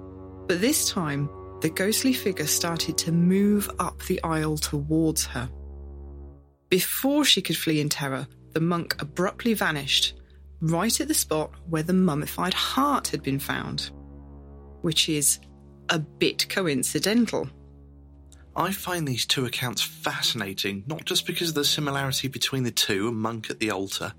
But 0.47 0.61
this 0.61 0.89
time, 0.89 1.29
the 1.61 1.69
ghostly 1.69 2.13
figure 2.13 2.45
started 2.45 2.97
to 2.99 3.11
move 3.11 3.69
up 3.79 4.03
the 4.03 4.21
aisle 4.23 4.57
towards 4.57 5.25
her. 5.25 5.49
Before 6.69 7.25
she 7.25 7.41
could 7.41 7.57
flee 7.57 7.81
in 7.81 7.89
terror, 7.89 8.27
the 8.51 8.59
monk 8.59 8.95
abruptly 9.01 9.53
vanished, 9.53 10.13
right 10.61 10.99
at 10.99 11.07
the 11.07 11.13
spot 11.13 11.51
where 11.69 11.83
the 11.83 11.93
mummified 11.93 12.53
heart 12.53 13.07
had 13.07 13.23
been 13.23 13.39
found, 13.39 13.91
which 14.81 15.09
is 15.09 15.39
a 15.89 15.99
bit 15.99 16.47
coincidental. 16.49 17.49
I 18.55 18.71
find 18.71 19.07
these 19.07 19.25
two 19.25 19.45
accounts 19.45 19.81
fascinating, 19.81 20.83
not 20.87 21.03
just 21.05 21.27
because 21.27 21.49
of 21.49 21.55
the 21.55 21.65
similarity 21.65 22.29
between 22.29 22.63
the 22.63 22.71
two, 22.71 23.09
a 23.09 23.11
monk 23.11 23.49
at 23.49 23.59
the 23.59 23.71
altar, 23.71 24.13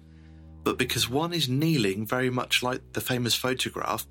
but 0.62 0.76
because 0.76 1.08
one 1.08 1.32
is 1.32 1.48
kneeling 1.48 2.06
very 2.06 2.28
much 2.28 2.62
like 2.62 2.80
the 2.92 3.00
famous 3.00 3.34
photograph, 3.34 4.06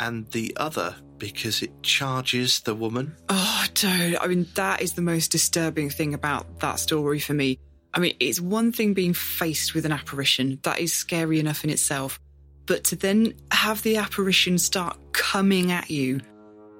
and 0.00 0.26
the 0.28 0.56
other 0.56 0.94
because 1.18 1.62
it 1.62 1.82
charges 1.82 2.60
the 2.60 2.74
woman. 2.74 3.16
Oh, 3.28 3.64
don't. 3.74 4.16
I 4.20 4.26
mean, 4.28 4.46
that 4.54 4.80
is 4.80 4.94
the 4.94 5.02
most 5.02 5.32
disturbing 5.32 5.90
thing 5.90 6.14
about 6.14 6.60
that 6.60 6.78
story 6.78 7.18
for 7.18 7.34
me. 7.34 7.58
I 7.92 8.00
mean, 8.00 8.14
it's 8.20 8.40
one 8.40 8.70
thing 8.70 8.94
being 8.94 9.14
faced 9.14 9.74
with 9.74 9.84
an 9.84 9.92
apparition, 9.92 10.60
that 10.62 10.78
is 10.78 10.92
scary 10.92 11.40
enough 11.40 11.64
in 11.64 11.70
itself. 11.70 12.20
But 12.66 12.84
to 12.84 12.96
then 12.96 13.34
have 13.50 13.82
the 13.82 13.96
apparition 13.96 14.58
start 14.58 14.96
coming 15.12 15.72
at 15.72 15.90
you, 15.90 16.20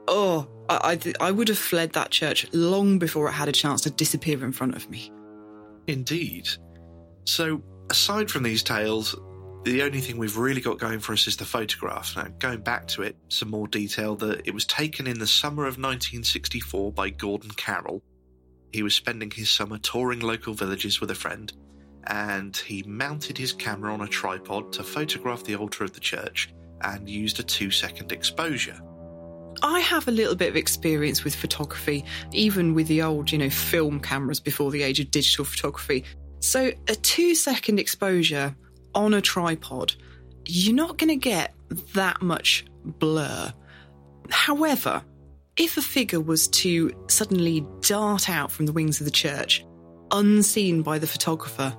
oh, 0.09 0.49
I, 0.69 0.99
I, 1.21 1.29
I 1.29 1.31
would 1.31 1.49
have 1.49 1.59
fled 1.59 1.93
that 1.93 2.11
church 2.11 2.47
long 2.53 2.99
before 2.99 3.29
it 3.29 3.33
had 3.33 3.49
a 3.49 3.53
chance 3.53 3.83
to 3.83 3.91
disappear 3.91 4.45
in 4.45 4.53
front 4.53 4.75
of 4.75 4.89
me. 4.91 5.13
Indeed. 5.87 6.49
So, 7.25 7.63
aside 7.91 8.31
from 8.31 8.43
these 8.43 8.63
tales, 8.63 9.15
the 9.65 9.83
only 9.83 10.01
thing 10.01 10.19
we've 10.19 10.37
really 10.37 10.61
got 10.61 10.79
going 10.79 11.01
for 11.01 11.13
us 11.13 11.27
is 11.27 11.37
the 11.37 11.45
photograph. 11.45 12.17
Now, 12.17 12.29
going 12.39 12.61
back 12.61 12.87
to 12.89 13.03
it, 13.03 13.17
some 13.29 13.51
more 13.51 13.69
detail 13.69 14.17
that 14.17 14.47
it 14.47 14.55
was 14.55 14.65
taken 14.65 15.07
in 15.07 15.19
the 15.19 15.27
summer 15.27 15.63
of 15.65 15.79
1964 15.79 16.93
by 16.93 17.11
Gordon 17.11 17.51
Carroll. 17.51 18.03
He 18.73 18.83
was 18.83 18.95
spending 18.95 19.31
his 19.31 19.51
summer 19.51 19.79
touring 19.79 20.21
local 20.21 20.55
villages 20.55 21.01
with 21.01 21.11
a 21.11 21.15
friend, 21.15 21.53
and 22.07 22.57
he 22.57 22.83
mounted 22.85 23.37
his 23.37 23.53
camera 23.53 23.93
on 23.93 24.01
a 24.03 24.09
tripod 24.09 24.73
to 24.75 24.83
photograph 24.83 25.45
the 25.45 25.57
altar 25.57 25.85
of 25.85 25.93
the 25.93 26.01
church 26.01 26.51
and 26.83 27.09
used 27.09 27.41
a 27.41 27.43
two 27.43 27.71
second 27.71 28.13
exposure. 28.13 28.81
I 29.63 29.81
have 29.81 30.09
a 30.09 30.11
little 30.11 30.35
bit 30.35 30.49
of 30.49 30.57
experience 30.57 31.25
with 31.25 31.35
photography, 31.35 32.05
even 32.33 32.75
with 32.75 32.89
the 32.89 33.03
old, 33.03 33.33
you 33.33 33.39
know, 33.39 33.51
film 33.51 34.01
cameras 34.01 34.41
before 34.41 34.71
the 34.71 34.83
age 34.83 35.01
of 35.01 35.11
digital 35.11 35.45
photography. 35.45 36.05
So 36.41 36.73
a 36.89 36.95
two 36.95 37.35
second 37.35 37.79
exposure 37.79 38.55
on 38.95 39.15
a 39.15 39.21
tripod, 39.21 39.95
you're 40.47 40.75
not 40.75 40.99
going 40.99 41.09
to 41.09 41.17
get 41.17 41.55
that 41.95 42.23
much 42.23 42.65
blur. 42.85 43.53
However, 44.31 45.03
if 45.57 45.77
a 45.77 45.83
figure 45.83 46.21
was 46.21 46.49
to 46.49 46.93
suddenly 47.09 47.67
dart 47.81 48.31
out 48.31 48.53
from 48.53 48.67
the 48.67 48.73
wings 48.73 49.01
of 49.01 49.05
the 49.05 49.11
church, 49.11 49.65
unseen 50.13 50.83
by 50.83 50.99
the 50.99 51.07
photographer, 51.07 51.77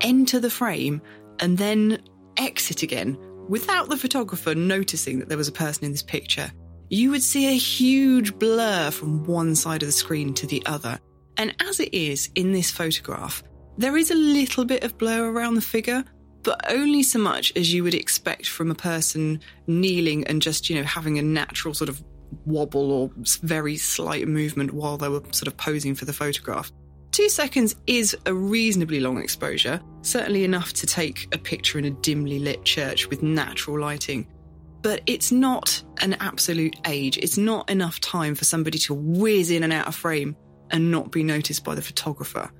enter 0.00 0.38
the 0.38 0.50
frame, 0.50 1.00
and 1.40 1.56
then 1.56 2.02
exit 2.36 2.82
again 2.82 3.16
without 3.48 3.88
the 3.88 3.96
photographer 3.96 4.54
noticing 4.54 5.18
that 5.18 5.28
there 5.28 5.38
was 5.38 5.48
a 5.48 5.52
person 5.52 5.84
in 5.84 5.92
this 5.92 6.02
picture, 6.02 6.50
you 6.92 7.10
would 7.10 7.22
see 7.22 7.48
a 7.48 7.56
huge 7.56 8.38
blur 8.38 8.90
from 8.90 9.24
one 9.24 9.54
side 9.54 9.82
of 9.82 9.88
the 9.88 9.92
screen 9.92 10.34
to 10.34 10.46
the 10.46 10.62
other. 10.66 11.00
And 11.38 11.54
as 11.66 11.80
it 11.80 11.94
is 11.94 12.28
in 12.34 12.52
this 12.52 12.70
photograph, 12.70 13.42
there 13.78 13.96
is 13.96 14.10
a 14.10 14.14
little 14.14 14.66
bit 14.66 14.84
of 14.84 14.98
blur 14.98 15.32
around 15.32 15.54
the 15.54 15.62
figure, 15.62 16.04
but 16.42 16.70
only 16.70 17.02
so 17.02 17.18
much 17.18 17.50
as 17.56 17.72
you 17.72 17.82
would 17.82 17.94
expect 17.94 18.46
from 18.46 18.70
a 18.70 18.74
person 18.74 19.40
kneeling 19.66 20.26
and 20.26 20.42
just, 20.42 20.68
you 20.68 20.76
know, 20.76 20.82
having 20.82 21.18
a 21.18 21.22
natural 21.22 21.72
sort 21.72 21.88
of 21.88 22.04
wobble 22.44 22.92
or 22.92 23.10
very 23.40 23.78
slight 23.78 24.28
movement 24.28 24.74
while 24.74 24.98
they 24.98 25.08
were 25.08 25.22
sort 25.30 25.46
of 25.46 25.56
posing 25.56 25.94
for 25.94 26.04
the 26.04 26.12
photograph. 26.12 26.70
Two 27.10 27.30
seconds 27.30 27.74
is 27.86 28.14
a 28.26 28.34
reasonably 28.34 29.00
long 29.00 29.16
exposure, 29.16 29.80
certainly 30.02 30.44
enough 30.44 30.74
to 30.74 30.86
take 30.86 31.26
a 31.34 31.38
picture 31.38 31.78
in 31.78 31.86
a 31.86 31.90
dimly 31.90 32.38
lit 32.38 32.64
church 32.64 33.08
with 33.08 33.22
natural 33.22 33.80
lighting. 33.80 34.26
But 34.82 35.00
it's 35.06 35.30
not 35.30 35.82
an 36.00 36.14
absolute 36.14 36.76
age. 36.86 37.16
It's 37.18 37.38
not 37.38 37.70
enough 37.70 38.00
time 38.00 38.34
for 38.34 38.44
somebody 38.44 38.78
to 38.80 38.94
whiz 38.94 39.50
in 39.50 39.62
and 39.62 39.72
out 39.72 39.86
of 39.86 39.94
frame 39.94 40.36
and 40.70 40.90
not 40.90 41.10
be 41.10 41.22
noticed 41.22 41.64
by 41.64 41.74
the 41.74 41.82
photographer. 41.82 42.50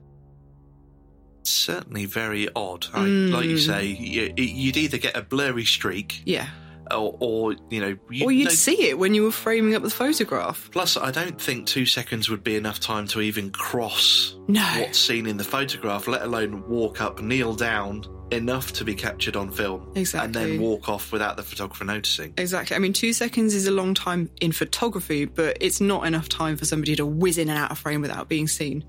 Certainly 1.42 2.06
very 2.06 2.48
odd. 2.54 2.86
I, 2.94 3.00
Like 3.00 3.46
you 3.46 3.56
mm. 3.56 3.66
say, 3.66 3.86
you, 3.86 4.32
you'd 4.36 4.76
either 4.76 4.98
get 4.98 5.16
a 5.16 5.22
blurry 5.22 5.64
streak, 5.64 6.22
Yeah. 6.24 6.48
Or, 6.92 7.16
or 7.20 7.54
you 7.70 7.80
know, 7.80 7.96
Or 8.24 8.30
you'd 8.30 8.52
see 8.52 8.88
it 8.88 8.98
when 8.98 9.14
you 9.14 9.24
were 9.24 9.32
framing 9.32 9.74
up 9.74 9.82
the 9.82 9.90
photograph. 9.90 10.68
Plus, 10.72 10.96
I 10.96 11.10
don't 11.10 11.40
think 11.40 11.66
two 11.66 11.86
seconds 11.86 12.28
would 12.28 12.44
be 12.44 12.56
enough 12.56 12.80
time 12.80 13.06
to 13.08 13.20
even 13.20 13.50
cross 13.50 14.36
No. 14.48 14.62
what's 14.78 14.98
seen 14.98 15.26
in 15.26 15.36
the 15.36 15.44
photograph, 15.44 16.06
let 16.06 16.22
alone 16.22 16.68
walk 16.68 17.00
up, 17.00 17.20
kneel 17.20 17.54
down, 17.54 18.04
enough 18.30 18.72
to 18.72 18.84
be 18.84 18.94
captured 18.94 19.36
on 19.36 19.50
film. 19.50 19.92
And 19.94 20.34
then 20.34 20.60
walk 20.60 20.88
off 20.88 21.12
without 21.12 21.36
the 21.36 21.42
photographer 21.42 21.84
noticing. 21.84 22.32
Exactly. 22.38 22.74
I 22.74 22.78
mean, 22.78 22.92
two 22.94 23.12
seconds 23.12 23.54
is 23.54 23.66
a 23.66 23.70
long 23.72 23.92
time 23.94 24.30
in 24.40 24.52
photography, 24.52 25.26
but 25.26 25.58
it's 25.60 25.80
not 25.80 26.06
enough 26.06 26.28
time 26.28 26.56
for 26.56 26.64
somebody 26.64 26.96
to 26.96 27.04
whiz 27.06 27.36
in 27.38 27.48
and 27.50 27.58
out 27.58 27.70
of 27.70 27.78
frame 27.78 28.00
without 28.00 28.28
being 28.28 28.48
seen. 28.48 28.84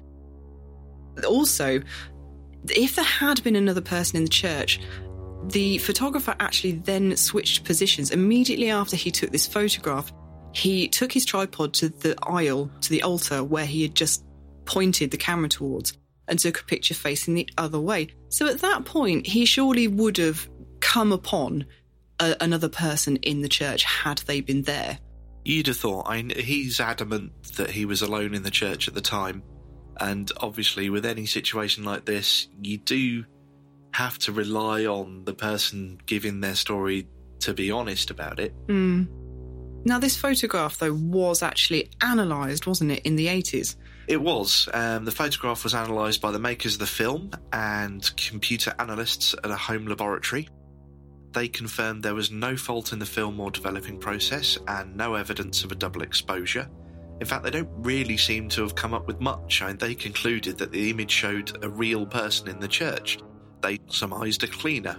Also, 1.28 1.82
if 2.70 2.96
there 2.96 3.06
had 3.06 3.44
been 3.44 3.56
another 3.56 3.82
person 3.82 4.18
in 4.18 4.24
the 4.24 4.30
church, 4.30 4.80
The 5.50 5.78
photographer 5.80 6.36
actually 6.40 6.74
then 6.74 7.16
switched 7.18 7.64
positions 7.64 8.12
immediately 8.12 8.70
after 8.70 8.96
he 8.96 9.12
took 9.12 9.32
this 9.32 9.48
photograph. 9.48 10.12
He 10.54 10.88
took 10.88 11.12
his 11.12 11.26
tripod 11.26 11.74
to 11.76 11.90
the 11.90 12.16
aisle, 12.24 12.72
to 12.82 12.90
the 12.90 13.04
altar 13.04 13.44
where 13.44 13.66
he 13.66 13.82
had 13.82 13.96
just 13.96 14.24
pointed 14.66 15.12
the 15.12 15.18
camera 15.18 15.50
towards, 15.50 15.98
and 16.28 16.40
took 16.40 16.62
a 16.62 16.64
picture 16.64 16.94
facing 16.94 17.34
the 17.34 17.50
other 17.58 17.80
way. 17.80 18.08
So 18.30 18.48
at 18.48 18.60
that 18.60 18.86
point, 18.86 19.28
he 19.28 19.46
surely 19.46 19.88
would 19.88 20.18
have 20.18 20.48
come 20.80 21.12
upon 21.12 21.66
a, 22.20 22.36
another 22.40 22.70
person 22.70 23.18
in 23.18 23.42
the 23.42 23.50
church 23.50 23.84
had 23.84 24.20
they 24.20 24.42
been 24.42 24.64
there. 24.64 25.00
You'd 25.44 25.68
have 25.68 25.78
thought. 25.78 26.06
I, 26.08 26.22
he's 26.36 26.80
adamant 26.80 27.32
that 27.58 27.72
he 27.72 27.86
was 27.86 28.02
alone 28.02 28.34
in 28.34 28.44
the 28.44 28.52
church 28.52 28.88
at 28.88 28.94
the 28.94 29.02
time. 29.02 29.44
And 30.00 30.32
obviously, 30.38 30.90
with 30.90 31.06
any 31.06 31.26
situation 31.26 31.84
like 31.84 32.06
this, 32.06 32.48
you 32.62 32.78
do 32.78 33.26
have 33.94 34.18
to 34.20 34.32
rely 34.32 34.86
on 34.86 35.24
the 35.26 35.34
person 35.34 36.00
giving 36.06 36.42
their 36.42 36.56
story 36.56 37.08
to 37.40 37.54
be 37.54 37.72
honest 37.72 38.10
about 38.10 38.40
it. 38.40 38.54
Mm. 38.68 39.08
Now, 39.86 40.00
this 40.00 40.16
photograph, 40.16 40.78
though, 40.78 40.94
was 40.94 41.44
actually 41.44 41.92
analysed, 42.02 42.66
wasn't 42.66 42.92
it, 42.92 43.06
in 43.06 43.18
the 43.18 43.28
80s? 43.28 43.76
It 44.08 44.22
was. 44.22 44.70
Um, 44.74 45.04
the 45.04 45.12
photograph 45.12 45.64
was 45.64 45.74
analysed 45.74 46.22
by 46.22 46.32
the 46.32 46.40
makers 46.40 46.76
of 46.76 46.80
the 46.80 46.88
film 46.88 47.32
and 47.52 48.10
computer 48.16 48.74
analysts 48.80 49.36
at 49.44 49.52
a 49.52 49.56
home 49.56 49.86
laboratory. 49.86 50.48
They 51.34 51.48
confirmed 51.48 52.04
there 52.04 52.16
was 52.16 52.32
no 52.32 52.56
fault 52.56 52.94
in 52.94 53.00
the 53.00 53.06
film 53.06 53.40
or 53.40 53.52
developing 53.52 54.00
process 54.00 54.58
and 54.68 54.96
no 54.96 55.16
evidence 55.16 55.64
of 55.64 55.72
a 55.72 55.76
double 55.76 56.02
exposure. 56.02 56.70
In 57.20 57.28
fact, 57.28 57.44
they 57.44 57.52
don't 57.52 57.70
really 57.78 58.18
seem 58.18 58.50
to 58.50 58.62
have 58.62 58.76
come 58.76 58.94
up 58.94 59.08
with 59.08 59.20
much. 59.20 59.62
I 59.62 59.68
mean, 59.68 59.78
they 59.78 59.96
concluded 59.96 60.58
that 60.60 60.72
the 60.72 60.90
image 60.90 61.12
showed 61.12 61.64
a 61.64 61.70
real 61.70 62.06
person 62.06 62.48
in 62.48 62.60
the 62.60 62.68
church. 62.68 63.18
They 63.64 63.80
surmised 63.88 64.44
a 64.44 64.48
cleaner. 64.48 64.98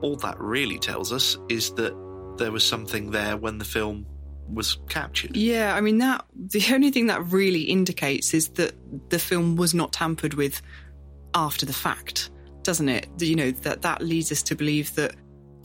All 0.00 0.16
that 0.16 0.40
really 0.40 0.78
tells 0.78 1.12
us 1.12 1.38
is 1.48 1.72
that 1.74 1.94
there 2.38 2.50
was 2.50 2.64
something 2.64 3.12
there 3.12 3.36
when 3.36 3.58
the 3.58 3.64
film 3.64 4.06
was 4.48 4.78
captured. 4.88 5.36
Yeah, 5.36 5.74
I 5.74 5.80
mean 5.80 5.98
that 5.98 6.24
the 6.34 6.64
only 6.72 6.90
thing 6.90 7.06
that 7.06 7.24
really 7.26 7.62
indicates 7.62 8.34
is 8.34 8.48
that 8.50 8.74
the 9.10 9.18
film 9.18 9.56
was 9.56 9.74
not 9.74 9.92
tampered 9.92 10.34
with 10.34 10.60
after 11.34 11.64
the 11.64 11.72
fact, 11.72 12.30
doesn't 12.62 12.88
it? 12.88 13.08
You 13.18 13.36
know, 13.36 13.50
that 13.50 13.82
that 13.82 14.02
leads 14.02 14.32
us 14.32 14.42
to 14.44 14.54
believe 14.54 14.94
that 14.96 15.14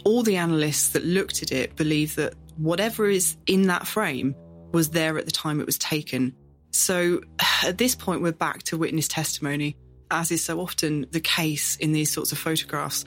all 0.05 0.23
the 0.23 0.38
analysts 0.38 0.89
that 0.89 1.03
looked 1.03 1.41
at 1.41 1.51
it 1.51 1.75
believe 1.75 2.15
that 2.15 2.33
whatever 2.57 3.07
is 3.07 3.38
in 3.47 3.63
that 3.63 3.88
frame 3.88 4.35
was 4.71 4.89
there 4.89 5.17
at 5.17 5.25
the 5.25 5.31
time 5.31 5.59
it 5.59 5.65
was 5.65 5.77
taken. 5.77 6.35
So 6.71 7.21
at 7.63 7.77
this 7.77 7.95
point 7.95 8.21
we're 8.21 8.31
back 8.31 8.63
to 8.63 8.77
witness 8.77 9.07
testimony, 9.07 9.75
as 10.12 10.32
is 10.32 10.43
so 10.43 10.60
often 10.60 11.05
the 11.12 11.20
case 11.20 11.76
in 11.78 11.91
these 11.91 12.12
sorts 12.12 12.32
of 12.32 12.38
photographs. 12.38 13.05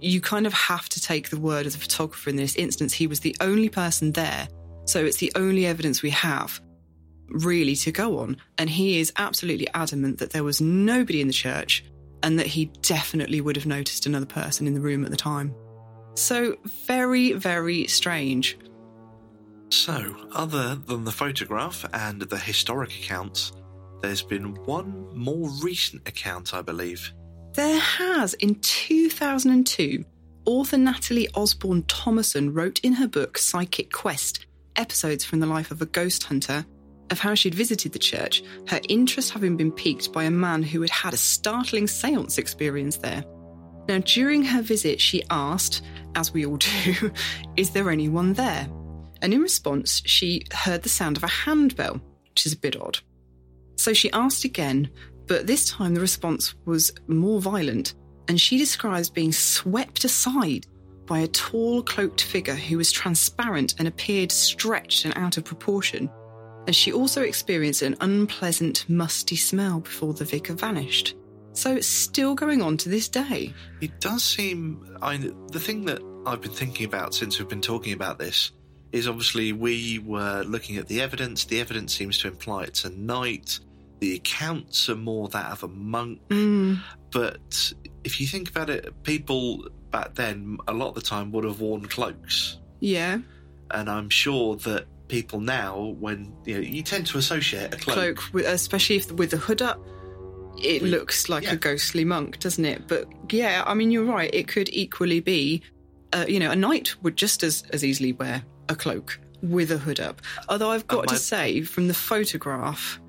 You 0.00 0.20
kind 0.20 0.46
of 0.46 0.52
have 0.52 0.88
to 0.90 1.00
take 1.00 1.30
the 1.30 1.38
word 1.38 1.66
of 1.66 1.72
the 1.72 1.78
photographer 1.78 2.28
in 2.28 2.36
this 2.36 2.56
instance. 2.56 2.92
He 2.92 3.06
was 3.06 3.20
the 3.20 3.36
only 3.40 3.68
person 3.68 4.12
there 4.12 4.48
so 4.84 5.04
it's 5.04 5.18
the 5.18 5.32
only 5.36 5.66
evidence 5.66 6.02
we 6.02 6.10
have 6.10 6.60
really 7.28 7.76
to 7.76 7.92
go 7.92 8.18
on. 8.18 8.36
And 8.58 8.68
he 8.68 9.00
is 9.00 9.12
absolutely 9.16 9.68
adamant 9.74 10.18
that 10.18 10.30
there 10.30 10.44
was 10.44 10.60
nobody 10.60 11.20
in 11.20 11.28
the 11.28 11.32
church 11.32 11.84
and 12.22 12.38
that 12.38 12.46
he 12.46 12.66
definitely 12.82 13.40
would 13.40 13.56
have 13.56 13.66
noticed 13.66 14.06
another 14.06 14.26
person 14.26 14.66
in 14.66 14.74
the 14.74 14.80
room 14.80 15.04
at 15.04 15.10
the 15.10 15.16
time. 15.16 15.54
So 16.14 16.56
very, 16.86 17.32
very 17.32 17.86
strange. 17.86 18.58
So, 19.70 20.14
other 20.32 20.74
than 20.74 21.04
the 21.04 21.12
photograph 21.12 21.86
and 21.94 22.20
the 22.20 22.36
historic 22.36 22.90
accounts, 22.90 23.52
there's 24.02 24.22
been 24.22 24.54
one 24.66 25.16
more 25.16 25.48
recent 25.62 26.06
account, 26.06 26.52
I 26.52 26.60
believe. 26.60 27.12
There 27.54 27.78
has. 27.78 28.34
In 28.34 28.56
2002, 28.56 30.04
author 30.44 30.78
Natalie 30.78 31.28
Osborne 31.34 31.84
Thomason 31.84 32.52
wrote 32.52 32.80
in 32.80 32.94
her 32.94 33.08
book 33.08 33.38
Psychic 33.38 33.92
Quest 33.92 34.46
episodes 34.76 35.24
from 35.24 35.40
the 35.40 35.46
life 35.46 35.70
of 35.70 35.80
a 35.82 35.86
ghost 35.86 36.24
hunter 36.24 36.64
of 37.10 37.18
how 37.18 37.34
she'd 37.34 37.54
visited 37.54 37.92
the 37.92 37.98
church, 37.98 38.42
her 38.68 38.80
interest 38.88 39.30
having 39.30 39.56
been 39.56 39.70
piqued 39.70 40.12
by 40.12 40.24
a 40.24 40.30
man 40.30 40.62
who 40.62 40.80
had 40.80 40.90
had 40.90 41.14
a 41.14 41.18
startling 41.18 41.86
seance 41.86 42.38
experience 42.38 42.96
there. 42.96 43.22
Now, 43.88 43.98
during 43.98 44.42
her 44.44 44.62
visit, 44.62 45.00
she 45.00 45.22
asked, 45.30 45.82
as 46.14 46.32
we 46.32 46.46
all 46.46 46.56
do, 46.84 47.12
is 47.56 47.70
there 47.70 47.90
anyone 47.90 48.32
there? 48.32 48.66
And 49.20 49.32
in 49.32 49.40
response, 49.40 50.02
she 50.06 50.42
heard 50.52 50.82
the 50.82 50.88
sound 50.88 51.16
of 51.16 51.22
a 51.22 51.28
handbell, 51.28 52.00
which 52.30 52.46
is 52.46 52.54
a 52.54 52.58
bit 52.58 52.80
odd. 52.80 52.98
So 53.76 53.92
she 53.92 54.12
asked 54.12 54.44
again, 54.44 54.90
but 55.26 55.46
this 55.46 55.70
time 55.70 55.94
the 55.94 56.00
response 56.00 56.54
was 56.64 56.92
more 57.06 57.40
violent, 57.40 57.94
and 58.28 58.40
she 58.40 58.58
describes 58.58 59.10
being 59.10 59.32
swept 59.32 60.04
aside 60.04 60.66
by 61.06 61.20
a 61.20 61.28
tall, 61.28 61.82
cloaked 61.82 62.22
figure 62.22 62.54
who 62.54 62.76
was 62.76 62.92
transparent 62.92 63.74
and 63.78 63.88
appeared 63.88 64.30
stretched 64.30 65.04
and 65.04 65.16
out 65.16 65.36
of 65.36 65.44
proportion. 65.44 66.10
And 66.66 66.76
she 66.76 66.92
also 66.92 67.22
experienced 67.22 67.82
an 67.82 67.96
unpleasant, 68.00 68.88
musty 68.88 69.36
smell 69.36 69.80
before 69.80 70.14
the 70.14 70.24
vicar 70.24 70.54
vanished. 70.54 71.16
So 71.54 71.74
it's 71.74 71.88
still 71.88 72.34
going 72.34 72.62
on 72.62 72.76
to 72.78 72.88
this 72.88 73.08
day. 73.08 73.52
It 73.80 74.00
does 74.00 74.22
seem. 74.24 74.96
I, 75.02 75.16
the 75.16 75.60
thing 75.60 75.84
that 75.86 76.00
I've 76.24 76.40
been 76.40 76.52
thinking 76.52 76.86
about 76.86 77.14
since 77.14 77.38
we've 77.38 77.48
been 77.48 77.60
talking 77.60 77.92
about 77.92 78.18
this 78.18 78.52
is 78.92 79.08
obviously 79.08 79.52
we 79.52 79.98
were 79.98 80.42
looking 80.42 80.76
at 80.76 80.86
the 80.86 81.00
evidence. 81.00 81.44
The 81.44 81.60
evidence 81.60 81.94
seems 81.94 82.18
to 82.18 82.28
imply 82.28 82.64
it's 82.64 82.84
a 82.84 82.90
knight. 82.90 83.58
The 84.00 84.16
accounts 84.16 84.88
are 84.88 84.96
more 84.96 85.28
that 85.28 85.52
of 85.52 85.62
a 85.62 85.68
monk. 85.68 86.20
Mm. 86.28 86.80
But 87.10 87.72
if 88.04 88.20
you 88.20 88.26
think 88.26 88.50
about 88.50 88.68
it, 88.68 89.02
people 89.02 89.66
back 89.90 90.14
then, 90.14 90.58
a 90.68 90.72
lot 90.72 90.88
of 90.88 90.94
the 90.94 91.00
time, 91.00 91.32
would 91.32 91.44
have 91.44 91.60
worn 91.60 91.86
cloaks. 91.86 92.58
Yeah. 92.80 93.18
And 93.70 93.88
I'm 93.88 94.10
sure 94.10 94.56
that 94.56 94.86
people 95.08 95.40
now, 95.40 95.94
when 96.00 96.34
you 96.44 96.54
know, 96.54 96.60
you 96.60 96.82
tend 96.82 97.06
to 97.06 97.18
associate 97.18 97.72
a 97.74 97.76
cloak, 97.76 98.16
Cloak, 98.16 98.44
especially 98.46 98.96
if 98.96 99.12
with 99.12 99.30
the 99.30 99.36
hood 99.36 99.62
up, 99.62 99.80
it 100.60 100.82
With- 100.82 100.90
looks 100.90 101.28
like 101.28 101.44
yeah. 101.44 101.52
a 101.52 101.56
ghostly 101.56 102.04
monk, 102.04 102.40
doesn't 102.40 102.64
it? 102.64 102.88
But 102.88 103.06
yeah, 103.30 103.62
I 103.66 103.74
mean, 103.74 103.90
you're 103.90 104.04
right. 104.04 104.30
It 104.32 104.48
could 104.48 104.68
equally 104.70 105.20
be, 105.20 105.62
uh, 106.12 106.26
you 106.28 106.40
know, 106.40 106.50
a 106.50 106.56
knight 106.56 106.94
would 107.02 107.16
just 107.16 107.42
as, 107.42 107.62
as 107.70 107.84
easily 107.84 108.12
wear 108.12 108.42
a 108.68 108.74
cloak 108.74 109.18
with 109.42 109.70
a 109.72 109.78
hood 109.78 109.98
up. 110.00 110.22
Although 110.48 110.70
I've 110.70 110.86
got 110.86 111.00
And 111.00 111.08
to 111.10 111.16
say, 111.16 111.62
from 111.62 111.88
the 111.88 111.94
photograph, 111.94 113.00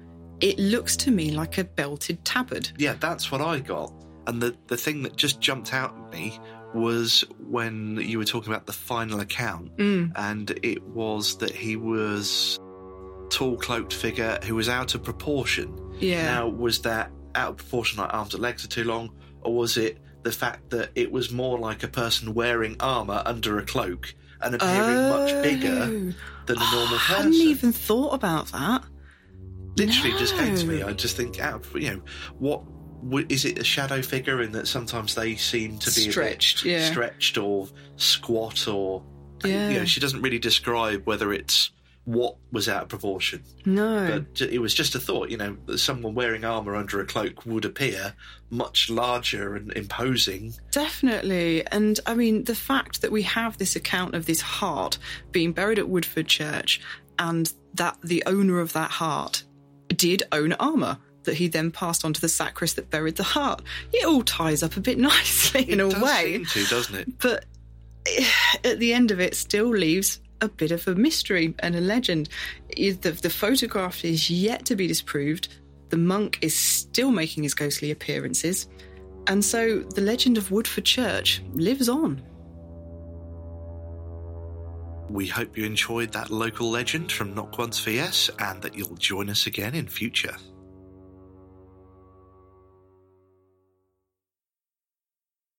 it 0.42 0.58
looks 0.60 0.96
to 0.98 1.12
me 1.12 1.32
like 1.32 1.58
a 1.58 1.64
belted 1.64 2.24
tabard. 2.26 2.70
yeah, 2.78 2.96
that's 3.00 3.32
what 3.32 3.42
I 3.42 3.60
got. 3.60 3.94
And 4.28 4.42
the 4.42 4.56
the 4.68 4.78
thing 4.78 5.04
that 5.04 5.16
just 5.16 5.40
jumped 5.42 5.74
out 5.74 5.96
at 5.96 6.14
me 6.14 6.40
was 6.74 7.24
when 7.40 7.98
you 7.98 8.18
were 8.18 8.26
talking 8.26 8.52
about 8.52 8.66
the 8.66 8.74
final 8.74 9.20
account, 9.20 9.76
Mm. 9.78 10.12
and 10.16 10.50
it 10.64 10.82
was 10.84 11.38
that 11.38 11.52
he 11.52 11.76
was 11.76 12.58
tall 13.30 13.58
cloaked 13.58 13.94
figure 13.94 14.40
who 14.44 14.56
was 14.56 14.70
out 14.70 14.96
of 14.96 15.04
proportion. 15.04 15.78
Yeah. 16.00 16.24
Now, 16.26 16.48
was 16.48 16.82
that 16.82 17.12
out 17.36 17.52
of 17.52 17.58
proportion, 17.58 18.00
like 18.00 18.14
arms 18.14 18.34
and 18.34 18.42
legs 18.42 18.64
are 18.66 18.70
too 18.70 18.84
long, 18.86 19.12
or 19.42 19.54
was 19.56 19.78
it 19.78 20.00
the 20.24 20.32
fact 20.32 20.70
that 20.72 20.90
it 20.96 21.12
was 21.12 21.32
more 21.32 21.60
like 21.60 21.84
a 21.84 21.88
person 21.88 22.34
wearing 22.34 22.76
armour 22.80 23.22
under 23.26 23.60
a 23.60 23.66
cloak 23.66 24.16
and 24.46 24.56
appearing 24.56 25.10
much 25.10 25.44
bigger 25.44 25.70
Oh. 25.70 26.14
than 26.46 26.58
a 26.58 26.72
normal 26.72 26.98
person. 26.98 27.14
I 27.14 27.18
hadn't 27.18 27.34
even 27.34 27.72
thought 27.72 28.14
about 28.14 28.48
that. 28.52 28.84
Literally, 29.78 30.18
just 30.20 30.36
came 30.36 30.56
to 30.56 30.66
me. 30.66 30.84
I 30.84 30.94
just 30.94 31.18
think, 31.18 31.40
out 31.40 31.66
of, 31.66 31.82
you 31.82 31.90
know, 31.96 32.02
what 32.40 33.26
is 33.32 33.44
it? 33.46 33.58
A 33.58 33.64
shadow 33.64 34.02
figure 34.02 34.42
in 34.42 34.52
that 34.52 34.68
sometimes 34.68 35.16
they 35.16 35.36
seem 35.36 35.78
to 35.80 35.88
be 35.92 36.10
Stretched, 36.12 36.64
yeah. 36.64 36.90
stretched 36.90 37.38
or 37.38 37.68
squat, 37.98 38.68
or 38.68 39.04
Yeah. 39.44 39.70
you 39.70 39.80
know, 39.80 39.86
she 39.86 40.00
doesn't 40.00 40.22
really 40.22 40.40
describe 40.40 41.02
whether 41.06 41.34
it's 41.34 41.72
what 42.06 42.36
was 42.52 42.68
out 42.68 42.84
of 42.84 42.90
proportion. 42.90 43.44
No. 43.66 44.24
But 44.30 44.42
it 44.42 44.60
was 44.60 44.74
just 44.74 44.96
a 44.96 45.00
thought, 45.00 45.30
you 45.30 45.38
know, 45.38 45.56
that 45.68 45.78
someone 45.78 46.14
wearing 46.14 46.44
armour 46.44 46.76
under 46.76 47.00
a 47.00 47.06
cloak 47.06 47.46
would 47.46 47.66
appear 47.66 48.14
much 48.50 48.90
larger 48.90 49.56
and 49.56 49.72
imposing. 49.74 50.54
Definitely. 50.72 51.66
And 51.68 52.00
I 52.06 52.14
mean, 52.14 52.44
the 52.44 52.56
fact 52.56 53.02
that 53.02 53.12
we 53.12 53.22
have 53.24 53.58
this 53.58 53.76
account 53.76 54.16
of 54.16 54.26
this 54.26 54.42
heart 54.42 54.98
being 55.32 55.54
buried 55.54 55.80
at 55.80 55.88
Woodford 55.88 56.28
Church 56.28 56.82
and 57.18 57.52
that 57.76 57.98
the 58.04 58.24
owner 58.26 58.60
of 58.60 58.74
that 58.74 58.92
heart 58.92 59.44
did 59.88 60.24
own 60.32 60.54
armour 60.54 60.98
that 61.24 61.36
he 61.36 61.48
then 61.48 61.72
passed 61.72 62.04
on 62.04 62.12
to 62.12 62.20
the 62.20 62.28
sacrist 62.28 62.76
that 62.76 62.90
buried 62.90 63.16
the 63.16 63.24
heart. 63.24 63.62
It 63.94 64.06
all 64.06 64.24
ties 64.24 64.62
up 64.62 64.76
a 64.76 64.82
bit 64.82 64.98
nicely 65.00 65.72
in 65.72 65.80
it 65.80 65.84
a 65.84 66.00
way. 66.00 66.44
seem 66.44 66.46
to, 66.46 66.70
doesn't 66.70 66.96
it? 66.96 67.20
But 67.20 67.46
eh, 68.08 68.26
at 68.66 68.80
the 68.80 68.94
end 68.94 69.12
of 69.12 69.22
it, 69.22 69.36
still 69.36 69.70
leaves 69.70 70.20
a 70.44 70.50
bit 70.50 70.72
of 70.72 70.88
a 70.88 70.96
mystery 70.96 71.56
and 71.60 71.76
a 71.76 71.82
legend. 71.82 72.30
The, 72.76 73.18
the 73.22 73.30
photograph 73.30 74.04
is 74.04 74.30
yet 74.30 74.66
to 74.66 74.76
be 74.76 74.88
disproved. 74.88 75.48
The 75.90 75.98
monk 75.98 76.40
is 76.42 76.56
still 76.56 77.12
making 77.12 77.44
his 77.44 77.54
ghostly 77.54 77.92
appearances. 77.92 78.68
And 79.28 79.44
so 79.44 79.80
the 79.80 80.02
legend 80.02 80.38
of 80.38 80.52
Woodford 80.52 80.86
Church 80.86 81.42
lives 81.54 81.88
on. 81.88 82.22
We 85.10 85.28
hope 85.28 85.58
you 85.58 85.66
enjoyed 85.66 86.12
that 86.14 86.30
local 86.30 86.70
legend 86.70 87.12
from 87.12 87.34
Knock 87.34 87.58
Once 87.58 87.80
for 87.80 87.92
Yes 87.92 88.30
and 88.40 88.62
that 88.64 88.76
you'll 88.76 88.96
join 88.96 89.30
us 89.30 89.48
again 89.48 89.76
in 89.76 89.88
future. 89.88 90.36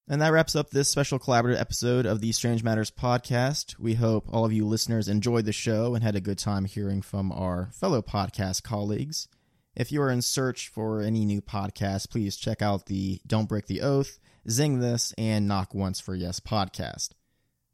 And 0.07 0.21
that 0.21 0.33
wraps 0.33 0.55
up 0.55 0.69
this 0.69 0.91
special 0.91 1.19
collaborative 1.19 1.59
episode 1.59 2.05
of 2.05 2.21
the 2.21 2.33
Strange 2.33 2.63
Matters 2.63 2.91
podcast. 2.91 3.79
We 3.79 3.95
hope 3.95 4.27
all 4.31 4.45
of 4.45 4.53
you 4.53 4.67
listeners 4.67 5.09
enjoyed 5.09 5.47
the 5.47 5.53
show 5.53 5.95
and 5.95 6.05
had 6.05 6.15
a 6.15 6.21
good 6.21 6.37
time 6.37 6.67
hearing 6.67 7.01
from 7.01 7.33
our 7.33 7.71
fellow 7.73 8.03
podcast 8.03 8.63
colleagues. 8.63 9.29
If 9.75 9.93
you 9.93 10.03
are 10.03 10.11
in 10.11 10.21
search 10.21 10.69
for 10.69 11.01
any 11.01 11.25
new 11.25 11.41
podcasts, 11.41 12.09
please 12.09 12.37
check 12.37 12.61
out 12.61 12.85
the 12.85 13.19
Don't 13.27 13.49
Break 13.49 13.67
the 13.67 13.81
Oath, 13.81 14.19
Zing 14.49 14.79
This, 14.79 15.15
and 15.17 15.49
Knock 15.49 15.73
Once 15.73 16.01
for 16.01 16.15
Yes 16.15 16.39
podcast. 16.39 17.13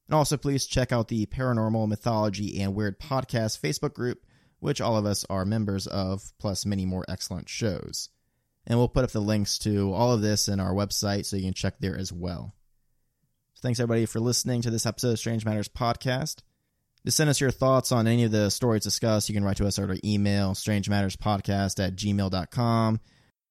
And 0.07 0.15
also, 0.15 0.37
please 0.37 0.67
check 0.67 0.93
out 0.93 1.09
the 1.09 1.27
Paranormal 1.27 1.89
Mythology 1.89 2.61
and 2.61 2.77
Weird 2.77 3.01
Podcast 3.01 3.61
Facebook 3.61 3.93
group, 3.93 4.25
which 4.61 4.81
all 4.81 4.97
of 4.97 5.05
us 5.05 5.25
are 5.29 5.45
members 5.45 5.89
of, 5.89 6.33
plus 6.39 6.65
many 6.65 6.87
more 6.87 7.05
excellent 7.09 7.49
shows. 7.49 8.09
And 8.67 8.79
we'll 8.79 8.89
put 8.89 9.05
up 9.05 9.11
the 9.11 9.21
links 9.21 9.59
to 9.61 9.93
all 9.93 10.13
of 10.13 10.21
this 10.21 10.49
in 10.49 10.61
our 10.61 10.73
website 10.73 11.27
so 11.27 11.37
you 11.37 11.45
can 11.45 11.55
check 11.55 11.75
there 11.81 11.97
as 11.97 12.13
well. 12.13 12.55
So 13.55 13.61
thanks 13.63 13.81
everybody 13.81 14.07
for 14.07 14.21
listening 14.21 14.63
to 14.63 14.71
this 14.71 14.87
episode 14.87 15.13
of 15.13 15.19
Strange 15.19 15.45
Matters 15.45 15.69
Podcast. 15.69 16.43
To 17.07 17.11
send 17.11 17.31
us 17.31 17.41
your 17.41 17.51
thoughts 17.51 17.93
on 17.93 18.07
any 18.07 18.25
of 18.25 18.31
the 18.31 18.51
stories 18.51 18.83
discussed, 18.83 19.29
you 19.29 19.35
can 19.35 19.45
write 19.45 19.57
to 19.57 19.67
us 19.67 19.79
at 19.79 19.89
our 19.89 19.97
email, 20.05 20.53
strangematterspodcast 20.53 21.83
at 21.83 21.97
gmail.com, 21.97 23.01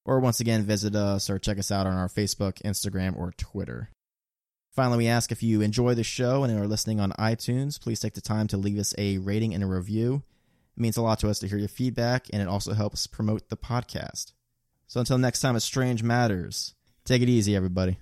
or 0.05 0.20
once 0.20 0.39
again, 0.39 0.64
visit 0.64 0.95
us 0.95 1.30
or 1.30 1.39
check 1.39 1.57
us 1.57 1.72
out 1.72 1.88
on 1.88 1.93
our 1.93 2.07
Facebook, 2.07 2.62
Instagram, 2.62 3.18
or 3.18 3.34
Twitter. 3.38 3.89
Finally, 4.72 4.99
we 4.99 5.07
ask 5.07 5.32
if 5.32 5.41
you 5.41 5.62
enjoy 5.62 5.95
the 5.95 6.03
show 6.03 6.43
and 6.43 6.57
are 6.57 6.68
listening 6.68 6.99
on 6.99 7.12
iTunes, 7.14 7.82
please 7.82 7.99
take 7.99 8.14
the 8.14 8.22
time 8.22 8.47
to 8.47 8.57
leave 8.57 8.78
us 8.78 8.93
a 8.99 9.18
rating 9.18 9.53
and 9.53 9.64
a 9.64 9.68
review. 9.68 10.24
It 10.78 10.82
means 10.82 10.95
a 10.95 11.01
lot 11.01 11.20
to 11.20 11.30
us 11.30 11.39
to 11.39 11.47
hear 11.47 11.57
your 11.57 11.68
feedback, 11.68 12.28
and 12.32 12.41
it 12.41 12.47
also 12.47 12.74
helps 12.74 13.07
promote 13.07 13.49
the 13.49 13.57
podcast. 13.57 14.34
So 14.89 14.99
until 14.99 15.19
next 15.19 15.41
time, 15.41 15.55
it's 15.55 15.63
Strange 15.63 16.01
Matters. 16.01 16.73
Take 17.05 17.21
it 17.21 17.29
easy, 17.29 17.55
everybody. 17.55 17.99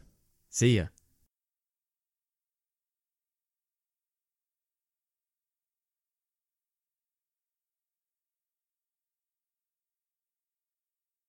See 0.50 0.78
ya. 0.78 0.86